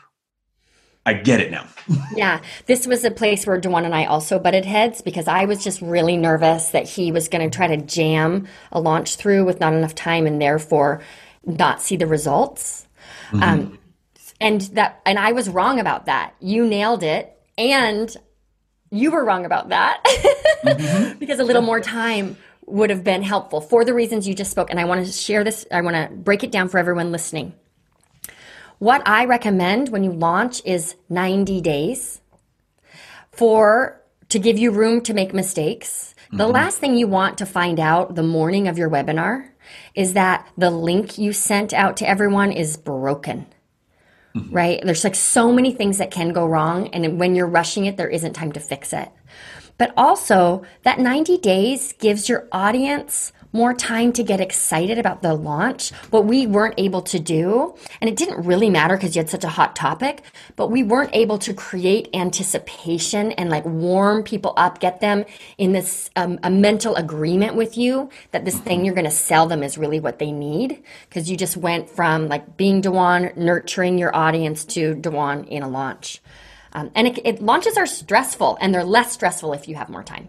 I 1.05 1.13
get 1.13 1.39
it 1.39 1.51
now. 1.51 1.67
yeah, 2.15 2.41
this 2.65 2.87
was 2.87 3.03
a 3.03 3.11
place 3.11 3.45
where 3.45 3.61
DaJuan 3.61 3.85
and 3.85 3.93
I 3.93 4.05
also 4.05 4.39
butted 4.39 4.65
heads 4.65 5.03
because 5.03 5.27
I 5.27 5.45
was 5.45 5.63
just 5.63 5.81
really 5.81 6.17
nervous 6.17 6.69
that 6.69 6.89
he 6.89 7.11
was 7.11 7.27
going 7.27 7.47
to 7.47 7.55
try 7.55 7.67
to 7.67 7.77
jam 7.77 8.47
a 8.71 8.79
launch 8.79 9.17
through 9.17 9.45
with 9.45 9.59
not 9.59 9.73
enough 9.73 9.93
time 9.93 10.25
and 10.25 10.41
therefore 10.41 11.01
not 11.45 11.79
see 11.81 11.95
the 11.95 12.07
results. 12.07 12.87
Mm-hmm. 13.29 13.43
Um, 13.43 13.79
and 14.41 14.61
that, 14.61 14.99
and 15.05 15.19
I 15.19 15.33
was 15.33 15.47
wrong 15.47 15.79
about 15.79 16.07
that. 16.07 16.33
You 16.39 16.65
nailed 16.65 17.03
it, 17.03 17.31
and 17.57 18.15
you 18.89 19.11
were 19.11 19.23
wrong 19.23 19.45
about 19.45 19.69
that 19.69 20.03
mm-hmm. 20.63 21.19
because 21.19 21.39
a 21.39 21.43
little 21.43 21.61
more 21.61 21.79
time 21.79 22.35
would 22.65 22.89
have 22.89 23.03
been 23.03 23.21
helpful 23.21 23.61
for 23.61 23.85
the 23.85 23.93
reasons 23.93 24.27
you 24.27 24.33
just 24.33 24.49
spoke. 24.49 24.71
And 24.71 24.79
I 24.79 24.85
want 24.85 25.05
to 25.05 25.11
share 25.11 25.43
this. 25.43 25.67
I 25.71 25.81
want 25.81 25.95
to 25.95 26.15
break 26.15 26.43
it 26.43 26.51
down 26.51 26.67
for 26.67 26.79
everyone 26.79 27.11
listening. 27.11 27.53
What 28.79 29.07
I 29.07 29.25
recommend 29.25 29.89
when 29.89 30.03
you 30.03 30.11
launch 30.11 30.61
is 30.65 30.95
90 31.09 31.61
days 31.61 32.21
for 33.31 34.01
to 34.29 34.39
give 34.39 34.57
you 34.57 34.71
room 34.71 35.01
to 35.01 35.13
make 35.13 35.33
mistakes. 35.33 36.15
Mm-hmm. 36.27 36.37
The 36.37 36.47
last 36.47 36.77
thing 36.79 36.97
you 36.97 37.07
want 37.07 37.37
to 37.37 37.45
find 37.45 37.79
out 37.79 38.15
the 38.15 38.23
morning 38.23 38.67
of 38.67 38.77
your 38.77 38.89
webinar 38.89 39.49
is 39.93 40.13
that 40.13 40.47
the 40.57 40.71
link 40.71 41.17
you 41.17 41.33
sent 41.33 41.73
out 41.73 41.97
to 41.97 42.09
everyone 42.09 42.51
is 42.51 42.77
broken. 42.77 43.45
Mm-hmm. 44.35 44.53
Right? 44.53 44.81
There's 44.83 45.03
like 45.03 45.15
so 45.15 45.51
many 45.51 45.71
things 45.71 45.99
that 45.99 46.11
can 46.11 46.33
go 46.33 46.45
wrong 46.45 46.89
and 46.89 47.19
when 47.19 47.35
you're 47.35 47.47
rushing 47.47 47.85
it 47.85 47.95
there 47.95 48.09
isn't 48.09 48.33
time 48.33 48.51
to 48.53 48.59
fix 48.59 48.91
it. 48.91 49.09
But 49.77 49.93
also, 49.97 50.63
that 50.83 50.99
90 50.99 51.37
days 51.39 51.93
gives 51.93 52.29
your 52.29 52.47
audience 52.51 53.33
more 53.55 53.73
time 53.73 54.11
to 54.13 54.23
get 54.23 54.41
excited 54.41 54.99
about 54.99 55.21
the 55.21 55.33
launch, 55.33 55.91
what 56.11 56.25
we 56.25 56.45
weren't 56.45 56.75
able 56.77 57.01
to 57.01 57.19
do. 57.19 57.73
And 58.01 58.09
it 58.09 58.15
didn't 58.15 58.45
really 58.45 58.69
matter 58.69 58.95
because 58.97 59.15
you 59.15 59.21
had 59.21 59.29
such 59.29 59.43
a 59.43 59.49
hot 59.49 59.75
topic, 59.75 60.21
but 60.55 60.69
we 60.69 60.83
weren't 60.83 61.11
able 61.13 61.37
to 61.39 61.53
create 61.53 62.09
anticipation 62.13 63.31
and 63.31 63.49
like 63.49 63.65
warm 63.65 64.23
people 64.23 64.53
up, 64.57 64.79
get 64.79 64.99
them 64.99 65.25
in 65.57 65.71
this 65.71 66.09
um, 66.15 66.37
a 66.43 66.49
mental 66.49 66.95
agreement 66.95 67.55
with 67.55 67.77
you 67.77 68.09
that 68.31 68.45
this 68.45 68.59
thing 68.59 68.83
you're 68.83 68.93
going 68.93 69.05
to 69.05 69.11
sell 69.11 69.47
them 69.47 69.63
is 69.63 69.77
really 69.77 69.99
what 69.99 70.19
they 70.19 70.31
need. 70.31 70.83
Because 71.07 71.31
you 71.31 71.37
just 71.37 71.55
went 71.55 71.89
from 71.89 72.27
like 72.27 72.57
being 72.57 72.81
DaJuan, 72.81 73.37
nurturing 73.37 73.97
your 73.97 74.15
audience 74.15 74.65
to 74.65 74.95
DaJuan 74.95 75.47
in 75.47 75.63
a 75.63 75.69
launch. 75.69 76.21
Um, 76.73 76.91
and 76.93 77.07
it, 77.07 77.19
it, 77.25 77.41
launches 77.41 77.77
are 77.77 77.85
stressful 77.85 78.57
and 78.59 78.73
they're 78.73 78.83
less 78.83 79.13
stressful 79.13 79.53
if 79.53 79.69
you 79.69 79.75
have 79.75 79.87
more 79.87 80.03
time. 80.03 80.27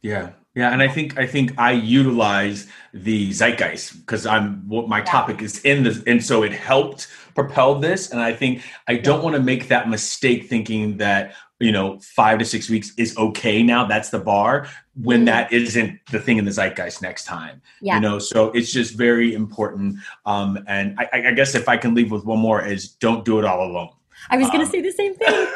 Yeah. 0.00 0.30
Yeah, 0.54 0.70
and 0.70 0.80
I 0.80 0.88
think 0.88 1.18
I 1.18 1.26
think 1.26 1.58
I 1.58 1.72
utilize 1.72 2.68
the 2.92 3.32
zeitgeist 3.32 4.00
because 4.00 4.24
I'm 4.24 4.68
what 4.68 4.88
my 4.88 5.00
topic 5.00 5.42
is 5.42 5.58
in 5.62 5.82
this, 5.82 6.00
and 6.06 6.24
so 6.24 6.44
it 6.44 6.52
helped 6.52 7.08
propel 7.34 7.74
this. 7.74 8.12
And 8.12 8.20
I 8.20 8.32
think 8.32 8.62
I 8.86 8.96
don't 8.96 9.24
want 9.24 9.34
to 9.34 9.42
make 9.42 9.66
that 9.68 9.88
mistake 9.88 10.48
thinking 10.48 10.98
that 10.98 11.34
you 11.58 11.72
know 11.72 11.98
five 11.98 12.38
to 12.38 12.44
six 12.44 12.70
weeks 12.70 12.92
is 12.96 13.16
okay 13.16 13.64
now. 13.64 13.84
That's 13.84 14.10
the 14.10 14.20
bar 14.20 14.68
when 14.94 15.20
mm-hmm. 15.20 15.24
that 15.26 15.52
isn't 15.52 15.98
the 16.12 16.20
thing 16.20 16.38
in 16.38 16.44
the 16.44 16.52
zeitgeist 16.52 17.02
next 17.02 17.24
time. 17.24 17.60
Yeah. 17.80 17.96
You 17.96 18.00
know, 18.00 18.20
so 18.20 18.52
it's 18.52 18.72
just 18.72 18.94
very 18.96 19.34
important. 19.34 19.96
Um, 20.24 20.62
and 20.68 20.94
I, 21.00 21.08
I 21.12 21.32
guess 21.32 21.56
if 21.56 21.68
I 21.68 21.76
can 21.76 21.94
leave 21.94 22.12
with 22.12 22.24
one 22.24 22.38
more 22.38 22.64
is 22.64 22.90
don't 22.90 23.24
do 23.24 23.40
it 23.40 23.44
all 23.44 23.68
alone. 23.68 23.90
I 24.30 24.36
was 24.36 24.46
going 24.46 24.60
to 24.60 24.66
um, 24.66 24.70
say 24.70 24.80
the 24.80 24.92
same 24.92 25.14
thing. 25.14 25.48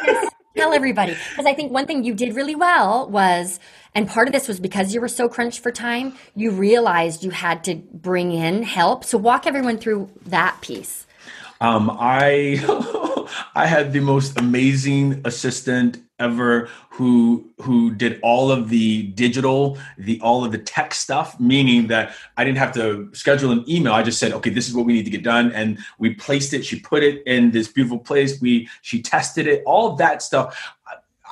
Tell 0.56 0.72
everybody 0.72 1.12
because 1.12 1.46
I 1.46 1.54
think 1.54 1.70
one 1.70 1.86
thing 1.86 2.02
you 2.02 2.14
did 2.14 2.34
really 2.34 2.56
well 2.56 3.08
was 3.08 3.60
and 3.94 4.08
part 4.08 4.28
of 4.28 4.32
this 4.32 4.48
was 4.48 4.60
because 4.60 4.94
you 4.94 5.00
were 5.00 5.08
so 5.08 5.28
crunched 5.28 5.60
for 5.60 5.72
time, 5.72 6.14
you 6.34 6.50
realized 6.50 7.24
you 7.24 7.30
had 7.30 7.64
to 7.64 7.76
bring 7.76 8.32
in 8.32 8.62
help. 8.62 9.04
So 9.04 9.18
walk 9.18 9.46
everyone 9.46 9.78
through 9.78 10.10
that 10.26 10.60
piece. 10.60 11.06
Um, 11.60 11.90
I 11.98 12.62
I 13.54 13.66
had 13.66 13.92
the 13.92 14.00
most 14.00 14.38
amazing 14.38 15.22
assistant 15.24 15.98
ever 16.18 16.68
who 16.90 17.48
who 17.60 17.94
did 17.94 18.18
all 18.22 18.50
of 18.50 18.68
the 18.68 19.04
digital 19.08 19.78
the 19.98 20.20
all 20.20 20.44
of 20.44 20.50
the 20.50 20.58
tech 20.58 20.92
stuff 20.92 21.38
meaning 21.38 21.86
that 21.86 22.12
i 22.36 22.42
didn't 22.42 22.58
have 22.58 22.72
to 22.72 23.08
schedule 23.12 23.52
an 23.52 23.64
email 23.68 23.92
i 23.92 24.02
just 24.02 24.18
said 24.18 24.32
okay 24.32 24.50
this 24.50 24.68
is 24.68 24.74
what 24.74 24.84
we 24.84 24.92
need 24.92 25.04
to 25.04 25.10
get 25.10 25.22
done 25.22 25.52
and 25.52 25.78
we 25.98 26.12
placed 26.14 26.52
it 26.52 26.64
she 26.64 26.80
put 26.80 27.04
it 27.04 27.22
in 27.24 27.52
this 27.52 27.68
beautiful 27.68 27.98
place 27.98 28.40
we 28.40 28.68
she 28.82 29.00
tested 29.00 29.46
it 29.46 29.62
all 29.64 29.94
that 29.94 30.20
stuff 30.20 30.72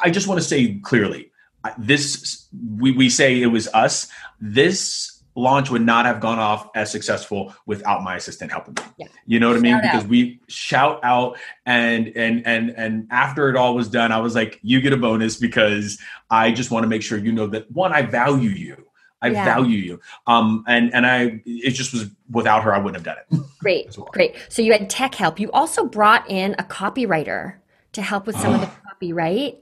i 0.05 0.09
just 0.09 0.29
want 0.29 0.41
to 0.41 0.47
say 0.47 0.79
clearly 0.85 1.33
this 1.79 2.47
we, 2.77 2.93
we 2.93 3.09
say 3.09 3.41
it 3.41 3.47
was 3.47 3.69
us 3.69 4.09
this 4.41 5.17
launch 5.37 5.71
would 5.71 5.83
not 5.83 6.07
have 6.07 6.21
gone 6.21 6.39
off 6.39 6.69
as 6.75 6.91
successful 6.91 7.55
without 7.67 8.03
my 8.03 8.17
assistant 8.17 8.51
helping 8.51 8.75
me. 8.75 8.83
Yeah. 8.99 9.07
You 9.27 9.39
know 9.39 9.49
what 9.49 9.55
shout 9.55 9.61
I 9.61 9.63
mean? 9.63 9.75
Out. 9.75 9.83
Because 9.83 10.07
we 10.07 10.41
shout 10.49 11.01
out 11.05 11.39
and 11.67 12.09
and 12.17 12.45
and 12.47 12.71
and 12.71 13.07
after 13.11 13.49
it 13.51 13.57
all 13.57 13.75
was 13.75 13.89
done, 13.89 14.11
I 14.11 14.19
was 14.19 14.35
like, 14.35 14.59
you 14.63 14.81
get 14.81 14.93
a 14.93 14.97
bonus 14.97 15.37
because 15.37 15.99
I 16.31 16.51
just 16.51 16.71
want 16.71 16.85
to 16.85 16.89
make 16.89 17.03
sure 17.03 17.19
you 17.19 17.33
know 17.33 17.47
that 17.49 17.71
one, 17.71 17.93
I 17.93 18.03
value 18.03 18.51
you. 18.51 18.83
I 19.23 19.29
yeah. 19.29 19.45
value 19.45 19.79
you. 19.79 20.01
Um 20.27 20.65
and 20.67 20.93
and 20.95 21.07
I 21.07 21.43
it 21.45 21.73
just 21.73 21.93
was 21.93 22.07
without 22.31 22.63
her 22.63 22.75
I 22.75 22.79
wouldn't 22.79 22.97
have 22.97 23.17
done 23.17 23.23
it. 23.31 23.47
Great. 23.59 23.97
well. 23.97 24.09
Great. 24.13 24.37
So 24.49 24.63
you 24.63 24.73
had 24.73 24.89
tech 24.89 25.15
help. 25.15 25.39
You 25.39 25.51
also 25.53 25.85
brought 25.85 26.29
in 26.31 26.55
a 26.59 26.65
copywriter 26.65 27.57
to 27.93 28.03
help 28.03 28.27
with 28.27 28.37
some 28.37 28.55
of 28.55 28.61
the 28.61 28.67
copy, 28.89 29.13
right? 29.13 29.59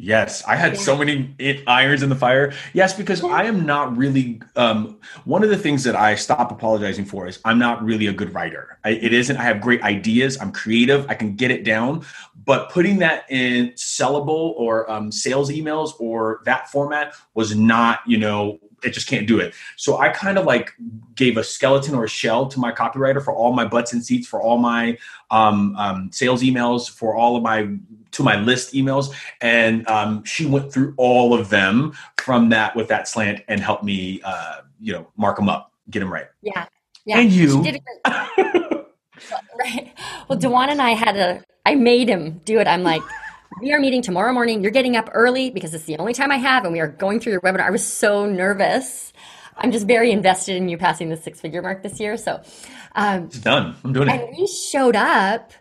Yes, 0.00 0.44
I 0.44 0.54
had 0.54 0.74
yeah. 0.74 0.78
so 0.78 0.96
many 0.96 1.34
irons 1.66 2.04
in 2.04 2.08
the 2.08 2.14
fire. 2.14 2.52
Yes, 2.72 2.94
because 2.94 3.24
I 3.24 3.42
am 3.44 3.66
not 3.66 3.96
really. 3.96 4.40
Um, 4.54 5.00
one 5.24 5.42
of 5.42 5.50
the 5.50 5.58
things 5.58 5.82
that 5.82 5.96
I 5.96 6.14
stop 6.14 6.52
apologizing 6.52 7.04
for 7.04 7.26
is 7.26 7.40
I'm 7.44 7.58
not 7.58 7.82
really 7.82 8.06
a 8.06 8.12
good 8.12 8.32
writer. 8.32 8.78
I, 8.84 8.90
it 8.90 9.12
isn't. 9.12 9.36
I 9.36 9.42
have 9.42 9.60
great 9.60 9.82
ideas. 9.82 10.40
I'm 10.40 10.52
creative. 10.52 11.04
I 11.10 11.14
can 11.14 11.34
get 11.34 11.50
it 11.50 11.64
down, 11.64 12.06
but 12.44 12.70
putting 12.70 13.00
that 13.00 13.24
in 13.28 13.70
sellable 13.70 14.54
or 14.56 14.88
um, 14.88 15.10
sales 15.10 15.50
emails 15.50 15.90
or 15.98 16.42
that 16.44 16.70
format 16.70 17.14
was 17.34 17.56
not, 17.56 17.98
you 18.06 18.18
know, 18.18 18.60
it 18.82 18.90
just 18.90 19.08
can't 19.08 19.26
do 19.26 19.38
it. 19.40 19.54
So 19.76 19.98
I 19.98 20.08
kind 20.10 20.38
of 20.38 20.44
like 20.44 20.72
gave 21.14 21.36
a 21.36 21.44
skeleton 21.44 21.94
or 21.94 22.04
a 22.04 22.08
shell 22.08 22.46
to 22.48 22.60
my 22.60 22.72
copywriter 22.72 23.22
for 23.22 23.34
all 23.34 23.52
my 23.52 23.64
butts 23.64 23.92
and 23.92 24.04
seats, 24.04 24.26
for 24.26 24.40
all 24.40 24.58
my 24.58 24.98
um, 25.30 25.74
um, 25.76 26.10
sales 26.12 26.42
emails, 26.42 26.90
for 26.90 27.14
all 27.14 27.36
of 27.36 27.42
my 27.42 27.68
to 28.12 28.22
my 28.22 28.36
list 28.36 28.74
emails, 28.74 29.14
and 29.40 29.86
um, 29.88 30.24
she 30.24 30.46
went 30.46 30.72
through 30.72 30.94
all 30.96 31.34
of 31.34 31.50
them 31.50 31.92
from 32.16 32.48
that 32.50 32.74
with 32.74 32.88
that 32.88 33.08
slant 33.08 33.42
and 33.48 33.60
helped 33.60 33.84
me, 33.84 34.20
uh, 34.24 34.60
you 34.80 34.92
know, 34.92 35.06
mark 35.16 35.36
them 35.36 35.48
up, 35.48 35.72
get 35.90 36.00
them 36.00 36.12
right. 36.12 36.26
Yeah, 36.42 36.66
yeah. 37.04 37.18
And 37.18 37.30
you. 37.30 37.62
right. 38.06 39.92
Well, 40.28 40.38
DaJuan 40.38 40.68
and 40.68 40.80
I 40.82 40.90
had 40.90 41.16
a. 41.16 41.42
I 41.66 41.74
made 41.74 42.08
him 42.08 42.40
do 42.44 42.60
it. 42.60 42.66
I'm 42.66 42.82
like 42.82 43.02
we 43.60 43.72
are 43.72 43.80
meeting 43.80 44.02
tomorrow 44.02 44.32
morning. 44.32 44.62
You're 44.62 44.72
getting 44.72 44.96
up 44.96 45.10
early 45.12 45.50
because 45.50 45.74
it's 45.74 45.84
the 45.84 45.96
only 45.98 46.12
time 46.12 46.30
I 46.30 46.36
have, 46.36 46.64
and 46.64 46.72
we 46.72 46.80
are 46.80 46.88
going 46.88 47.20
through 47.20 47.32
your 47.32 47.40
webinar. 47.40 47.60
I 47.60 47.70
was 47.70 47.84
so 47.84 48.26
nervous. 48.26 49.12
I'm 49.56 49.72
just 49.72 49.86
very 49.86 50.10
invested 50.10 50.56
in 50.56 50.68
you 50.68 50.78
passing 50.78 51.08
the 51.08 51.16
six 51.16 51.40
figure 51.40 51.62
mark 51.62 51.82
this 51.82 51.98
year. 51.98 52.16
So 52.16 52.40
um, 52.94 53.24
it's 53.24 53.38
done. 53.38 53.76
I'm 53.84 53.92
doing 53.92 54.08
and 54.08 54.20
it. 54.20 54.28
And 54.28 54.36
we 54.36 54.46
showed 54.46 54.96
up 54.96 55.52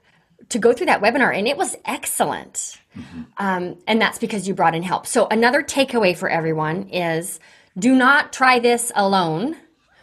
to 0.50 0.60
go 0.60 0.74
through 0.74 0.86
that 0.88 1.02
webinar, 1.02 1.36
and 1.38 1.48
it 1.48 1.58
was 1.58 1.76
excellent. 1.86 2.80
Mm-hmm. 2.98 3.22
Um, 3.38 3.78
and 3.88 4.02
that's 4.02 4.20
because 4.20 4.48
you 4.48 4.54
brought 4.54 4.76
in 4.76 4.84
help. 4.84 5.06
So 5.08 5.28
another 5.30 5.62
takeaway 5.62 6.16
for 6.16 6.30
everyone 6.30 6.90
is 6.90 7.40
do 7.78 7.96
not 7.96 8.34
try 8.34 8.60
this 8.60 8.92
alone 8.96 9.56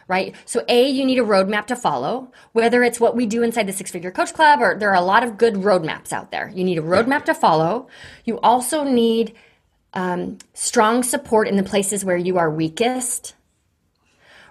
right? 0.07 0.35
So, 0.45 0.63
A, 0.67 0.89
you 0.89 1.05
need 1.05 1.19
a 1.19 1.23
roadmap 1.23 1.65
to 1.67 1.75
follow, 1.75 2.31
whether 2.53 2.83
it's 2.83 2.99
what 2.99 3.15
we 3.15 3.25
do 3.25 3.43
inside 3.43 3.67
the 3.67 3.73
Six 3.73 3.91
Figure 3.91 4.11
Coach 4.11 4.33
Club 4.33 4.61
or 4.61 4.77
there 4.77 4.89
are 4.89 4.95
a 4.95 5.01
lot 5.01 5.23
of 5.23 5.37
good 5.37 5.55
roadmaps 5.55 6.13
out 6.13 6.31
there. 6.31 6.51
You 6.53 6.63
need 6.63 6.77
a 6.77 6.83
roadmap 6.83 7.25
to 7.25 7.33
follow. 7.33 7.87
You 8.23 8.39
also 8.39 8.83
need 8.83 9.33
um, 9.93 10.37
strong 10.53 11.03
support 11.03 11.47
in 11.47 11.55
the 11.55 11.63
places 11.63 12.05
where 12.05 12.17
you 12.17 12.37
are 12.37 12.49
weakest. 12.51 13.33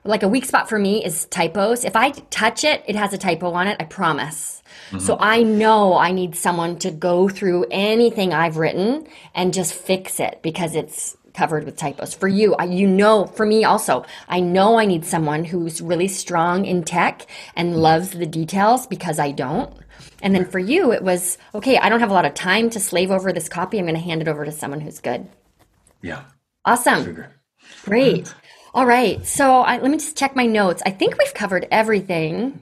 Like 0.06 0.22
a 0.22 0.28
weak 0.28 0.44
spot 0.44 0.68
for 0.68 0.78
me 0.78 1.02
is 1.04 1.24
typos. 1.26 1.84
If 1.84 1.96
I 1.96 2.10
touch 2.10 2.64
it, 2.64 2.82
it 2.86 2.94
has 2.94 3.14
a 3.14 3.18
typo 3.18 3.52
on 3.52 3.68
it, 3.68 3.76
I 3.80 3.84
promise. 3.84 4.62
Mm-hmm. 4.88 4.98
So 4.98 5.16
I 5.18 5.42
know 5.42 5.96
I 5.96 6.12
need 6.12 6.36
someone 6.36 6.78
to 6.80 6.90
go 6.90 7.28
through 7.28 7.66
anything 7.70 8.34
I've 8.34 8.58
written 8.58 9.06
and 9.34 9.54
just 9.54 9.72
fix 9.72 10.20
it 10.20 10.40
because 10.42 10.74
it's 10.74 11.16
covered 11.34 11.64
with 11.64 11.76
typos. 11.76 12.14
For 12.14 12.28
you, 12.28 12.54
I, 12.54 12.64
you 12.64 12.86
know, 12.86 13.26
for 13.26 13.44
me 13.44 13.64
also, 13.64 14.06
I 14.28 14.40
know 14.40 14.78
I 14.78 14.86
need 14.86 15.04
someone 15.04 15.44
who's 15.44 15.80
really 15.80 16.08
strong 16.08 16.64
in 16.64 16.84
tech 16.84 17.26
and 17.54 17.72
mm-hmm. 17.72 17.80
loves 17.80 18.10
the 18.10 18.26
details 18.26 18.86
because 18.86 19.18
I 19.18 19.32
don't. 19.32 19.72
And 20.22 20.34
then 20.34 20.46
for 20.46 20.58
you, 20.58 20.92
it 20.92 21.02
was 21.02 21.36
okay, 21.54 21.76
I 21.76 21.88
don't 21.88 22.00
have 22.00 22.10
a 22.10 22.14
lot 22.14 22.24
of 22.24 22.34
time 22.34 22.70
to 22.70 22.80
slave 22.80 23.10
over 23.10 23.32
this 23.32 23.48
copy. 23.48 23.78
I'm 23.78 23.84
going 23.84 23.94
to 23.94 24.00
hand 24.00 24.22
it 24.22 24.28
over 24.28 24.44
to 24.44 24.52
someone 24.52 24.80
who's 24.80 25.00
good. 25.00 25.28
Yeah. 26.00 26.22
Awesome. 26.64 27.04
Sugar. 27.04 27.32
Great. 27.84 28.32
All 28.72 28.86
right. 28.86 29.24
So 29.26 29.60
I, 29.60 29.78
let 29.78 29.90
me 29.90 29.98
just 29.98 30.16
check 30.16 30.34
my 30.34 30.46
notes. 30.46 30.82
I 30.86 30.90
think 30.90 31.16
we've 31.18 31.34
covered 31.34 31.68
everything. 31.70 32.60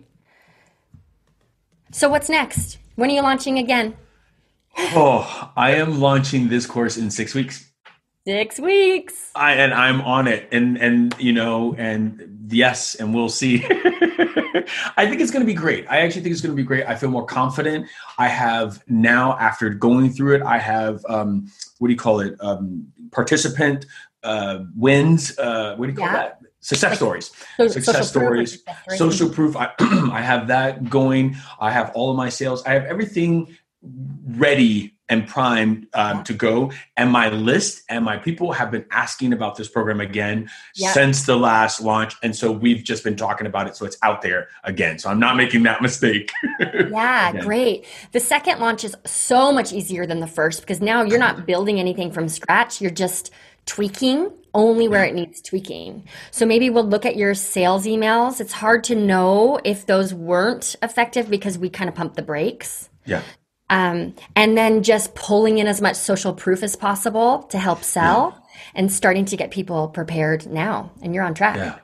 So 1.93 2.09
what's 2.09 2.29
next? 2.29 2.79
When 2.97 3.11
are 3.11 3.15
you 3.15 3.23
launching 3.23 3.59
again? 3.59 3.97
Oh, 4.77 5.53
I 5.57 5.75
am 5.75 6.01
launching 6.01 6.49
this 6.49 6.67
course 6.67 6.97
in 6.97 7.11
six 7.11 7.35
weeks. 7.35 7.72
Six 8.25 8.61
weeks. 8.61 9.33
I 9.35 9.55
and 9.55 9.75
I'm 9.75 10.01
on 10.03 10.29
it, 10.29 10.49
and 10.53 10.79
and 10.79 11.13
you 11.19 11.33
know, 11.33 11.75
and 11.77 12.47
yes, 12.49 12.95
and 12.95 13.13
we'll 13.13 13.29
see. 13.29 13.65
I 14.97 15.07
think 15.09 15.21
it's 15.21 15.33
going 15.33 15.45
to 15.45 15.47
be 15.47 15.55
great. 15.55 15.87
I 15.91 16.03
actually 16.03 16.23
think 16.23 16.33
it's 16.33 16.41
going 16.41 16.55
to 16.55 16.57
be 16.57 16.63
great. 16.63 16.87
I 16.87 16.95
feel 16.95 17.11
more 17.11 17.27
confident. 17.27 17.89
I 18.19 18.29
have 18.29 18.81
now, 18.87 19.37
after 19.39 19.71
going 19.71 20.11
through 20.11 20.37
it, 20.37 20.43
I 20.43 20.59
have 20.59 21.05
um, 21.09 21.51
what 21.81 21.89
do 21.89 21.93
you 21.93 21.99
call 21.99 22.21
it? 22.21 22.37
Um, 22.39 22.87
participant 23.11 23.87
uh, 24.23 24.61
wins. 24.77 25.37
Uh, 25.37 25.75
what 25.75 25.87
do 25.87 25.93
you 25.93 25.99
call 25.99 26.07
yeah. 26.07 26.13
that? 26.13 26.39
Success 26.61 26.91
like, 26.91 26.99
stories. 26.99 27.33
So, 27.57 27.67
success 27.67 28.09
stories. 28.09 28.59
Proof, 28.59 28.99
social 28.99 29.31
proof. 29.31 29.57
I, 29.57 29.73
I 29.81 30.23
have 30.23 30.47
that 30.47 30.89
going. 30.89 31.35
I 31.59 31.73
have 31.73 31.91
all 31.97 32.13
of 32.13 32.17
my 32.17 32.29
sales. 32.29 32.63
I 32.65 32.75
have 32.75 32.85
everything 32.85 33.57
ready 34.25 34.95
and 35.13 35.29
primed 35.29 35.87
um, 35.93 36.25
to 36.25 36.33
go. 36.33 36.73
And 36.97 37.13
my 37.13 37.29
list 37.29 37.83
and 37.91 38.03
my 38.03 38.17
people 38.17 38.51
have 38.53 38.71
been 38.71 38.87
asking 38.91 39.35
about 39.35 39.57
this 39.57 39.69
program 39.69 40.01
again 40.01 40.49
yeah. 40.75 40.91
since 40.93 41.27
the 41.27 41.37
last 41.37 41.83
launch. 41.83 42.15
And 42.23 42.35
so 42.35 42.51
we've 42.51 42.83
just 42.83 43.05
been 43.05 43.15
talking 43.15 43.47
about 43.47 43.67
it. 43.67 43.77
So 43.77 43.85
it's 43.85 43.99
out 44.03 44.23
there 44.23 44.49
again. 44.65 44.99
So 44.99 45.11
I'm 45.11 45.21
not 45.21 45.37
making 45.37 45.65
that 45.65 45.83
mistake. 45.89 46.33
yeah, 46.59 47.43
great. 47.43 47.85
The 48.13 48.21
second 48.21 48.59
launch 48.59 48.85
is 48.85 48.97
so 49.05 49.53
much 49.53 49.71
easier 49.71 50.07
than 50.07 50.21
the 50.21 50.27
first 50.27 50.63
because 50.63 50.81
now 50.81 51.03
you're 51.03 51.19
not 51.19 51.45
building 51.45 51.79
anything 51.79 52.11
from 52.11 52.31
scratch. 52.31 52.81
You're 52.81 52.91
just 52.91 53.31
tweaking 53.67 54.33
only 54.55 54.89
where 54.89 55.05
it 55.05 55.15
needs 55.15 55.43
tweaking. 55.43 56.09
So 56.31 56.47
maybe 56.47 56.71
we'll 56.71 56.89
look 56.89 57.05
at 57.05 57.17
your 57.17 57.35
sales 57.35 57.85
emails. 57.85 58.41
It's 58.41 58.53
hard 58.53 58.83
to 58.85 58.95
know 58.95 59.61
if 59.63 59.85
those 59.85 60.15
weren't 60.15 60.75
effective 60.83 61.29
because 61.29 61.59
we 61.59 61.69
kind 61.69 61.89
of 61.89 61.95
pumped 61.95 62.17
the 62.17 62.23
brakes. 62.23 62.89
Yeah. 63.05 63.23
Um, 63.73 64.15
and 64.37 64.57
then 64.57 64.83
just 64.83 65.15
pulling 65.15 65.59
in 65.59 65.67
as 65.67 65.81
much 65.81 65.97
social 65.97 66.35
proof 66.35 66.63
as 66.63 66.77
possible 66.77 67.45
to 67.45 67.59
help 67.59 67.83
sell 67.83 68.35
yeah. 68.35 68.61
and 68.75 68.93
starting 68.93 69.25
to 69.27 69.37
get 69.37 69.51
people 69.51 69.89
prepared 69.89 70.47
now. 70.47 70.93
And 71.03 71.15
you're 71.15 71.25
on 71.25 71.35
track. 71.35 71.57
Yeah. 71.57 71.79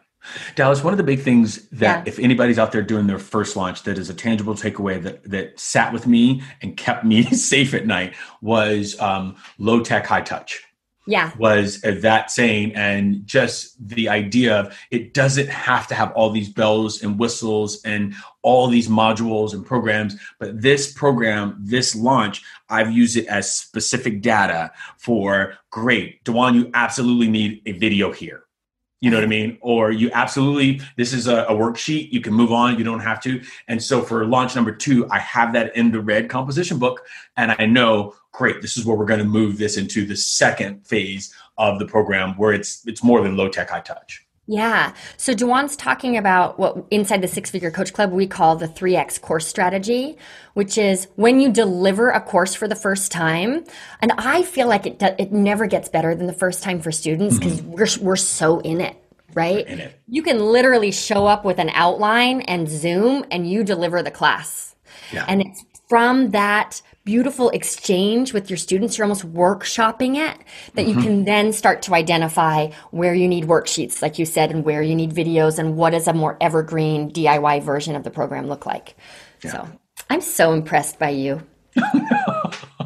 Dallas, 0.55 0.85
one 0.85 0.93
of 0.93 0.99
the 0.99 1.05
big 1.05 1.21
things 1.21 1.69
that 1.71 2.07
yeah. 2.07 2.13
if 2.13 2.19
anybody's 2.19 2.59
out 2.59 2.73
there 2.73 2.83
doing 2.83 3.07
their 3.07 3.19
first 3.19 3.57
launch 3.57 3.85
that 3.85 3.97
is 3.97 4.11
a 4.11 4.15
tangible 4.15 4.55
takeaway 4.55 5.03
that 5.03 5.25
that 5.25 5.59
sat 5.59 5.93
with 5.93 6.07
me 6.07 6.43
and 6.61 6.77
kept 6.77 7.05
me 7.05 7.23
safe 7.35 7.73
at 7.73 7.87
night 7.87 8.15
was 8.43 8.99
um, 9.01 9.37
low 9.59 9.81
tech, 9.81 10.07
high 10.07 10.21
touch 10.21 10.63
yeah 11.09 11.33
was 11.39 11.81
that 11.81 12.31
saying 12.31 12.75
and 12.75 13.27
just 13.27 13.75
the 13.89 14.11
idea 14.11 14.61
of 14.61 14.79
it 14.91 15.15
doesn't 15.15 15.49
have 15.49 15.87
to 15.87 15.95
have 15.95 16.13
all 16.13 16.29
these 16.29 16.51
bells 16.51 17.03
and 17.03 17.19
whistles 17.19 17.83
and 17.83 18.15
all 18.49 18.67
these 18.69 18.89
modules 18.89 19.53
and 19.55 19.65
programs 19.73 20.17
but 20.41 20.61
this 20.69 20.93
program 20.93 21.57
this 21.61 21.95
launch 21.95 22.43
i've 22.69 22.93
used 23.03 23.17
it 23.17 23.27
as 23.27 23.53
specific 23.67 24.23
data 24.23 24.71
for 24.97 25.55
great 25.71 26.25
DaJuan 26.25 26.55
you 26.55 26.71
absolutely 26.75 27.31
need 27.39 27.63
a 27.67 27.73
video 27.73 28.13
here 28.13 28.45
you 29.01 29.11
know 29.11 29.17
what 29.17 29.25
I 29.25 29.29
mean? 29.29 29.59
Or 29.61 29.93
you 29.93 30.11
absolutely, 30.13 30.81
this 30.97 31.13
is 31.13 31.29
a, 31.29 31.45
a, 31.45 31.53
worksheet. 31.53 32.11
You 32.11 32.21
can 32.21 32.35
move 32.35 32.53
on. 32.53 32.79
You 32.79 32.85
don't 32.85 33.01
have 33.01 33.21
to. 33.23 33.41
And 33.69 33.81
so 33.83 34.03
for 34.03 34.27
launch 34.27 34.57
number 34.57 34.73
two, 34.73 35.09
I 35.09 35.21
have 35.21 35.53
that 35.53 35.77
in 35.77 35.93
the 35.93 36.01
red 36.01 36.29
composition 36.29 36.79
book. 36.79 37.07
And 37.37 37.55
I 37.59 37.67
know, 37.67 38.15
great, 38.33 38.61
this 38.61 38.77
is 38.77 38.85
where 38.85 38.97
we're 38.97 39.05
going 39.05 39.21
to 39.21 39.27
move 39.27 39.57
this 39.57 39.77
into 39.77 40.05
the 40.05 40.17
second 40.17 40.85
phase 40.85 41.33
of 41.59 41.79
the 41.79 41.87
program 41.87 42.37
where 42.37 42.53
it's 42.53 42.85
it's 42.87 43.05
more 43.05 43.23
than 43.23 43.37
low 43.37 43.49
tech, 43.49 43.71
high 43.71 43.81
touch. 43.81 44.27
Yeah. 44.51 44.95
So 45.19 45.35
DaJuan's 45.35 45.77
talking 45.77 46.17
about 46.17 46.59
what 46.59 46.87
inside 46.91 47.21
the 47.21 47.29
Six 47.29 47.51
Figure 47.51 47.71
Coach 47.71 47.93
Club 47.93 48.13
we 48.13 48.27
call 48.27 48.57
the 48.57 48.67
3X 48.67 49.21
course 49.21 49.47
strategy, 49.47 50.17
which 50.55 50.79
is 50.79 51.07
when 51.17 51.39
you 51.39 51.53
deliver 51.53 52.09
a 52.09 52.21
course 52.21 52.55
for 52.55 52.67
the 52.67 52.75
first 52.75 53.13
time. 53.13 53.63
And 54.01 54.11
I 54.17 54.43
feel 54.43 54.67
like 54.67 54.87
it 54.87 55.03
it 55.03 55.33
never 55.33 55.67
gets 55.67 55.91
better 55.91 56.15
than 56.15 56.27
the 56.27 56.33
first 56.33 56.63
time 56.63 56.81
for 56.81 56.91
students 56.91 57.39
because 57.39 57.61
mm-hmm. 57.61 57.73
we're 57.73 57.89
we're 58.01 58.17
so 58.17 58.61
in 58.61 58.81
it, 58.81 58.97
right? 59.35 59.67
In 59.67 59.81
it. 59.81 60.01
You 60.09 60.23
can 60.23 60.41
literally 60.41 60.93
show 60.93 61.27
up 61.27 61.45
with 61.45 61.59
an 61.59 61.69
outline 61.75 62.41
and 62.41 62.67
Zoom 62.71 63.27
and 63.31 63.49
you 63.49 63.65
deliver 63.65 64.03
the 64.03 64.11
class. 64.11 64.75
Yeah. 65.13 65.27
And 65.29 65.43
it's 65.43 65.63
from 65.89 66.31
that 66.31 66.83
beautiful 67.05 67.49
exchange 67.51 68.35
with 68.35 68.51
your 68.51 68.57
students. 68.57 68.99
You're 68.99 69.07
almost 69.07 69.27
workshopping 69.33 70.17
it 70.17 70.39
that 70.75 70.87
mm-hmm. 70.87 70.99
you 70.99 71.03
can 71.03 71.25
then 71.25 71.53
start 71.53 71.83
to 71.83 71.95
identify 71.95 72.71
where 72.91 73.15
you 73.15 73.27
need 73.27 73.45
worksheets, 73.45 74.03
like 74.03 74.19
you 74.19 74.27
said, 74.27 74.51
and 74.51 74.65
where 74.65 74.83
you 74.83 74.95
need 74.95 75.13
videos 75.13 75.59
and 75.59 75.77
what 75.77 75.91
does 75.91 76.07
a 76.07 76.13
more 76.13 76.37
evergreen 76.41 77.11
DIY 77.11 77.63
version 77.63 77.97
of 77.97 78.05
the 78.05 78.11
program 78.11 78.47
look 78.47 78.67
like. 78.67 78.95
Yeah. 79.43 79.53
So 79.53 79.69
I'm 80.11 80.21
so 80.21 80.53
impressed 80.53 80.99
by 80.99 81.11
you. 81.11 81.43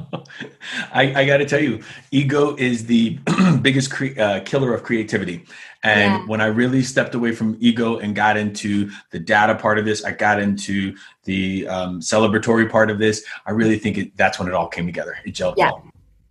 I, 0.93 1.23
I 1.23 1.27
got 1.27 1.39
to 1.39 1.47
tell 1.47 1.63
you, 1.63 1.83
ego 2.11 2.57
is 2.57 2.87
the 2.87 3.19
biggest 3.63 3.91
cre- 3.91 4.19
uh, 4.19 4.41
killer 4.45 4.75
of 4.75 4.83
creativity. 4.83 5.45
And 5.83 6.13
yeah. 6.13 6.27
when 6.27 6.41
I 6.41 6.47
really 6.47 6.83
stepped 6.83 7.15
away 7.15 7.33
from 7.33 7.57
ego 7.61 7.99
and 7.99 8.15
got 8.15 8.37
into 8.37 8.91
the 9.11 9.19
data 9.19 9.55
part 9.55 9.79
of 9.79 9.85
this, 9.85 10.05
I 10.05 10.13
got 10.13 10.41
into 10.41 10.97
the 11.25 11.67
um, 11.67 12.01
celebratory 12.01 12.71
part 12.71 12.91
of 12.91 12.99
this. 12.99 13.25
I 13.47 13.51
really 13.51 13.79
think 13.79 13.99
it, 13.99 14.17
that's 14.17 14.39
when 14.39 14.49
it 14.49 14.55
all 14.55 14.69
came 14.69 14.87
together. 14.87 15.17
It 15.25 15.35
gelled 15.35 15.55
yeah. 15.57 15.73
Well. 15.73 15.89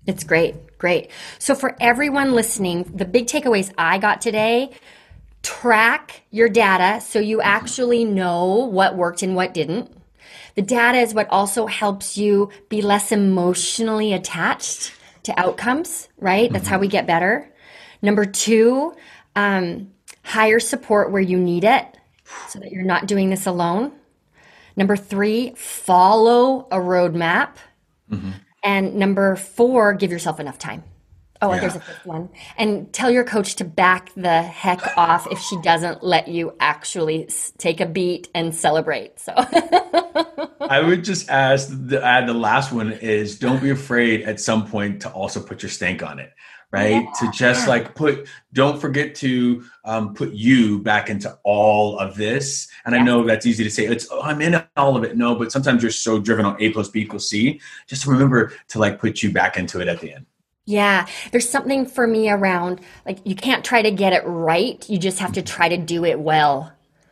It's 0.07 0.23
great. 0.23 0.77
Great. 0.77 1.11
So, 1.37 1.53
for 1.53 1.77
everyone 1.79 2.33
listening, 2.33 2.83
the 2.83 3.05
big 3.05 3.27
takeaways 3.27 3.71
I 3.77 3.99
got 3.99 4.19
today 4.19 4.71
track 5.43 6.21
your 6.29 6.47
data 6.49 7.01
so 7.01 7.19
you 7.19 7.41
actually 7.41 8.05
know 8.05 8.55
what 8.65 8.95
worked 8.95 9.23
and 9.23 9.35
what 9.35 9.53
didn't. 9.53 9.91
The 10.61 10.67
data 10.67 10.99
is 10.99 11.15
what 11.15 11.27
also 11.31 11.65
helps 11.65 12.19
you 12.19 12.51
be 12.69 12.83
less 12.83 13.11
emotionally 13.11 14.13
attached 14.13 14.93
to 15.23 15.33
outcomes, 15.39 16.07
right? 16.19 16.53
That's 16.53 16.67
how 16.67 16.77
we 16.77 16.87
get 16.87 17.07
better. 17.07 17.51
Number 18.03 18.25
two, 18.25 18.93
um, 19.35 19.91
hire 20.23 20.59
support 20.59 21.11
where 21.11 21.19
you 21.19 21.39
need 21.39 21.63
it 21.63 21.97
so 22.49 22.59
that 22.59 22.71
you're 22.71 22.83
not 22.83 23.07
doing 23.07 23.31
this 23.31 23.47
alone. 23.47 23.91
Number 24.75 24.95
three, 24.95 25.55
follow 25.55 26.67
a 26.69 26.77
roadmap. 26.77 27.55
Mm-hmm. 28.11 28.29
And 28.63 28.93
number 28.97 29.35
four, 29.37 29.95
give 29.95 30.11
yourself 30.11 30.39
enough 30.39 30.59
time. 30.59 30.83
Oh, 31.41 31.53
yeah. 31.53 31.59
there's 31.61 31.75
a 31.75 31.79
fifth 31.79 32.05
one. 32.05 32.29
And 32.57 32.91
tell 32.93 33.09
your 33.09 33.23
coach 33.23 33.55
to 33.55 33.65
back 33.65 34.11
the 34.15 34.43
heck 34.43 34.95
off 34.95 35.27
if 35.31 35.39
she 35.39 35.59
doesn't 35.61 36.03
let 36.03 36.27
you 36.27 36.55
actually 36.59 37.29
take 37.57 37.81
a 37.81 37.85
beat 37.85 38.29
and 38.35 38.53
celebrate. 38.53 39.19
So 39.19 39.33
I 40.61 40.81
would 40.85 41.03
just 41.03 41.29
ask 41.29 41.67
the, 41.71 42.03
add 42.03 42.27
the 42.27 42.33
last 42.33 42.71
one 42.71 42.93
is 42.93 43.39
don't 43.39 43.61
be 43.61 43.71
afraid 43.71 44.21
at 44.21 44.39
some 44.39 44.67
point 44.67 45.01
to 45.01 45.09
also 45.09 45.41
put 45.41 45.63
your 45.63 45.69
stank 45.69 46.03
on 46.03 46.19
it 46.19 46.31
right 46.71 47.03
yeah, 47.03 47.11
to 47.19 47.31
just 47.31 47.67
like 47.67 47.95
put 47.95 48.27
don't 48.53 48.79
forget 48.79 49.13
to 49.13 49.63
um, 49.83 50.13
put 50.13 50.31
you 50.31 50.79
back 50.79 51.09
into 51.09 51.37
all 51.43 51.99
of 51.99 52.15
this 52.15 52.69
and 52.85 52.95
yeah. 52.95 53.01
i 53.01 53.03
know 53.03 53.25
that's 53.25 53.45
easy 53.45 53.63
to 53.63 53.69
say 53.69 53.85
it's 53.85 54.07
oh, 54.09 54.21
i'm 54.21 54.41
in 54.41 54.63
all 54.77 54.95
of 54.95 55.03
it 55.03 55.17
no 55.17 55.35
but 55.35 55.51
sometimes 55.51 55.83
you're 55.83 55.91
so 55.91 56.19
driven 56.19 56.45
on 56.45 56.55
a 56.61 56.69
plus 56.71 56.87
b 56.87 57.01
equals 57.01 57.29
c 57.29 57.59
just 57.87 58.05
remember 58.05 58.53
to 58.69 58.79
like 58.79 58.99
put 58.99 59.21
you 59.21 59.31
back 59.31 59.57
into 59.57 59.81
it 59.81 59.87
at 59.87 59.99
the 59.99 60.13
end 60.13 60.25
yeah, 60.65 61.07
there's 61.31 61.49
something 61.49 61.85
for 61.85 62.05
me 62.05 62.29
around 62.29 62.81
like 63.05 63.19
you 63.25 63.35
can't 63.35 63.65
try 63.65 63.81
to 63.81 63.91
get 63.91 64.13
it 64.13 64.23
right. 64.25 64.87
You 64.89 64.97
just 64.97 65.19
have 65.19 65.33
to 65.33 65.41
try 65.41 65.69
to 65.69 65.77
do 65.77 66.05
it 66.05 66.19
well. 66.19 66.71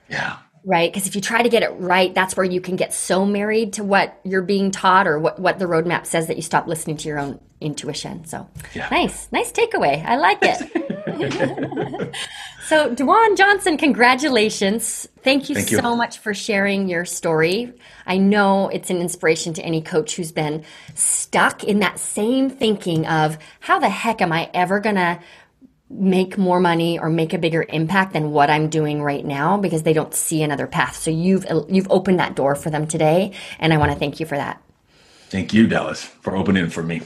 Yeah 0.09 0.37
right? 0.65 0.91
Because 0.91 1.07
if 1.07 1.15
you 1.15 1.21
try 1.21 1.41
to 1.41 1.49
get 1.49 1.63
it 1.63 1.71
right, 1.77 2.13
that's 2.13 2.35
where 2.35 2.45
you 2.45 2.61
can 2.61 2.75
get 2.75 2.93
so 2.93 3.25
married 3.25 3.73
to 3.73 3.83
what 3.83 4.19
you're 4.23 4.41
being 4.41 4.71
taught 4.71 5.07
or 5.07 5.17
what, 5.17 5.39
what 5.39 5.59
the 5.59 5.65
roadmap 5.65 6.05
says 6.05 6.27
that 6.27 6.35
you 6.35 6.41
stop 6.41 6.67
listening 6.67 6.97
to 6.97 7.07
your 7.07 7.19
own 7.19 7.39
intuition. 7.61 8.25
So 8.25 8.47
yeah. 8.73 8.87
nice, 8.89 9.27
nice 9.31 9.51
takeaway. 9.51 10.03
I 10.05 10.15
like 10.15 10.39
it. 10.41 12.15
so 12.65 12.93
DaJuan 12.95 13.37
Johnson, 13.37 13.77
congratulations. 13.77 15.07
Thank 15.21 15.49
you 15.49 15.55
Thank 15.55 15.69
so 15.69 15.91
you. 15.91 15.95
much 15.97 16.19
for 16.19 16.33
sharing 16.33 16.87
your 16.87 17.05
story. 17.05 17.73
I 18.05 18.17
know 18.17 18.69
it's 18.69 18.89
an 18.89 18.97
inspiration 18.97 19.53
to 19.55 19.61
any 19.61 19.81
coach 19.81 20.15
who's 20.15 20.31
been 20.31 20.63
stuck 20.95 21.63
in 21.63 21.79
that 21.79 21.99
same 21.99 22.49
thinking 22.49 23.05
of 23.07 23.37
how 23.59 23.79
the 23.79 23.89
heck 23.89 24.21
am 24.21 24.31
I 24.31 24.49
ever 24.53 24.79
going 24.79 24.95
to 24.95 25.19
make 25.89 26.37
more 26.37 26.59
money 26.59 26.99
or 26.99 27.09
make 27.09 27.33
a 27.33 27.37
bigger 27.37 27.65
impact 27.67 28.13
than 28.13 28.31
what 28.31 28.49
I'm 28.49 28.69
doing 28.69 29.01
right 29.01 29.25
now 29.25 29.57
because 29.57 29.83
they 29.83 29.93
don't 29.93 30.13
see 30.13 30.43
another 30.43 30.67
path. 30.67 30.95
So 30.95 31.09
you've 31.09 31.45
you've 31.67 31.89
opened 31.89 32.19
that 32.19 32.35
door 32.35 32.55
for 32.55 32.69
them 32.69 32.87
today 32.87 33.33
and 33.57 33.73
I 33.73 33.77
want 33.77 33.91
to 33.91 33.97
thank 33.97 34.19
you 34.19 34.25
for 34.25 34.37
that. 34.37 34.61
Thank 35.29 35.53
you 35.53 35.67
Dallas 35.67 36.03
for 36.03 36.35
opening 36.35 36.65
it 36.65 36.73
for 36.73 36.83
me. 36.83 37.01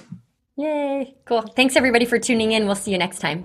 Yay. 0.56 1.16
Cool. 1.26 1.42
Thanks 1.42 1.76
everybody 1.76 2.06
for 2.06 2.20
tuning 2.20 2.52
in. 2.52 2.66
We'll 2.66 2.76
see 2.76 2.92
you 2.92 2.98
next 2.98 3.20
time. 3.20 3.44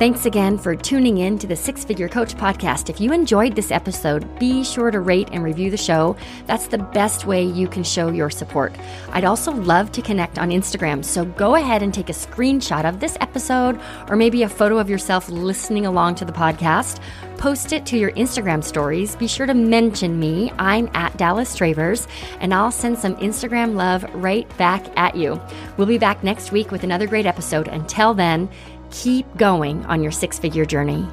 Thanks 0.00 0.24
again 0.24 0.56
for 0.56 0.74
tuning 0.74 1.18
in 1.18 1.38
to 1.40 1.46
the 1.46 1.54
Six 1.54 1.84
Figure 1.84 2.08
Coach 2.08 2.34
podcast. 2.34 2.88
If 2.88 3.02
you 3.02 3.12
enjoyed 3.12 3.54
this 3.54 3.70
episode, 3.70 4.38
be 4.38 4.64
sure 4.64 4.90
to 4.90 4.98
rate 4.98 5.28
and 5.30 5.44
review 5.44 5.70
the 5.70 5.76
show. 5.76 6.16
That's 6.46 6.68
the 6.68 6.78
best 6.78 7.26
way 7.26 7.44
you 7.44 7.68
can 7.68 7.84
show 7.84 8.08
your 8.08 8.30
support. 8.30 8.74
I'd 9.10 9.26
also 9.26 9.52
love 9.52 9.92
to 9.92 10.00
connect 10.00 10.38
on 10.38 10.48
Instagram, 10.48 11.04
so 11.04 11.26
go 11.26 11.54
ahead 11.54 11.82
and 11.82 11.92
take 11.92 12.08
a 12.08 12.14
screenshot 12.14 12.88
of 12.88 13.00
this 13.00 13.18
episode 13.20 13.78
or 14.08 14.16
maybe 14.16 14.42
a 14.42 14.48
photo 14.48 14.78
of 14.78 14.88
yourself 14.88 15.28
listening 15.28 15.84
along 15.84 16.14
to 16.14 16.24
the 16.24 16.32
podcast. 16.32 16.98
Post 17.40 17.72
it 17.72 17.86
to 17.86 17.96
your 17.96 18.12
Instagram 18.12 18.62
stories. 18.62 19.16
Be 19.16 19.26
sure 19.26 19.46
to 19.46 19.54
mention 19.54 20.20
me. 20.20 20.52
I'm 20.58 20.90
at 20.92 21.16
Dallas 21.16 21.56
Travers, 21.56 22.06
and 22.38 22.52
I'll 22.52 22.70
send 22.70 22.98
some 22.98 23.16
Instagram 23.16 23.76
love 23.76 24.04
right 24.12 24.46
back 24.58 24.84
at 24.98 25.16
you. 25.16 25.40
We'll 25.78 25.86
be 25.86 25.96
back 25.96 26.22
next 26.22 26.52
week 26.52 26.70
with 26.70 26.84
another 26.84 27.06
great 27.06 27.24
episode. 27.24 27.66
Until 27.68 28.12
then, 28.12 28.46
keep 28.90 29.24
going 29.38 29.86
on 29.86 30.02
your 30.02 30.12
six 30.12 30.38
figure 30.38 30.66
journey. 30.66 31.08